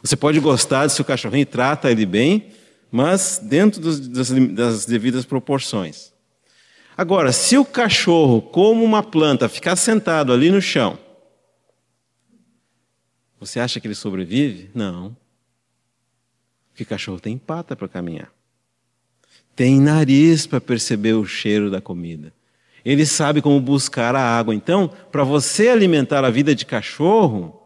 Você 0.04 0.16
pode 0.16 0.38
gostar 0.38 0.84
do 0.84 0.92
seu 0.92 1.02
cachorrinho 1.02 1.46
trata 1.46 1.90
ele 1.90 2.04
bem, 2.04 2.50
mas 2.92 3.40
dentro 3.42 3.80
dos, 3.80 4.06
das, 4.06 4.30
das 4.30 4.84
devidas 4.84 5.24
proporções. 5.24 6.12
Agora, 6.94 7.32
se 7.32 7.56
o 7.56 7.64
cachorro, 7.64 8.42
como 8.42 8.84
uma 8.84 9.02
planta, 9.02 9.48
ficar 9.48 9.76
sentado 9.76 10.30
ali 10.30 10.50
no 10.50 10.60
chão, 10.60 10.98
você 13.40 13.58
acha 13.58 13.80
que 13.80 13.86
ele 13.86 13.94
sobrevive? 13.94 14.70
Não. 14.74 15.16
Porque 16.70 16.84
cachorro 16.84 17.18
tem 17.18 17.38
pata 17.38 17.74
para 17.74 17.88
caminhar. 17.88 18.30
Tem 19.56 19.80
nariz 19.80 20.46
para 20.46 20.60
perceber 20.60 21.14
o 21.14 21.24
cheiro 21.24 21.70
da 21.70 21.80
comida. 21.80 22.30
Ele 22.84 23.06
sabe 23.06 23.40
como 23.40 23.58
buscar 23.58 24.14
a 24.14 24.20
água. 24.20 24.54
Então, 24.54 24.88
para 25.10 25.24
você 25.24 25.68
alimentar 25.68 26.24
a 26.26 26.30
vida 26.30 26.54
de 26.54 26.66
cachorro, 26.66 27.63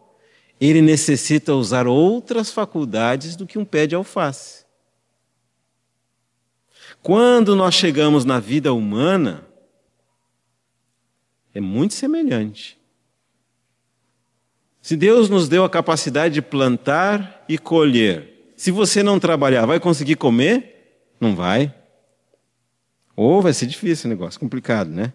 ele 0.60 0.82
necessita 0.82 1.54
usar 1.54 1.86
outras 1.86 2.50
faculdades 2.50 3.36
do 3.36 3.46
que 3.46 3.58
um 3.58 3.64
pé 3.64 3.86
de 3.86 3.94
alface. 3.94 4.64
Quando 7.02 7.54
nós 7.54 7.74
chegamos 7.74 8.24
na 8.24 8.40
vida 8.40 8.72
humana, 8.72 9.46
é 11.54 11.60
muito 11.60 11.94
semelhante. 11.94 12.78
Se 14.82 14.96
Deus 14.96 15.28
nos 15.28 15.48
deu 15.48 15.64
a 15.64 15.70
capacidade 15.70 16.34
de 16.34 16.42
plantar 16.42 17.44
e 17.48 17.58
colher, 17.58 18.52
se 18.56 18.70
você 18.70 19.02
não 19.02 19.20
trabalhar, 19.20 19.66
vai 19.66 19.78
conseguir 19.78 20.16
comer? 20.16 21.12
Não 21.20 21.36
vai. 21.36 21.74
Ou 23.14 23.42
vai 23.42 23.52
ser 23.52 23.66
difícil 23.66 24.06
o 24.06 24.10
negócio, 24.10 24.40
complicado, 24.40 24.90
né? 24.90 25.12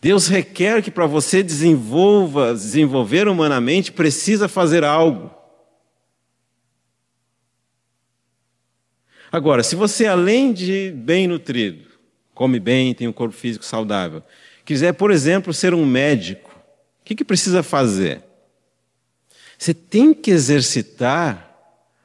Deus 0.00 0.28
requer 0.28 0.82
que 0.82 0.90
para 0.90 1.06
você 1.06 1.42
desenvolva, 1.42 2.54
desenvolver 2.54 3.28
humanamente, 3.28 3.92
precisa 3.92 4.48
fazer 4.48 4.82
algo. 4.82 5.30
Agora, 9.30 9.62
se 9.62 9.76
você, 9.76 10.06
além 10.06 10.52
de 10.52 10.90
bem 10.90 11.28
nutrido, 11.28 11.86
come 12.34 12.58
bem, 12.58 12.94
tem 12.94 13.06
um 13.06 13.12
corpo 13.12 13.34
físico 13.34 13.64
saudável, 13.64 14.22
quiser, 14.64 14.94
por 14.94 15.10
exemplo, 15.10 15.52
ser 15.52 15.74
um 15.74 15.84
médico, 15.84 16.50
o 16.50 17.04
que, 17.04 17.14
que 17.14 17.24
precisa 17.24 17.62
fazer? 17.62 18.24
Você 19.58 19.74
tem 19.74 20.14
que 20.14 20.30
exercitar 20.30 21.46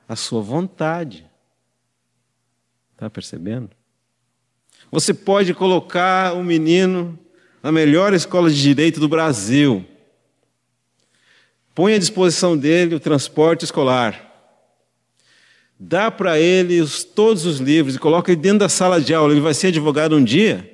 a 0.08 0.16
sua 0.16 0.42
vontade. 0.42 1.26
Está 2.94 3.10
percebendo? 3.10 3.70
Você 4.92 5.14
pode 5.14 5.54
colocar 5.54 6.34
o 6.34 6.40
um 6.40 6.44
menino 6.44 7.18
na 7.66 7.72
melhor 7.72 8.14
escola 8.14 8.48
de 8.48 8.62
direito 8.62 9.00
do 9.00 9.10
Brasil. 9.10 9.84
Põe 11.74 11.96
à 11.96 11.98
disposição 11.98 12.56
dele 12.56 12.94
o 12.94 13.00
transporte 13.00 13.66
escolar 13.66 14.26
dá 15.80 16.10
para 16.10 16.40
ele 16.40 16.80
os, 16.82 17.04
todos 17.04 17.46
os 17.46 17.60
livros 17.60 17.96
e 17.96 18.00
coloca 18.00 18.32
ele 18.32 18.42
dentro 18.42 18.60
da 18.60 18.70
sala 18.70 19.02
de 19.02 19.14
aula, 19.14 19.34
ele 19.34 19.42
vai 19.42 19.54
ser 19.54 19.68
advogado 19.68 20.16
um 20.16 20.24
dia? 20.24 20.72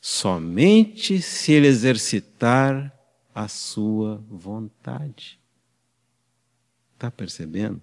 Somente 0.00 1.20
se 1.20 1.52
ele 1.52 1.66
exercitar 1.66 2.92
a 3.34 3.48
sua 3.48 4.22
vontade. 4.28 5.38
Está 6.94 7.10
percebendo? 7.10 7.82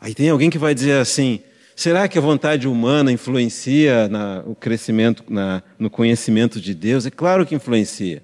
Aí 0.00 0.14
tem 0.14 0.30
alguém 0.30 0.50
que 0.50 0.58
vai 0.58 0.74
dizer 0.74 0.98
assim: 0.98 1.42
será 1.80 2.06
que 2.06 2.18
a 2.18 2.20
vontade 2.20 2.68
humana 2.68 3.10
influencia 3.10 4.06
na, 4.06 4.42
o 4.44 4.54
crescimento, 4.54 5.24
na, 5.30 5.62
no 5.78 5.88
conhecimento 5.88 6.60
de 6.60 6.74
Deus? 6.74 7.06
É 7.06 7.10
claro 7.10 7.46
que 7.46 7.54
influencia. 7.54 8.22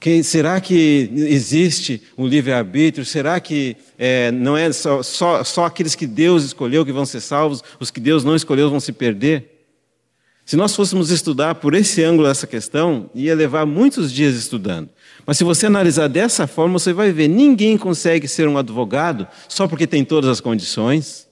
Que, 0.00 0.22
será 0.22 0.58
que 0.62 1.10
existe 1.14 2.02
um 2.16 2.26
livre-arbítrio? 2.26 3.04
Será 3.04 3.38
que 3.38 3.76
é, 3.98 4.30
não 4.30 4.56
é 4.56 4.72
só, 4.72 5.02
só, 5.02 5.44
só 5.44 5.66
aqueles 5.66 5.94
que 5.94 6.06
Deus 6.06 6.42
escolheu 6.42 6.86
que 6.86 6.92
vão 6.92 7.04
ser 7.04 7.20
salvos, 7.20 7.62
os 7.78 7.90
que 7.90 8.00
Deus 8.00 8.24
não 8.24 8.34
escolheu 8.34 8.70
vão 8.70 8.80
se 8.80 8.92
perder? 8.92 9.68
Se 10.46 10.56
nós 10.56 10.74
fôssemos 10.74 11.10
estudar 11.10 11.56
por 11.56 11.74
esse 11.74 12.02
ângulo 12.02 12.28
essa 12.28 12.46
questão, 12.46 13.10
ia 13.14 13.34
levar 13.34 13.66
muitos 13.66 14.10
dias 14.10 14.36
estudando. 14.36 14.88
Mas 15.26 15.36
se 15.36 15.44
você 15.44 15.66
analisar 15.66 16.08
dessa 16.08 16.46
forma, 16.46 16.78
você 16.78 16.94
vai 16.94 17.12
ver: 17.12 17.28
ninguém 17.28 17.76
consegue 17.76 18.26
ser 18.26 18.48
um 18.48 18.56
advogado 18.56 19.26
só 19.48 19.68
porque 19.68 19.86
tem 19.86 20.02
todas 20.02 20.30
as 20.30 20.40
condições. 20.40 21.25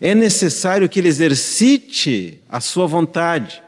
É 0.00 0.14
necessário 0.14 0.88
que 0.88 0.98
ele 0.98 1.08
exercite 1.08 2.42
a 2.48 2.60
sua 2.60 2.86
vontade, 2.86 3.62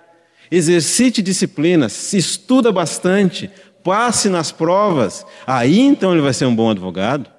exercite 0.50 1.22
disciplina, 1.22 1.88
se 1.88 2.16
estuda 2.16 2.72
bastante, 2.72 3.50
passe 3.82 4.28
nas 4.28 4.50
provas, 4.50 5.24
aí 5.46 5.80
então 5.80 6.12
ele 6.12 6.22
vai 6.22 6.32
ser 6.32 6.46
um 6.46 6.54
bom 6.54 6.70
advogado. 6.70 7.30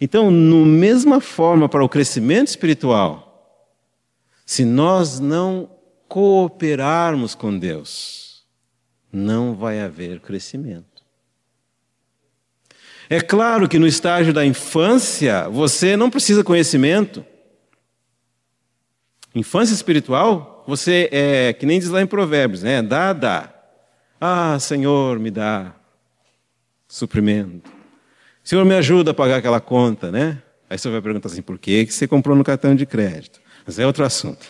Então, 0.00 0.30
no 0.30 0.64
mesma 0.64 1.20
forma 1.20 1.68
para 1.68 1.84
o 1.84 1.88
crescimento 1.88 2.48
espiritual, 2.48 3.26
se 4.44 4.64
nós 4.64 5.18
não 5.18 5.68
cooperarmos 6.06 7.34
com 7.34 7.58
Deus, 7.58 8.44
não 9.12 9.54
vai 9.54 9.80
haver 9.80 10.20
crescimento. 10.20 10.96
É 13.08 13.20
claro 13.20 13.68
que 13.68 13.78
no 13.78 13.86
estágio 13.86 14.32
da 14.32 14.44
infância, 14.44 15.48
você 15.48 15.96
não 15.96 16.10
precisa 16.10 16.44
conhecimento. 16.44 17.24
Infância 19.36 19.74
espiritual, 19.74 20.64
você 20.66 21.10
é, 21.12 21.52
que 21.52 21.66
nem 21.66 21.78
diz 21.78 21.90
lá 21.90 22.00
em 22.00 22.06
Provérbios, 22.06 22.62
né? 22.62 22.80
Dá, 22.80 23.12
dá. 23.12 23.52
Ah, 24.18 24.58
Senhor, 24.58 25.18
me 25.18 25.30
dá 25.30 25.74
suprimento. 26.88 27.70
Senhor, 28.42 28.64
me 28.64 28.74
ajuda 28.74 29.10
a 29.10 29.14
pagar 29.14 29.36
aquela 29.36 29.60
conta, 29.60 30.10
né? 30.10 30.40
Aí 30.70 30.78
você 30.78 30.88
vai 30.88 31.02
perguntar 31.02 31.28
assim, 31.28 31.42
por 31.42 31.58
que 31.58 31.84
você 31.84 32.08
comprou 32.08 32.34
no 32.34 32.42
cartão 32.42 32.74
de 32.74 32.86
crédito? 32.86 33.38
Mas 33.66 33.78
é 33.78 33.86
outro 33.86 34.06
assunto. 34.06 34.46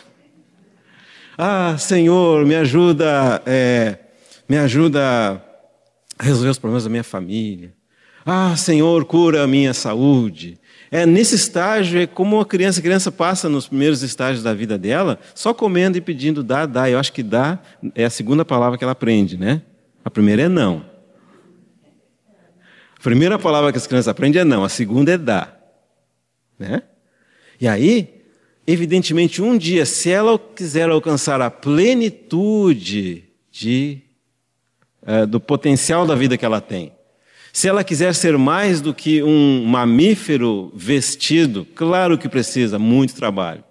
Ah, 1.37 1.75
Senhor, 1.77 2.45
me 2.45 2.55
ajuda, 2.55 3.43
é, 3.45 3.97
me 4.47 4.57
ajuda 4.57 5.43
a 6.17 6.23
resolver 6.23 6.49
os 6.49 6.59
problemas 6.59 6.85
da 6.85 6.89
minha 6.89 7.03
família. 7.03 7.73
Ah, 8.25 8.55
Senhor, 8.55 9.03
cura 9.03 9.43
a 9.43 9.47
minha 9.47 9.73
saúde. 9.73 10.57
É, 10.89 11.05
nesse 11.05 11.35
estágio, 11.35 11.99
é 12.01 12.07
como 12.07 12.39
a 12.39 12.45
criança, 12.45 12.79
a 12.79 12.83
criança 12.83 13.11
passa 13.11 13.49
nos 13.49 13.67
primeiros 13.67 14.01
estágios 14.03 14.43
da 14.43 14.53
vida 14.53 14.77
dela, 14.77 15.19
só 15.35 15.53
comendo 15.53 15.97
e 15.97 16.01
pedindo 16.01 16.41
dá, 16.41 16.65
dá. 16.65 16.89
Eu 16.89 16.97
acho 16.97 17.11
que 17.11 17.21
dá 17.21 17.59
é 17.93 18.05
a 18.05 18.09
segunda 18.09 18.45
palavra 18.45 18.77
que 18.77 18.83
ela 18.83 18.93
aprende, 18.93 19.37
né? 19.37 19.61
A 20.03 20.09
primeira 20.09 20.43
é 20.43 20.47
não. 20.47 20.85
A 22.97 23.01
primeira 23.03 23.37
palavra 23.37 23.71
que 23.71 23.77
as 23.77 23.85
crianças 23.85 24.07
aprendem 24.07 24.41
é 24.41 24.45
não, 24.45 24.63
a 24.63 24.69
segunda 24.69 25.11
é 25.11 25.17
dá. 25.17 25.53
Né? 26.57 26.81
E 27.59 27.67
aí, 27.67 28.23
evidentemente, 28.65 29.41
um 29.41 29.57
dia, 29.57 29.85
se 29.85 30.09
ela 30.09 30.39
quiser 30.39 30.89
alcançar 30.89 31.41
a 31.41 31.51
plenitude 31.51 33.25
de, 33.51 34.01
uh, 35.03 35.27
do 35.27 35.39
potencial 35.39 36.05
da 36.07 36.15
vida 36.15 36.37
que 36.37 36.45
ela 36.45 36.59
tem, 36.59 36.91
se 37.57 37.67
ela 37.67 37.83
quiser 37.83 38.13
ser 38.13 38.37
mais 38.37 38.81
do 38.81 38.93
que 38.93 39.23
um 39.23 39.65
mamífero 39.65 40.71
vestido, 40.75 41.65
claro 41.73 42.15
que 42.15 42.29
precisa 42.29 42.77
muito 42.77 43.15
trabalho, 43.15 43.63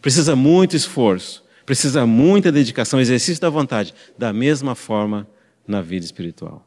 precisa 0.00 0.34
muito 0.34 0.74
esforço, 0.74 1.44
precisa 1.66 2.06
muita 2.06 2.50
dedicação, 2.50 2.98
exercício 2.98 3.42
da 3.42 3.50
vontade, 3.50 3.92
da 4.16 4.32
mesma 4.32 4.74
forma 4.74 5.28
na 5.68 5.82
vida 5.82 6.06
espiritual. 6.06 6.66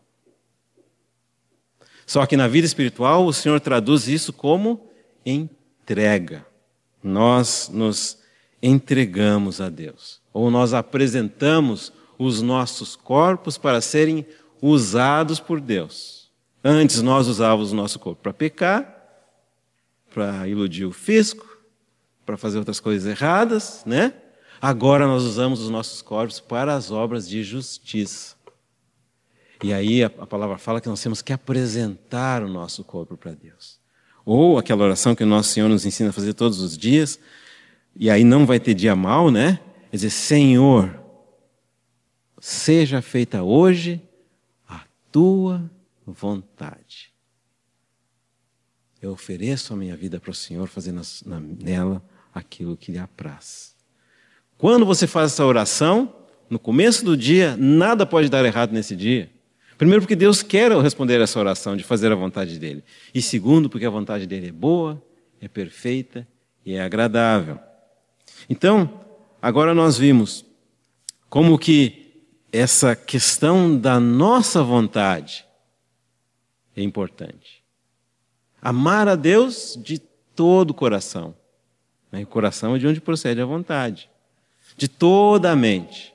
Só 2.05 2.28
que 2.28 2.38
na 2.38 2.47
vida 2.47 2.67
espiritual 2.67 3.25
o 3.25 3.34
Senhor 3.34 3.59
traduz 3.59 4.07
isso 4.07 4.32
como 4.32 4.88
entrega. 5.25 6.45
Nós 7.01 7.71
nos 7.73 8.19
entregamos 8.61 9.59
a 9.59 9.67
Deus, 9.67 10.21
ou 10.32 10.51
nós 10.51 10.75
apresentamos 10.75 11.91
os 12.19 12.43
nossos 12.43 12.95
corpos 12.95 13.57
para 13.57 13.82
serem 13.82 14.23
usados 14.61 15.39
por 15.39 15.59
Deus. 15.59 16.16
Antes 16.70 17.01
nós 17.01 17.30
usávamos 17.30 17.72
o 17.72 17.76
nosso 17.78 17.97
corpo 17.97 18.22
para 18.22 18.34
pecar, 18.34 18.93
para 20.13 20.45
iludir 20.49 20.84
o 20.84 20.91
fisco, 20.91 21.47
para 22.26 22.36
fazer 22.36 22.57
outras 22.57 22.82
coisas 22.82 23.09
erradas, 23.09 23.84
né? 23.86 24.13
Agora 24.61 25.07
nós 25.07 25.24
usamos 25.24 25.61
os 25.61 25.70
nossos 25.70 26.01
corpos 26.01 26.41
para 26.41 26.76
as 26.76 26.91
obras 26.91 27.26
de 27.30 27.41
justiça. 27.41 28.36
E 29.63 29.72
aí 29.72 30.03
a, 30.03 30.09
palavra 30.09 30.57
fala 30.57 30.82
que 30.82 30.89
nós 30.89 31.01
temos 31.01 31.22
que 31.22 31.32
apresentar 31.32 32.43
o 32.43 32.49
nosso 32.49 32.84
corpo 32.84 33.15
para 33.15 33.32
Deus. 33.32 33.80
Ou 34.26 34.57
aquela 34.57 34.84
oração 34.84 35.15
que 35.15 35.24
o 35.24 35.28
nosso 35.28 35.53
Senhor 35.53 35.70
nos 35.70 35.86
ensina 35.86 36.09
a 36.09 36.13
fazer 36.13 36.34
todos 36.34 36.59
os 36.59 36.78
dias, 36.78 37.18
e 37.95 38.09
aí 38.09 38.26
não 38.26 38.45
vai 38.45 38.59
ter 38.59 38.74
dia 38.74 38.93
mal, 38.93 39.32
né? 39.32 39.61
É 39.89 39.95
dizer, 39.95 40.09
Senhor, 40.09 40.99
seja 42.41 43.01
feita 43.01 43.41
hoje 43.41 44.01
a 44.68 44.82
tua 45.09 45.72
vontade. 46.12 47.14
Eu 49.01 49.12
ofereço 49.12 49.74
a 49.74 49.78
minha 49.78 49.95
vida 49.95 50.20
para 50.20 50.32
o 50.32 50.34
Senhor, 50.34 50.68
fazendo 50.68 51.01
nela 51.60 52.03
aquilo 52.34 52.76
que 52.76 52.91
lhe 52.91 52.97
apraz. 52.97 53.76
Quando 54.58 54.86
você 54.86 55.05
faz 55.05 55.34
essa 55.34 55.45
oração, 55.45 56.16
no 56.49 56.58
começo 56.58 57.05
do 57.05 57.16
dia, 57.16 57.55
nada 57.58 58.05
pode 58.05 58.30
dar 58.30 58.43
errado 58.43 58.72
nesse 58.72 58.95
dia. 58.95 59.30
Primeiro, 59.78 60.01
porque 60.01 60.16
Deus 60.16 60.41
quer 60.41 60.72
responder 60.82 61.22
essa 61.22 61.39
oração 61.39 61.78
de 61.78 61.84
fazer 61.84 62.12
a 62.12 62.16
vontade 62.16 62.58
dele. 62.58 62.84
E 63.14 63.22
segundo, 63.22 63.70
porque 63.70 63.86
a 63.86 63.89
vontade 63.89 64.26
dele 64.26 64.47
é 64.47 64.51
boa, 64.51 65.01
é 65.39 65.47
perfeita 65.47 66.28
e 66.66 66.74
é 66.74 66.82
agradável. 66.82 67.60
Então, 68.49 68.99
agora 69.39 69.76
nós 69.76 69.97
vimos 69.97 70.43
como 71.30 71.60
que 71.60 72.26
essa 72.51 72.95
questão 72.95 73.78
da 73.78 73.99
nossa 73.99 74.64
vontade 74.64 75.46
é 76.78 76.84
importante. 76.84 77.63
Amar 78.61 79.07
a 79.07 79.15
Deus 79.15 79.78
de 79.82 79.99
todo 80.36 80.71
o 80.71 80.73
coração. 80.73 81.36
Né? 82.11 82.23
O 82.23 82.28
coração 82.28 82.75
é 82.75 82.80
de 82.80 82.88
onde 82.88 83.01
procede 83.01 83.41
a 83.41 83.45
vontade. 83.45 84.09
De 84.75 84.88
toda 84.88 85.51
a 85.51 85.55
mente, 85.55 86.13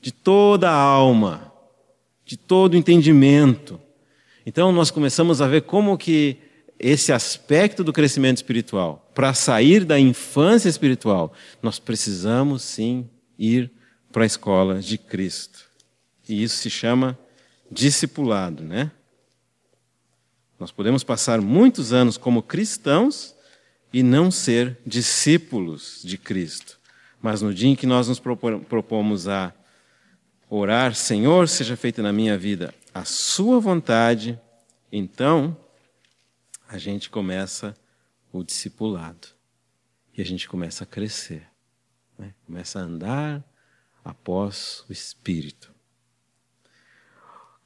de 0.00 0.10
toda 0.10 0.70
a 0.70 0.74
alma, 0.74 1.52
de 2.24 2.36
todo 2.36 2.74
o 2.74 2.76
entendimento. 2.76 3.80
Então 4.46 4.72
nós 4.72 4.90
começamos 4.90 5.42
a 5.42 5.46
ver 5.46 5.62
como 5.62 5.98
que 5.98 6.38
esse 6.78 7.12
aspecto 7.12 7.84
do 7.84 7.92
crescimento 7.92 8.38
espiritual, 8.38 9.10
para 9.14 9.34
sair 9.34 9.84
da 9.84 10.00
infância 10.00 10.68
espiritual, 10.68 11.32
nós 11.62 11.78
precisamos 11.78 12.62
sim 12.62 13.06
ir 13.38 13.70
para 14.10 14.22
a 14.22 14.26
escola 14.26 14.80
de 14.80 14.96
Cristo. 14.96 15.66
E 16.26 16.42
isso 16.42 16.56
se 16.56 16.70
chama 16.70 17.18
discipulado, 17.70 18.64
né? 18.64 18.90
Nós 20.60 20.70
podemos 20.70 21.02
passar 21.02 21.40
muitos 21.40 21.90
anos 21.90 22.18
como 22.18 22.42
cristãos 22.42 23.34
e 23.90 24.02
não 24.02 24.30
ser 24.30 24.78
discípulos 24.86 26.02
de 26.04 26.18
Cristo. 26.18 26.78
Mas 27.22 27.40
no 27.40 27.54
dia 27.54 27.70
em 27.70 27.74
que 27.74 27.86
nós 27.86 28.08
nos 28.08 28.20
propomos 28.20 29.26
a 29.26 29.54
orar, 30.50 30.94
Senhor, 30.94 31.48
seja 31.48 31.78
feita 31.78 32.02
na 32.02 32.12
minha 32.12 32.36
vida 32.36 32.74
a 32.92 33.06
Sua 33.06 33.58
vontade, 33.58 34.38
então 34.92 35.56
a 36.68 36.76
gente 36.76 37.08
começa 37.08 37.74
o 38.30 38.44
discipulado. 38.44 39.28
E 40.14 40.20
a 40.20 40.24
gente 40.26 40.46
começa 40.46 40.84
a 40.84 40.86
crescer. 40.86 41.46
Né? 42.18 42.34
Começa 42.44 42.78
a 42.78 42.82
andar 42.82 43.42
após 44.04 44.84
o 44.90 44.92
Espírito. 44.92 45.72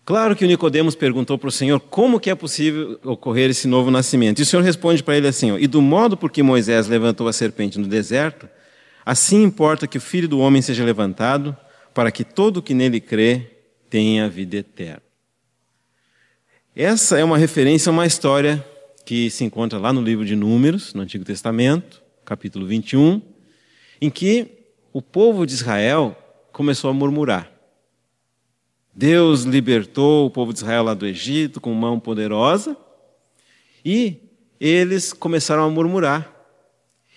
Claro 0.04 0.36
que 0.36 0.44
o 0.44 0.48
Nicodemos 0.48 0.94
perguntou 0.94 1.38
para 1.38 1.48
o 1.48 1.52
Senhor 1.52 1.80
como 1.80 2.20
que 2.20 2.28
é 2.28 2.34
possível 2.34 3.00
ocorrer 3.04 3.48
esse 3.48 3.66
novo 3.66 3.90
nascimento. 3.90 4.38
E 4.38 4.42
o 4.42 4.46
Senhor 4.46 4.62
responde 4.62 5.02
para 5.02 5.16
ele 5.16 5.26
assim: 5.26 5.52
ó, 5.52 5.58
E 5.58 5.66
do 5.66 5.80
modo 5.80 6.16
por 6.16 6.30
que 6.30 6.42
Moisés 6.42 6.86
levantou 6.86 7.26
a 7.26 7.32
serpente 7.32 7.78
no 7.78 7.86
deserto, 7.86 8.46
assim 9.04 9.42
importa 9.42 9.86
que 9.86 9.96
o 9.96 10.00
Filho 10.00 10.28
do 10.28 10.38
Homem 10.40 10.60
seja 10.60 10.84
levantado, 10.84 11.56
para 11.94 12.10
que 12.10 12.22
todo 12.22 12.58
o 12.58 12.62
que 12.62 12.74
nele 12.74 13.00
crê 13.00 13.50
tenha 13.88 14.28
vida 14.28 14.56
eterna. 14.56 15.02
Essa 16.76 17.18
é 17.18 17.24
uma 17.24 17.38
referência 17.38 17.88
a 17.88 17.92
uma 17.92 18.04
história 18.04 18.62
que 19.06 19.30
se 19.30 19.44
encontra 19.44 19.78
lá 19.78 19.92
no 19.92 20.02
livro 20.02 20.24
de 20.24 20.36
Números, 20.36 20.92
no 20.92 21.02
Antigo 21.02 21.24
Testamento, 21.24 22.02
capítulo 22.24 22.66
21, 22.66 23.22
em 24.00 24.10
que 24.10 24.48
o 24.92 25.00
povo 25.00 25.46
de 25.46 25.54
Israel 25.54 26.16
começou 26.52 26.90
a 26.90 26.92
murmurar. 26.92 27.53
Deus 28.94 29.42
libertou 29.42 30.26
o 30.26 30.30
povo 30.30 30.52
de 30.52 30.60
Israel 30.60 30.84
lá 30.84 30.94
do 30.94 31.06
Egito 31.06 31.60
com 31.60 31.72
mão 31.74 31.98
poderosa 31.98 32.76
e 33.84 34.18
eles 34.60 35.12
começaram 35.12 35.64
a 35.64 35.70
murmurar. 35.70 36.32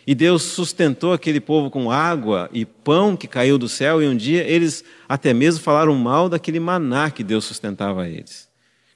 E 0.06 0.16
Deus 0.16 0.42
sustentou 0.42 1.12
aquele 1.12 1.40
povo 1.40 1.70
com 1.70 1.92
água 1.92 2.50
e 2.54 2.66
pão 2.66 3.16
que 3.16 3.28
caiu 3.28 3.58
do 3.58 3.68
céu, 3.68 4.02
e 4.02 4.08
um 4.08 4.16
dia 4.16 4.42
eles 4.42 4.84
até 5.08 5.34
mesmo 5.34 5.62
falaram 5.62 5.94
mal 5.96 6.30
daquele 6.30 6.62
maná 6.62 7.12
que 7.12 7.26
Deus 7.26 7.44
sustentava 7.44 8.08
eles. 8.08 8.48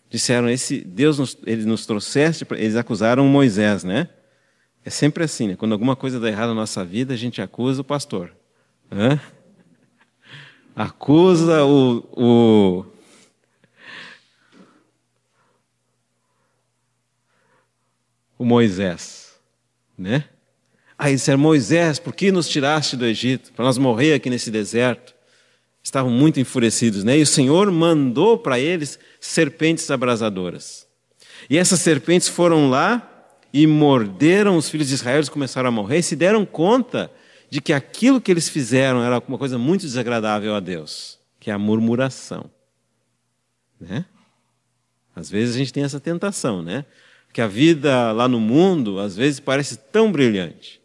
Disseram, 0.10 0.50
esse 0.50 0.80
Deus 0.80 1.20
nos, 1.20 1.38
ele 1.46 1.66
nos 1.66 1.86
trouxeste, 1.86 2.48
eles 2.52 2.78
acusaram 2.78 3.26
Moisés, 3.26 3.84
né? 3.84 4.08
É 4.86 4.90
sempre 4.90 5.26
assim, 5.26 5.50
né? 5.50 5.56
Quando 5.58 5.74
alguma 5.74 5.98
coisa 5.98 6.18
dá 6.18 6.30
errado 6.30 6.50
na 6.50 6.56
nossa 6.56 6.84
vida, 6.84 7.14
a 7.14 7.18
gente 7.18 7.42
acusa 7.42 7.82
o 7.82 7.86
pastor. 7.86 8.34
Hã? 8.90 9.20
Acusa 10.82 11.64
o, 11.64 12.04
o 12.14 12.86
o 18.38 18.46
Moisés, 18.46 19.36
né? 19.96 20.26
Aí 20.98 21.16
disseram, 21.16 21.38
Moisés, 21.38 22.00
por 22.00 22.14
que 22.14 22.32
nos 22.32 22.50
tiraste 22.50 22.96
do 22.96 23.06
Egito? 23.06 23.52
Para 23.54 23.66
nós 23.66 23.78
morrer 23.78 24.14
aqui 24.14 24.30
nesse 24.30 24.50
deserto. 24.50 25.14
Estavam 25.84 26.12
muito 26.12 26.40
enfurecidos, 26.40 27.04
né? 27.04 27.18
E 27.18 27.22
o 27.22 27.28
Senhor 27.28 27.72
mandou 27.72 28.38
para 28.38 28.60
eles 28.60 29.00
serpentes 29.20 29.90
abrasadoras. 29.90 30.88
E 31.50 31.58
essas 31.58 31.80
serpentes 31.80 32.28
foram 32.28 32.70
lá 32.70 33.08
e 33.54 33.68
morderam 33.68 34.58
os 34.58 34.70
filhos 34.70 34.88
de 34.88 34.94
Israel, 34.96 35.18
eles 35.18 35.30
começaram 35.30 35.70
a 35.70 35.72
morrer 35.72 36.00
e 36.00 36.04
se 36.04 36.16
deram 36.16 36.46
conta 36.46 37.12
de 37.52 37.60
que 37.60 37.74
aquilo 37.74 38.22
que 38.22 38.32
eles 38.32 38.48
fizeram 38.48 39.04
era 39.04 39.22
uma 39.28 39.38
coisa 39.38 39.58
muito 39.58 39.82
desagradável 39.82 40.56
a 40.56 40.62
Deus, 40.62 41.20
que 41.38 41.52
é 41.52 41.54
a 41.54 41.60
murmuração. 41.60 42.50
Né? 43.78 44.06
Às 45.14 45.30
vezes 45.30 45.56
a 45.56 45.58
gente 45.58 45.74
tem 45.74 45.84
essa 45.84 46.00
tentação, 46.00 46.62
né? 46.62 46.86
Que 47.34 47.42
a 47.42 47.48
vida 47.48 48.14
lá 48.14 48.26
no 48.26 48.40
mundo, 48.40 49.00
às 49.00 49.18
vezes, 49.18 49.42
parece 49.42 49.76
tão 49.76 50.10
brilhante. 50.10 50.80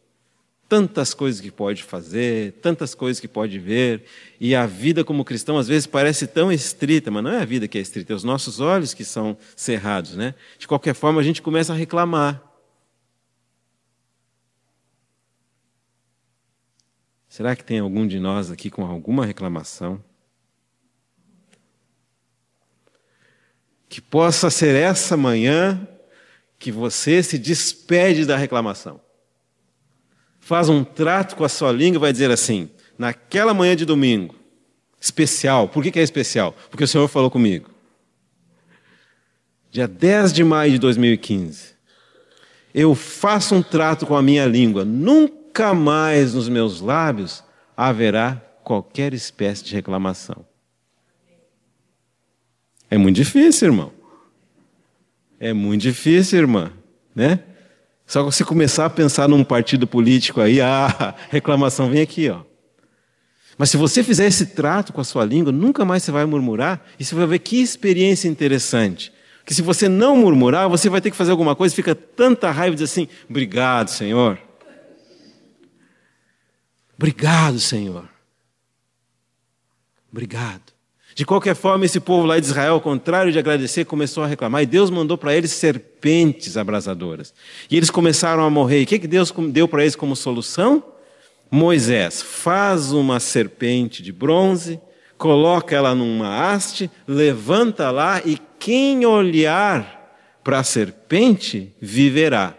Tantas 0.69 1.15
coisas 1.15 1.41
que 1.41 1.53
pode 1.53 1.85
fazer, 1.85 2.55
tantas 2.61 2.97
coisas 2.97 3.21
que 3.21 3.29
pode 3.29 3.61
ver, 3.61 4.03
e 4.41 4.53
a 4.53 4.67
vida 4.67 5.05
como 5.05 5.25
cristão 5.25 5.59
às 5.59 5.69
vezes 5.69 5.87
parece 5.87 6.27
tão 6.27 6.51
estrita, 6.51 7.13
mas 7.13 7.23
não 7.23 7.31
é 7.31 7.43
a 7.43 7.45
vida 7.45 7.69
que 7.69 7.79
é 7.79 7.81
estrita, 7.81 8.13
é 8.13 8.17
os 8.17 8.25
nossos 8.25 8.59
olhos 8.59 8.93
que 8.93 9.05
são 9.05 9.37
cerrados, 9.55 10.17
né? 10.17 10.35
De 10.59 10.67
qualquer 10.67 10.95
forma, 10.95 11.21
a 11.21 11.25
gente 11.25 11.41
começa 11.41 11.73
a 11.73 11.77
reclamar. 11.77 12.43
Será 17.37 17.55
que 17.55 17.63
tem 17.63 17.81
algum 17.81 18.07
de 18.07 18.19
nós 18.19 18.51
aqui 18.51 18.71
com 18.71 18.83
alguma 18.87 19.27
reclamação? 19.27 20.03
Que 23.91 24.01
possa 24.01 24.49
ser 24.49 24.75
essa 24.75 25.19
manhã 25.19 25.87
que 26.59 26.73
você 26.73 27.23
se 27.23 27.37
despede 27.37 28.25
da 28.25 28.39
reclamação. 28.39 28.99
Faz 30.41 30.71
um 30.71 30.83
trato 30.83 31.37
com 31.37 31.45
a 31.45 31.49
sua 31.51 31.71
língua 31.73 31.99
e 31.99 32.01
vai 32.01 32.11
dizer 32.11 32.31
assim: 32.31 32.71
naquela 32.97 33.53
manhã 33.53 33.77
de 33.77 33.85
domingo, 33.85 34.35
especial, 34.99 35.69
por 35.69 35.83
que, 35.85 35.99
é 35.99 36.03
especial? 36.03 36.57
Porque 36.71 36.85
o 36.85 36.89
Senhor 36.89 37.07
falou 37.07 37.31
comigo. 37.31 37.69
Dia 39.71 39.87
10 39.87 40.33
de 40.33 40.43
maio 40.43 40.73
de 40.73 40.79
2015, 40.79 41.75
eu 42.73 42.95
faço 42.95 43.55
um 43.55 43.63
trato 43.63 44.07
com 44.07 44.17
a 44.17 44.23
minha 44.23 44.47
língua, 44.47 44.87
nunca 44.87 45.46
mais 45.75 46.35
nos 46.35 46.49
meus 46.49 46.81
lábios 46.81 47.45
haverá 47.77 48.43
qualquer 48.65 49.15
espécie 49.15 49.65
de 49.65 49.75
reclamação. 49.75 50.45
É 52.91 52.97
muito 52.97 53.17
difícil, 53.17 53.69
irmão. 53.69 53.93
É 55.39 55.53
muito 55.53 55.83
difícil, 55.83 56.39
irmã, 56.39 56.73
né? 57.15 57.41
Só 58.07 58.21
que 58.21 58.33
você 58.33 58.45
começar 58.45 58.87
a 58.87 58.91
pensar 58.91 59.29
num 59.29 59.43
partido 59.45 59.87
político 59.87 60.41
aí, 60.41 60.61
ah, 60.61 61.15
reclamação 61.29 61.91
vem 61.91 62.01
aqui, 62.01 62.29
ó. 62.29 62.43
Mas 63.59 63.71
se 63.71 63.77
você 63.77 64.03
fizer 64.03 64.27
esse 64.27 64.47
trato 64.47 64.93
com 64.93 65.01
a 65.01 65.05
sua 65.05 65.25
língua, 65.25 65.51
nunca 65.51 65.85
mais 65.85 66.03
você 66.03 66.13
vai 66.13 66.25
murmurar, 66.25 66.85
e 66.99 67.05
você 67.05 67.15
vai 67.15 67.27
ver 67.27 67.39
que 67.39 67.61
experiência 67.61 68.29
interessante. 68.29 69.13
Que 69.45 69.55
se 69.55 69.63
você 69.63 69.89
não 69.89 70.17
murmurar, 70.17 70.69
você 70.69 70.89
vai 70.89 71.01
ter 71.01 71.11
que 71.11 71.17
fazer 71.17 71.31
alguma 71.31 71.57
coisa, 71.57 71.75
fica 71.75 71.95
tanta 71.95 72.51
raiva 72.51 72.77
de 72.77 72.85
assim, 72.85 73.09
obrigado, 73.29 73.89
Senhor. 73.89 74.39
Obrigado, 76.97 77.59
Senhor. 77.61 78.09
Obrigado. 80.11 80.63
De 81.15 81.25
qualquer 81.25 81.55
forma, 81.55 81.87
esse 81.87 81.99
povo 81.99 82.27
lá 82.27 82.39
de 82.39 82.45
Israel, 82.45 82.75
ao 82.75 82.81
contrário 82.81 83.33
de 83.33 83.39
agradecer, 83.39 83.87
começou 83.87 84.23
a 84.23 84.27
reclamar. 84.27 84.63
E 84.63 84.67
Deus 84.67 84.91
mandou 84.91 85.17
para 85.17 85.35
eles 85.35 85.51
serpentes 85.51 86.57
abrasadoras. 86.57 87.33
E 87.71 87.77
eles 87.77 87.91
começaram 87.91 88.45
a 88.45 88.51
morrer. 88.51 88.81
E 88.81 88.85
o 88.85 88.87
que, 88.87 88.99
Deus 88.99 89.33
deu 89.51 89.67
para 89.67 89.83
eles 89.83 89.97
como 89.97 90.15
solução? 90.15 90.83
Moisés 91.51 92.21
faz 92.21 92.93
uma 92.93 93.19
serpente 93.19 94.03
de 94.03 94.13
bronze, 94.13 94.81
coloca 95.17 95.75
ela 95.75 95.95
numa 95.95 96.51
haste, 96.51 96.91
levanta 97.07 97.91
lá 97.91 98.21
e 98.25 98.39
quem 98.59 99.07
olhar 99.07 100.15
para 100.45 100.59
a 100.59 100.65
serpente 100.65 101.73
viverá. 101.81 102.55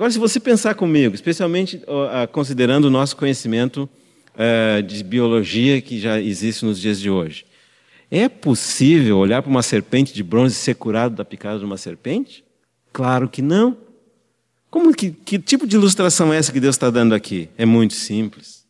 Agora, 0.00 0.10
se 0.10 0.18
você 0.18 0.40
pensar 0.40 0.74
comigo, 0.76 1.14
especialmente 1.14 1.82
considerando 2.32 2.86
o 2.86 2.90
nosso 2.90 3.14
conhecimento 3.18 3.86
uh, 4.34 4.82
de 4.82 5.04
biologia 5.04 5.78
que 5.82 6.00
já 6.00 6.18
existe 6.18 6.64
nos 6.64 6.80
dias 6.80 6.98
de 6.98 7.10
hoje. 7.10 7.44
É 8.10 8.26
possível 8.26 9.18
olhar 9.18 9.42
para 9.42 9.50
uma 9.50 9.62
serpente 9.62 10.14
de 10.14 10.22
bronze 10.22 10.54
e 10.54 10.58
ser 10.58 10.76
curado 10.76 11.16
da 11.16 11.22
picada 11.22 11.58
de 11.58 11.66
uma 11.66 11.76
serpente? 11.76 12.42
Claro 12.90 13.28
que 13.28 13.42
não. 13.42 13.76
Como 14.70 14.94
que, 14.94 15.10
que 15.10 15.38
tipo 15.38 15.66
de 15.66 15.76
ilustração 15.76 16.32
é 16.32 16.38
essa 16.38 16.50
que 16.50 16.60
Deus 16.60 16.76
está 16.76 16.88
dando 16.88 17.14
aqui? 17.14 17.50
É 17.58 17.66
muito 17.66 17.92
simples. 17.92 18.64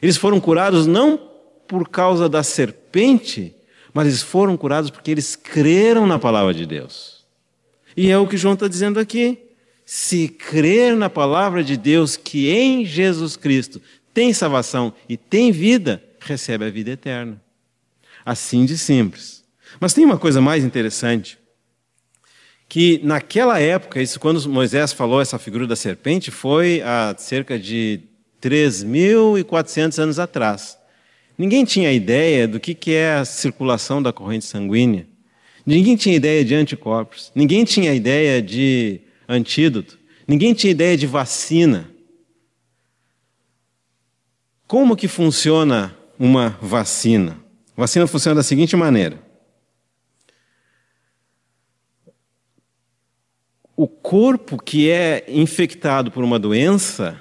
Eles 0.00 0.16
foram 0.16 0.40
curados 0.40 0.86
não 0.86 1.20
por 1.68 1.86
causa 1.86 2.30
da 2.30 2.42
serpente, 2.42 3.54
mas 3.92 4.06
eles 4.06 4.22
foram 4.22 4.56
curados 4.56 4.88
porque 4.88 5.10
eles 5.10 5.36
creram 5.36 6.06
na 6.06 6.18
palavra 6.18 6.54
de 6.54 6.64
Deus. 6.64 7.26
E 7.94 8.10
é 8.10 8.16
o 8.16 8.26
que 8.26 8.38
João 8.38 8.54
está 8.54 8.68
dizendo 8.68 8.98
aqui. 8.98 9.51
Se 9.94 10.26
crer 10.26 10.96
na 10.96 11.10
palavra 11.10 11.62
de 11.62 11.76
Deus, 11.76 12.16
que 12.16 12.48
em 12.48 12.82
Jesus 12.82 13.36
Cristo 13.36 13.78
tem 14.14 14.32
salvação 14.32 14.94
e 15.06 15.18
tem 15.18 15.52
vida, 15.52 16.02
recebe 16.18 16.64
a 16.64 16.70
vida 16.70 16.92
eterna. 16.92 17.38
Assim 18.24 18.64
de 18.64 18.78
simples. 18.78 19.44
Mas 19.78 19.92
tem 19.92 20.02
uma 20.02 20.16
coisa 20.16 20.40
mais 20.40 20.64
interessante, 20.64 21.36
que 22.70 23.02
naquela 23.04 23.60
época, 23.60 24.00
isso 24.00 24.18
quando 24.18 24.48
Moisés 24.48 24.94
falou 24.94 25.20
essa 25.20 25.38
figura 25.38 25.66
da 25.66 25.76
serpente, 25.76 26.30
foi 26.30 26.80
há 26.80 27.14
cerca 27.18 27.58
de 27.58 28.00
3.400 28.40 29.98
anos 29.98 30.18
atrás. 30.18 30.78
Ninguém 31.36 31.66
tinha 31.66 31.92
ideia 31.92 32.48
do 32.48 32.58
que 32.58 32.94
é 32.94 33.16
a 33.16 33.26
circulação 33.26 34.02
da 34.02 34.10
corrente 34.10 34.46
sanguínea. 34.46 35.06
Ninguém 35.66 35.96
tinha 35.96 36.16
ideia 36.16 36.42
de 36.42 36.54
anticorpos. 36.54 37.30
Ninguém 37.34 37.62
tinha 37.66 37.92
ideia 37.92 38.40
de 38.40 39.02
antídoto. 39.28 39.98
Ninguém 40.26 40.54
tinha 40.54 40.70
ideia 40.70 40.96
de 40.96 41.06
vacina. 41.06 41.90
Como 44.66 44.96
que 44.96 45.08
funciona 45.08 45.96
uma 46.18 46.56
vacina? 46.60 47.38
A 47.76 47.80
vacina 47.82 48.06
funciona 48.06 48.36
da 48.36 48.42
seguinte 48.42 48.76
maneira: 48.76 49.18
o 53.76 53.88
corpo 53.88 54.62
que 54.62 54.90
é 54.90 55.24
infectado 55.28 56.10
por 56.10 56.22
uma 56.22 56.38
doença, 56.38 57.20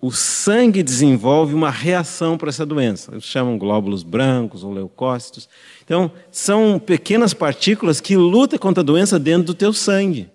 o 0.00 0.10
sangue 0.10 0.82
desenvolve 0.82 1.54
uma 1.54 1.70
reação 1.70 2.38
para 2.38 2.48
essa 2.48 2.64
doença. 2.64 3.12
Eles 3.12 3.24
chamam 3.24 3.58
glóbulos 3.58 4.02
brancos 4.02 4.62
ou 4.62 4.72
leucócitos. 4.72 5.48
Então, 5.84 6.10
são 6.30 6.78
pequenas 6.78 7.34
partículas 7.34 8.00
que 8.00 8.16
lutam 8.16 8.58
contra 8.58 8.82
a 8.82 8.84
doença 8.84 9.18
dentro 9.18 9.48
do 9.48 9.54
teu 9.54 9.72
sangue. 9.72 10.30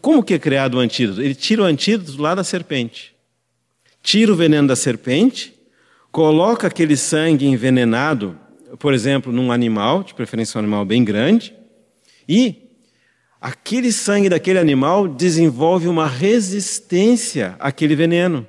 Como 0.00 0.22
que 0.22 0.34
é 0.34 0.38
criado 0.38 0.74
o 0.74 0.80
antídoto? 0.80 1.22
Ele 1.22 1.34
tira 1.34 1.62
o 1.62 1.64
antídoto 1.64 2.20
lá 2.20 2.34
da 2.34 2.44
serpente 2.44 3.16
tira 4.06 4.32
o 4.32 4.36
veneno 4.36 4.68
da 4.68 4.76
serpente, 4.76 5.52
coloca 6.12 6.68
aquele 6.68 6.96
sangue 6.96 7.44
envenenado, 7.44 8.38
por 8.78 8.94
exemplo, 8.94 9.32
num 9.32 9.50
animal, 9.50 10.04
de 10.04 10.14
preferência 10.14 10.56
um 10.56 10.60
animal 10.60 10.84
bem 10.84 11.02
grande, 11.02 11.52
e 12.28 12.54
aquele 13.40 13.90
sangue 13.90 14.28
daquele 14.28 14.60
animal 14.60 15.08
desenvolve 15.08 15.88
uma 15.88 16.06
resistência 16.06 17.56
àquele 17.58 17.96
veneno. 17.96 18.46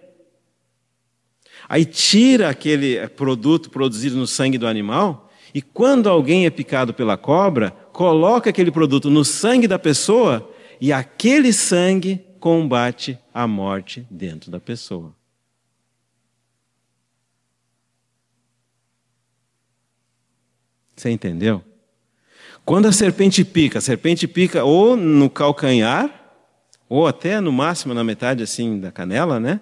Aí 1.67 1.85
tira 1.85 2.49
aquele 2.49 3.07
produto 3.07 3.71
produzido 3.71 4.15
no 4.15 4.27
sangue 4.27 4.59
do 4.59 4.67
animal, 4.67 5.27
e 5.55 5.61
quando 5.61 6.07
alguém 6.07 6.45
é 6.45 6.51
picado 6.51 6.93
pela 6.93 7.17
cobra, 7.17 7.71
coloca 7.91 8.51
aquele 8.51 8.69
produto 8.69 9.09
no 9.09 9.25
sangue 9.25 9.67
da 9.67 9.79
pessoa, 9.79 10.53
e 10.80 10.93
aquele 10.93 11.51
sangue 11.51 12.21
combate 12.39 13.17
a 13.34 13.47
morte 13.47 14.05
dentro 14.09 14.51
da 14.51 14.59
pessoa. 14.59 15.13
Você 20.95 21.09
entendeu? 21.09 21.63
Quando 22.65 22.88
a 22.88 22.91
serpente 22.91 23.45
pica, 23.45 23.80
a 23.80 23.82
serpente 23.82 24.28
pica 24.28 24.63
ou 24.63 24.97
no 24.97 25.30
calcanhar, 25.30 26.13
ou 26.89 27.05
até 27.05 27.39
no 27.39 27.51
máximo 27.51 27.93
na 27.93 28.03
metade 28.03 28.43
assim 28.43 28.80
da 28.80 28.91
canela, 28.91 29.39
né? 29.39 29.61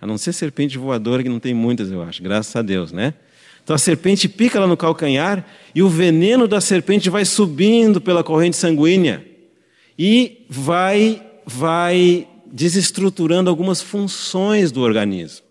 A 0.00 0.06
não 0.06 0.16
ser 0.16 0.32
serpente 0.32 0.78
voadora, 0.78 1.22
que 1.22 1.28
não 1.28 1.40
tem 1.40 1.54
muitas, 1.54 1.90
eu 1.90 2.02
acho, 2.02 2.22
graças 2.22 2.54
a 2.54 2.62
Deus, 2.62 2.92
né? 2.92 3.14
Então 3.64 3.74
a 3.74 3.78
serpente 3.78 4.28
pica 4.28 4.60
lá 4.60 4.66
no 4.66 4.76
calcanhar 4.76 5.44
e 5.74 5.82
o 5.82 5.88
veneno 5.88 6.46
da 6.46 6.60
serpente 6.60 7.10
vai 7.10 7.24
subindo 7.24 8.00
pela 8.00 8.22
corrente 8.22 8.56
sanguínea 8.56 9.35
e 9.98 10.46
vai, 10.48 11.22
vai 11.44 12.28
desestruturando 12.46 13.50
algumas 13.50 13.80
funções 13.80 14.70
do 14.70 14.80
organismo 14.80 15.46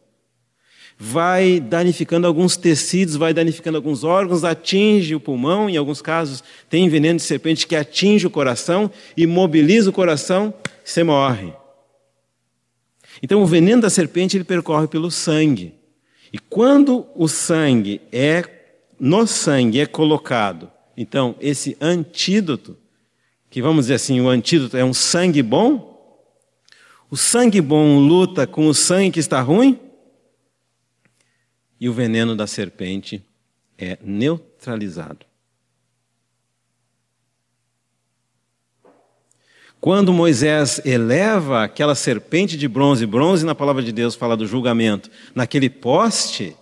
vai 0.97 1.59
danificando 1.59 2.25
alguns 2.25 2.55
tecidos, 2.55 3.15
vai 3.15 3.33
danificando 3.33 3.77
alguns 3.77 4.03
órgãos, 4.03 4.43
atinge 4.43 5.13
o 5.13 5.19
pulmão, 5.19 5.69
em 5.69 5.77
alguns 5.77 6.01
casos 6.01 6.43
tem 6.69 6.87
veneno 6.87 7.17
de 7.17 7.23
serpente 7.23 7.67
que 7.67 7.75
atinge 7.75 8.25
o 8.25 8.29
coração, 8.31 8.89
imobiliza 9.15 9.89
o 9.89 9.93
coração, 9.93 10.53
você 10.83 11.03
morre. 11.03 11.53
Então 13.21 13.41
o 13.41 13.45
veneno 13.45 13.81
da 13.81 13.89
serpente 13.89 14.37
ele 14.37 14.43
percorre 14.43 14.87
pelo 14.87 15.11
sangue. 15.11 15.73
E 16.31 16.39
quando 16.39 17.05
o 17.15 17.27
sangue 17.27 18.01
é 18.11 18.43
no 18.99 19.27
sangue 19.27 19.81
é 19.81 19.85
colocado, 19.85 20.71
então 20.95 21.35
esse 21.41 21.75
antídoto, 21.81 22.77
que 23.55 23.61
vamos 23.61 23.85
dizer 23.85 23.93
assim, 23.93 24.19
o 24.19 24.27
antídoto 24.27 24.75
é 24.75 24.83
um 24.83 24.93
sangue 24.93 25.41
bom, 25.41 26.27
o 27.09 27.15
sangue 27.15 27.61
bom 27.61 27.99
luta 27.99 28.45
com 28.45 28.67
o 28.67 28.73
sangue 28.73 29.11
que 29.11 29.19
está 29.21 29.39
ruim, 29.39 29.79
e 31.79 31.87
o 31.87 31.93
veneno 31.93 32.35
da 32.35 32.47
serpente 32.47 33.23
é 33.77 33.97
neutralizado. 34.03 35.25
Quando 39.79 40.11
Moisés 40.11 40.81
eleva 40.83 41.63
aquela 41.63 41.95
serpente 41.95 42.57
de 42.57 42.67
bronze, 42.67 43.05
bronze 43.05 43.45
na 43.45 43.55
palavra 43.55 43.81
de 43.81 43.93
Deus 43.93 44.15
fala 44.15 44.35
do 44.35 44.45
julgamento, 44.45 45.09
naquele 45.33 45.69
poste, 45.69 46.57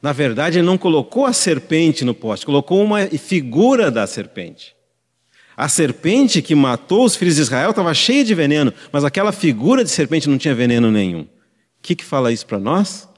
na 0.00 0.12
verdade 0.12 0.60
ele 0.60 0.66
não 0.68 0.78
colocou 0.78 1.26
a 1.26 1.32
serpente 1.32 2.04
no 2.04 2.14
poste, 2.14 2.46
colocou 2.46 2.80
uma 2.80 3.08
figura 3.08 3.90
da 3.90 4.06
serpente. 4.06 4.80
A 5.56 5.68
serpente 5.68 6.42
que 6.42 6.54
matou 6.54 7.04
os 7.04 7.14
filhos 7.14 7.36
de 7.36 7.42
Israel 7.42 7.70
estava 7.70 7.92
cheia 7.94 8.24
de 8.24 8.34
veneno, 8.34 8.72
mas 8.90 9.04
aquela 9.04 9.32
figura 9.32 9.84
de 9.84 9.90
serpente 9.90 10.28
não 10.28 10.38
tinha 10.38 10.54
veneno 10.54 10.90
nenhum. 10.90 11.22
O 11.22 11.28
que, 11.82 11.94
que 11.94 12.04
fala 12.04 12.32
isso 12.32 12.46
para 12.46 12.58
nós? 12.58 13.08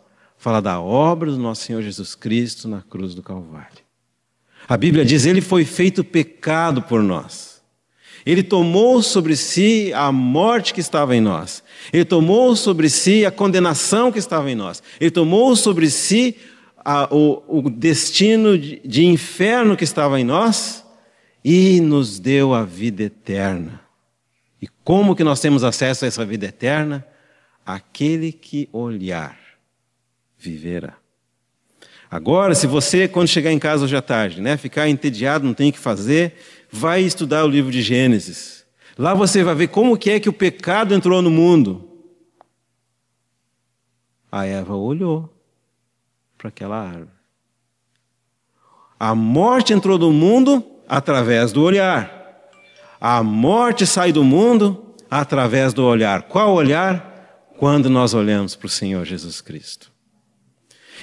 fala 0.45 0.61
da 0.61 0.78
obra 0.78 1.30
do 1.30 1.39
nosso 1.39 1.62
Senhor 1.62 1.80
Jesus 1.80 2.14
Cristo 2.14 2.68
na 2.68 2.82
cruz 2.82 3.14
do 3.14 3.22
Calvário. 3.22 3.78
A 4.68 4.76
Bíblia 4.76 5.03
diz: 5.03 5.24
Ele 5.24 5.41
foi 5.41 5.64
feito 5.64 6.05
pecado 6.05 6.82
por 6.82 7.03
nós. 7.03 7.62
Ele 8.26 8.43
tomou 8.43 9.03
sobre 9.03 9.37
si 9.37 9.91
a 9.95 10.12
morte 10.12 10.74
que 10.74 10.80
estava 10.80 11.16
em 11.16 11.20
nós. 11.20 11.62
Ele 11.91 12.05
tomou 12.05 12.55
sobre 12.55 12.91
si 12.91 13.24
a 13.24 13.30
condenação 13.30 14.12
que 14.12 14.18
estava 14.18 14.51
em 14.51 14.55
nós. 14.55 14.82
Ele 15.01 15.11
tomou 15.11 15.57
sobre 15.57 15.89
si 15.89 16.37
a, 16.76 17.09
o, 17.11 17.43
o, 17.49 17.70
destino 17.70 18.59
de, 18.59 18.82
de 18.85 19.07
inferno 19.07 19.78
que 19.78 19.85
estava 19.85 20.20
em 20.20 20.24
nós 20.24 20.84
e 21.45 21.78
nos 21.80 22.18
deu 22.18 22.55
a 22.55 22.64
vida 22.64 23.03
eterna. 23.03 23.82
E 24.62 24.66
como 24.82 25.14
que 25.14 25.22
nós 25.22 25.40
temos 25.40 25.62
acesso 25.62 26.05
a 26.05 26.09
essa 26.09 26.24
vida 26.24 26.47
eterna? 26.47 27.07
Aquele 27.66 28.32
que 28.32 28.68
olhar 28.72 29.38
viverá. 30.38 30.97
Agora, 32.11 32.55
se 32.55 32.66
você, 32.66 33.07
quando 33.07 33.28
chegar 33.28 33.53
em 33.53 33.59
casa 33.59 33.84
hoje 33.84 33.97
à 33.97 34.01
tarde, 34.01 34.40
né, 34.40 34.57
ficar 34.57 34.88
entediado, 34.88 35.45
não 35.45 35.53
tem 35.53 35.68
o 35.68 35.72
que 35.72 35.78
fazer, 35.78 36.34
vai 36.70 37.03
estudar 37.03 37.45
o 37.45 37.49
livro 37.49 37.70
de 37.70 37.82
Gênesis. 37.82 38.64
Lá 38.97 39.12
você 39.12 39.42
vai 39.42 39.55
ver 39.55 39.68
como 39.68 39.99
que 39.99 40.11
é 40.11 40.20
que 40.20 40.28
o 40.28 40.32
pecado 40.32 40.95
entrou 40.95 41.20
no 41.20 41.30
mundo. 41.30 41.90
A 44.30 44.47
Eva 44.47 44.74
olhou 44.74 45.30
para 46.38 46.49
aquela 46.49 46.80
árvore. 46.80 47.09
A 48.99 49.14
morte 49.14 49.72
entrou 49.72 49.99
no 49.99 50.12
mundo 50.12 50.73
através 50.89 51.53
do 51.53 51.62
olhar. 51.62 52.22
A 53.01 53.22
morte 53.22 53.87
sai 53.87 54.12
do 54.12 54.24
mundo 54.24 54.95
através 55.11 55.72
do 55.72 55.85
olhar. 55.85 56.22
Qual 56.22 56.55
olhar? 56.55 57.12
Quando 57.59 57.89
nós 57.89 58.14
olhamos 58.14 58.57
para 58.57 58.66
o 58.66 58.70
Senhor 58.70 59.05
Jesus 59.05 59.41
Cristo. 59.41 59.93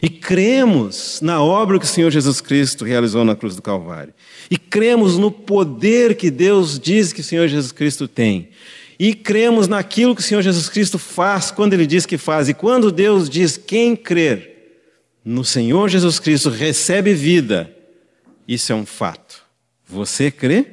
E 0.01 0.09
cremos 0.09 1.19
na 1.21 1.41
obra 1.43 1.77
que 1.77 1.85
o 1.85 1.87
Senhor 1.87 2.09
Jesus 2.09 2.41
Cristo 2.41 2.83
realizou 2.83 3.23
na 3.23 3.35
cruz 3.35 3.55
do 3.55 3.61
Calvário. 3.61 4.13
E 4.49 4.57
cremos 4.57 5.17
no 5.17 5.31
poder 5.31 6.15
que 6.15 6.31
Deus 6.31 6.79
diz 6.79 7.13
que 7.13 7.21
o 7.21 7.23
Senhor 7.23 7.47
Jesus 7.47 7.71
Cristo 7.71 8.07
tem. 8.07 8.49
E 8.99 9.13
cremos 9.13 9.67
naquilo 9.67 10.15
que 10.15 10.21
o 10.21 10.23
Senhor 10.23 10.41
Jesus 10.41 10.69
Cristo 10.69 10.97
faz 10.97 11.51
quando 11.51 11.73
Ele 11.73 11.85
diz 11.85 12.05
que 12.05 12.17
faz. 12.17 12.49
E 12.49 12.53
quando 12.53 12.91
Deus 12.91 13.29
diz 13.29 13.57
quem 13.57 13.95
crer 13.95 14.51
no 15.23 15.45
Senhor 15.45 15.87
Jesus 15.87 16.19
Cristo 16.19 16.49
recebe 16.49 17.13
vida, 17.13 17.75
isso 18.47 18.71
é 18.71 18.75
um 18.75 18.85
fato. 18.85 19.40
Você 19.91 20.31
crê? 20.31 20.65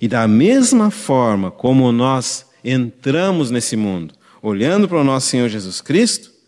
E 0.00 0.08
da 0.08 0.26
mesma 0.26 0.90
forma 0.90 1.50
como 1.50 1.92
nós 1.92 2.46
entramos 2.64 3.50
nesse 3.50 3.76
mundo, 3.76 4.14
olhando 4.42 4.88
para 4.88 5.00
o 5.00 5.04
nosso 5.04 5.28
Senhor 5.28 5.48
Jesus 5.48 5.80
Cristo, 5.80 6.38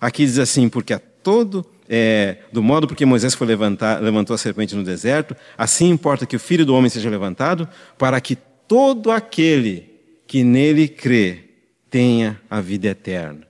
Aqui 0.00 0.24
diz 0.24 0.38
assim, 0.38 0.68
porque 0.68 0.94
a 0.94 0.98
todo, 0.98 1.66
é, 1.86 2.38
do 2.50 2.62
modo 2.62 2.88
porque 2.88 3.04
Moisés 3.04 3.34
foi 3.34 3.46
levantar, 3.46 4.02
levantou 4.02 4.32
a 4.32 4.38
serpente 4.38 4.74
no 4.74 4.82
deserto, 4.82 5.36
assim 5.58 5.90
importa 5.90 6.24
que 6.24 6.34
o 6.34 6.40
Filho 6.40 6.64
do 6.64 6.74
Homem 6.74 6.88
seja 6.88 7.10
levantado, 7.10 7.68
para 7.98 8.18
que 8.18 8.34
todo 8.66 9.10
aquele 9.10 9.90
que 10.26 10.42
nele 10.42 10.88
crê 10.88 11.50
tenha 11.90 12.40
a 12.48 12.62
vida 12.62 12.88
eterna. 12.88 13.46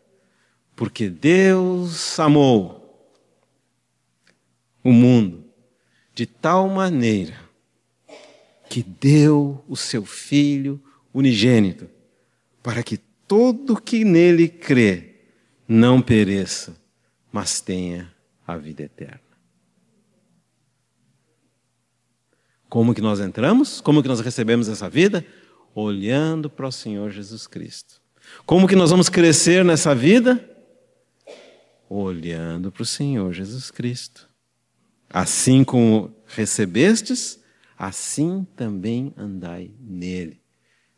Porque 0.74 1.08
Deus 1.08 2.18
amou 2.18 3.08
o 4.82 4.92
mundo 4.92 5.44
de 6.14 6.26
tal 6.26 6.68
maneira 6.68 7.38
que 8.68 8.82
deu 8.82 9.64
o 9.68 9.76
seu 9.76 10.04
Filho 10.04 10.80
unigênito, 11.12 11.88
para 12.62 12.82
que 12.82 12.96
todo 13.26 13.80
que 13.80 14.04
nele 14.04 14.48
crê 14.48 15.16
não 15.66 16.00
pereça, 16.00 16.76
mas 17.32 17.60
tenha 17.60 18.12
a 18.46 18.56
vida 18.56 18.84
eterna. 18.84 19.20
Como 22.68 22.94
que 22.94 23.00
nós 23.00 23.18
entramos? 23.18 23.80
Como 23.80 24.00
que 24.00 24.08
nós 24.08 24.20
recebemos 24.20 24.68
essa 24.68 24.88
vida? 24.88 25.26
Olhando 25.74 26.48
para 26.48 26.68
o 26.68 26.72
Senhor 26.72 27.10
Jesus 27.10 27.48
Cristo. 27.48 28.00
Como 28.46 28.68
que 28.68 28.76
nós 28.76 28.90
vamos 28.90 29.08
crescer 29.08 29.64
nessa 29.64 29.92
vida? 29.92 30.48
Olhando 31.88 32.70
para 32.70 32.84
o 32.84 32.86
Senhor 32.86 33.32
Jesus 33.32 33.72
Cristo. 33.72 34.29
Assim 35.12 35.64
como 35.64 36.14
recebestes, 36.26 37.40
assim 37.76 38.46
também 38.54 39.12
andai 39.16 39.72
nele. 39.80 40.40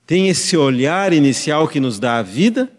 Tem 0.06 0.28
esse 0.28 0.56
olhar 0.56 1.12
inicial 1.12 1.66
que 1.66 1.80
nos 1.80 1.98
dá 1.98 2.18
a 2.18 2.22
vida, 2.22 2.70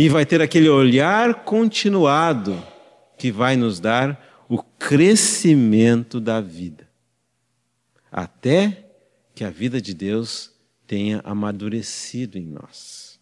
e 0.00 0.08
vai 0.08 0.24
ter 0.24 0.40
aquele 0.40 0.68
olhar 0.68 1.44
continuado 1.44 2.62
que 3.18 3.30
vai 3.30 3.54
nos 3.54 3.78
dar 3.78 4.46
o 4.48 4.62
crescimento 4.62 6.18
da 6.18 6.40
vida, 6.40 6.88
até 8.10 8.86
que 9.34 9.44
a 9.44 9.50
vida 9.50 9.78
de 9.78 9.92
Deus 9.92 10.52
tenha 10.86 11.20
amadurecido 11.22 12.38
em 12.38 12.46
nós. 12.46 13.20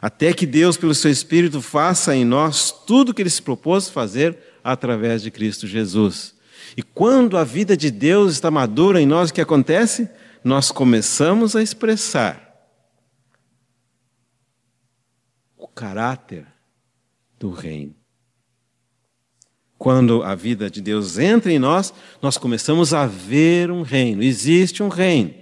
Até 0.00 0.32
que 0.32 0.46
Deus, 0.46 0.76
pelo 0.76 0.94
seu 0.94 1.10
Espírito, 1.10 1.60
faça 1.60 2.16
em 2.16 2.24
nós 2.24 2.72
tudo 2.86 3.10
o 3.10 3.14
que 3.14 3.22
Ele 3.22 3.30
se 3.30 3.42
propôs 3.42 3.88
fazer 3.88 4.38
através 4.72 5.22
de 5.22 5.30
Cristo 5.30 5.66
Jesus. 5.66 6.34
E 6.76 6.82
quando 6.82 7.36
a 7.36 7.44
vida 7.44 7.76
de 7.76 7.90
Deus 7.90 8.32
está 8.32 8.50
madura 8.50 9.00
em 9.00 9.06
nós, 9.06 9.30
o 9.30 9.34
que 9.34 9.40
acontece? 9.40 10.08
Nós 10.42 10.70
começamos 10.70 11.56
a 11.56 11.62
expressar 11.62 12.46
caráter 15.76 16.46
do 17.38 17.50
reino. 17.50 17.94
Quando 19.76 20.22
a 20.22 20.34
vida 20.34 20.70
de 20.70 20.80
Deus 20.80 21.18
entra 21.18 21.52
em 21.52 21.58
nós, 21.58 21.92
nós 22.22 22.38
começamos 22.38 22.94
a 22.94 23.06
ver 23.06 23.70
um 23.70 23.82
reino, 23.82 24.22
existe 24.22 24.82
um 24.82 24.88
reino. 24.88 25.34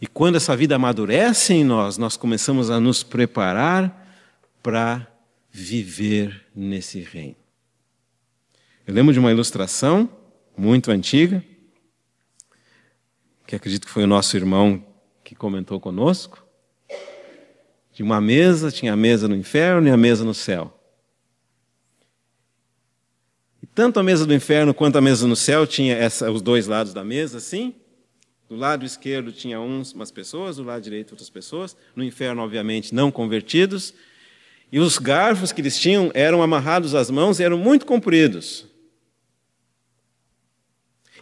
E 0.00 0.08
quando 0.08 0.34
essa 0.34 0.56
vida 0.56 0.74
amadurece 0.74 1.54
em 1.54 1.64
nós, 1.64 1.96
nós 1.96 2.16
começamos 2.16 2.68
a 2.68 2.80
nos 2.80 3.04
preparar 3.04 4.04
para 4.60 5.06
viver 5.52 6.48
nesse 6.54 7.00
reino. 7.00 7.45
Eu 8.86 8.94
lembro 8.94 9.12
de 9.12 9.18
uma 9.18 9.32
ilustração 9.32 10.08
muito 10.56 10.92
antiga, 10.92 11.42
que 13.44 13.56
acredito 13.56 13.84
que 13.84 13.92
foi 13.92 14.04
o 14.04 14.06
nosso 14.06 14.36
irmão 14.36 14.84
que 15.24 15.34
comentou 15.34 15.80
conosco, 15.80 16.46
de 17.92 18.04
uma 18.04 18.20
mesa, 18.20 18.70
tinha 18.70 18.92
a 18.92 18.96
mesa 18.96 19.26
no 19.26 19.34
inferno 19.34 19.88
e 19.88 19.90
a 19.90 19.96
mesa 19.96 20.24
no 20.24 20.32
céu. 20.32 20.72
E 23.60 23.66
tanto 23.66 23.98
a 23.98 24.04
mesa 24.04 24.24
do 24.24 24.32
inferno 24.32 24.72
quanto 24.72 24.98
a 24.98 25.00
mesa 25.00 25.26
no 25.26 25.34
céu 25.34 25.66
tinha 25.66 25.96
essa, 25.96 26.30
os 26.30 26.40
dois 26.40 26.68
lados 26.68 26.94
da 26.94 27.02
mesa, 27.02 27.38
assim. 27.38 27.74
Do 28.48 28.54
lado 28.54 28.84
esquerdo 28.84 29.32
tinha 29.32 29.60
uns, 29.60 29.94
umas 29.94 30.12
pessoas, 30.12 30.58
do 30.58 30.62
lado 30.62 30.80
direito 30.80 31.10
outras 31.10 31.30
pessoas. 31.30 31.76
No 31.96 32.04
inferno, 32.04 32.40
obviamente, 32.40 32.94
não 32.94 33.10
convertidos. 33.10 33.92
E 34.70 34.78
os 34.78 34.96
garfos 34.96 35.50
que 35.50 35.60
eles 35.60 35.76
tinham 35.76 36.12
eram 36.14 36.40
amarrados 36.40 36.94
às 36.94 37.10
mãos 37.10 37.40
e 37.40 37.42
eram 37.42 37.58
muito 37.58 37.84
compridos. 37.84 38.75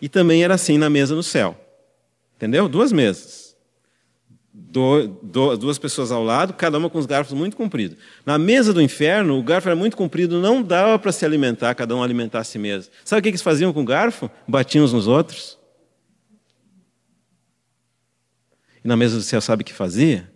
E 0.05 0.09
também 0.11 0.44
era 0.44 0.52
assim 0.52 0.76
na 0.76 0.90
mesa 0.90 1.14
no 1.14 1.22
céu. 1.22 1.59
Entendeu? 2.36 2.68
Duas 2.68 2.92
mesas 2.92 3.57
do, 4.52 5.09
do, 5.22 5.57
duas 5.57 5.78
pessoas 5.78 6.12
ao 6.12 6.22
lado, 6.22 6.52
cada 6.52 6.76
uma 6.76 6.90
com 6.90 6.98
os 6.98 7.07
garfos 7.07 7.32
muito 7.32 7.57
compridos. 7.57 7.96
Na 8.26 8.36
mesa 8.36 8.70
do 8.74 8.82
inferno, 8.82 9.38
o 9.38 9.42
garfo 9.42 9.66
era 9.66 9.74
muito 9.74 9.96
comprido, 9.96 10.42
não 10.42 10.62
dava 10.62 10.98
para 10.98 11.11
se 11.11 11.24
alimentar, 11.24 11.74
cada 11.74 11.96
um 11.96 12.02
alimentar 12.02 12.40
a 12.40 12.44
si 12.44 12.59
mesmo. 12.59 12.92
Sabe 13.02 13.20
o 13.20 13.22
que 13.22 13.30
eles 13.30 13.40
faziam 13.40 13.72
com 13.72 13.80
o 13.80 13.84
garfo? 13.86 14.30
Batiam 14.46 14.84
uns 14.84 14.92
nos 14.92 15.07
outros. 15.07 15.59
E 18.84 18.86
na 18.86 18.98
mesa 18.98 19.16
do 19.16 19.22
céu, 19.22 19.40
sabe 19.40 19.62
o 19.62 19.64
que 19.64 19.72
fazia? 19.72 20.30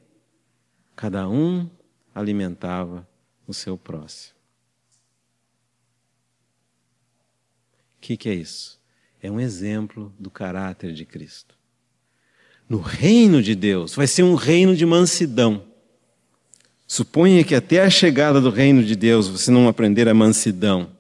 Cada 0.96 1.28
um 1.28 1.68
alimentava 2.14 3.06
o 3.46 3.52
seu 3.52 3.76
próximo. 3.76 4.34
O 7.98 8.00
que, 8.00 8.16
que 8.16 8.30
é 8.30 8.34
isso? 8.34 8.77
É 9.22 9.30
um 9.30 9.40
exemplo 9.40 10.12
do 10.18 10.30
caráter 10.30 10.92
de 10.92 11.04
Cristo 11.04 11.58
no 12.68 12.80
reino 12.80 13.42
de 13.42 13.54
Deus, 13.54 13.94
vai 13.94 14.06
ser 14.06 14.22
um 14.22 14.34
reino 14.34 14.76
de 14.76 14.84
mansidão. 14.84 15.64
Suponha 16.86 17.42
que 17.42 17.54
até 17.54 17.82
a 17.82 17.90
chegada 17.90 18.40
do 18.40 18.50
reino 18.50 18.84
de 18.84 18.94
Deus 18.94 19.26
você 19.26 19.50
não 19.50 19.68
aprender 19.68 20.08
a 20.08 20.14
mansidão, 20.14 20.90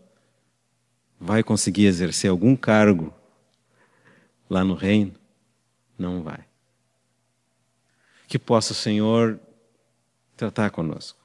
vai 1.20 1.42
conseguir 1.42 1.86
exercer 1.86 2.30
algum 2.30 2.56
cargo 2.56 3.12
lá 4.48 4.64
no 4.64 4.74
reino? 4.74 5.12
Não 5.98 6.22
vai. 6.22 6.44
Que 8.26 8.38
possa 8.38 8.72
o 8.72 8.76
Senhor 8.76 9.38
tratar 10.36 10.70
conosco. 10.70 11.18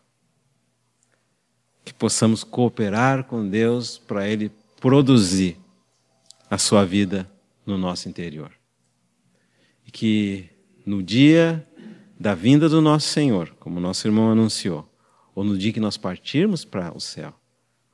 Que 1.85 1.93
possamos 1.93 2.43
cooperar 2.43 3.25
com 3.25 3.47
Deus 3.47 3.97
para 3.97 4.27
Ele 4.27 4.51
produzir 4.79 5.57
a 6.53 6.57
sua 6.57 6.85
vida 6.85 7.29
no 7.65 7.77
nosso 7.77 8.07
interior 8.09 8.51
que 9.93 10.49
no 10.83 11.03
dia 11.03 11.65
da 12.19 12.33
vinda 12.33 12.67
do 12.67 12.81
nosso 12.81 13.07
Senhor, 13.07 13.55
como 13.59 13.79
nosso 13.79 14.05
irmão 14.07 14.31
anunciou, 14.31 14.91
ou 15.35 15.43
no 15.43 15.57
dia 15.57 15.71
que 15.71 15.79
nós 15.79 15.97
partirmos 15.97 16.65
para 16.65 16.95
o 16.95 16.99
céu, 16.99 17.33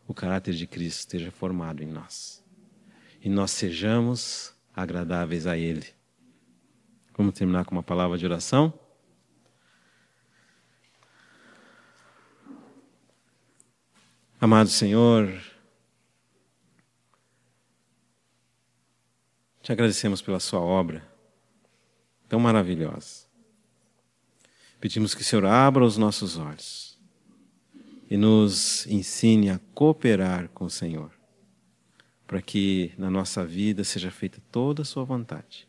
o 0.07 0.13
caráter 0.13 0.53
de 0.55 0.65
Cristo 0.65 0.99
esteja 0.99 1.29
formado 1.29 1.83
em 1.83 1.85
nós. 1.85 2.43
E 3.21 3.29
nós 3.29 3.51
sejamos 3.51 4.53
agradáveis 4.73 5.45
a 5.45 5.57
Ele. 5.57 5.85
Vamos 7.15 7.33
terminar 7.33 7.65
com 7.65 7.75
uma 7.75 7.83
palavra 7.83 8.17
de 8.17 8.25
oração? 8.25 8.73
Amado 14.39 14.69
Senhor, 14.69 15.29
te 19.69 19.73
agradecemos 19.73 20.19
pela 20.19 20.39
Sua 20.39 20.59
obra 20.59 21.07
tão 22.27 22.39
maravilhosa. 22.39 23.27
Pedimos 24.79 25.13
que 25.13 25.21
o 25.21 25.23
Senhor 25.23 25.45
abra 25.45 25.85
os 25.85 25.95
nossos 25.95 26.37
olhos 26.37 26.99
e 28.09 28.17
nos 28.17 28.87
ensine 28.87 29.51
a 29.51 29.59
cooperar 29.75 30.49
com 30.49 30.65
o 30.65 30.71
Senhor, 30.71 31.11
para 32.25 32.41
que 32.41 32.93
na 32.97 33.11
nossa 33.11 33.45
vida 33.45 33.83
seja 33.83 34.09
feita 34.09 34.41
toda 34.51 34.81
a 34.81 34.85
Sua 34.85 35.03
vontade 35.03 35.67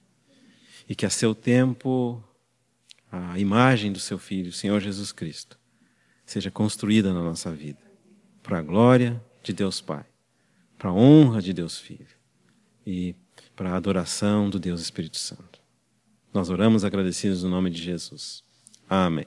e 0.88 0.94
que 0.94 1.04
a 1.04 1.10
seu 1.10 1.34
tempo 1.34 2.24
a 3.12 3.38
imagem 3.38 3.92
do 3.92 4.00
Seu 4.00 4.18
Filho, 4.18 4.48
o 4.48 4.54
Senhor 4.54 4.80
Jesus 4.80 5.12
Cristo, 5.12 5.58
seja 6.24 6.50
construída 6.50 7.12
na 7.12 7.22
nossa 7.22 7.52
vida 7.52 7.82
para 8.42 8.60
a 8.60 8.62
glória 8.62 9.22
de 9.42 9.52
Deus 9.52 9.82
Pai, 9.82 10.06
para 10.78 10.88
a 10.88 10.94
honra 10.94 11.42
de 11.42 11.52
Deus 11.52 11.78
Filho 11.78 12.18
e 12.86 13.14
para 13.60 13.72
a 13.72 13.76
adoração 13.76 14.48
do 14.48 14.58
Deus 14.58 14.80
Espírito 14.80 15.18
Santo. 15.18 15.60
Nós 16.32 16.48
oramos 16.48 16.82
agradecidos 16.82 17.42
no 17.42 17.50
nome 17.50 17.68
de 17.68 17.82
Jesus. 17.82 18.42
Amém. 18.88 19.26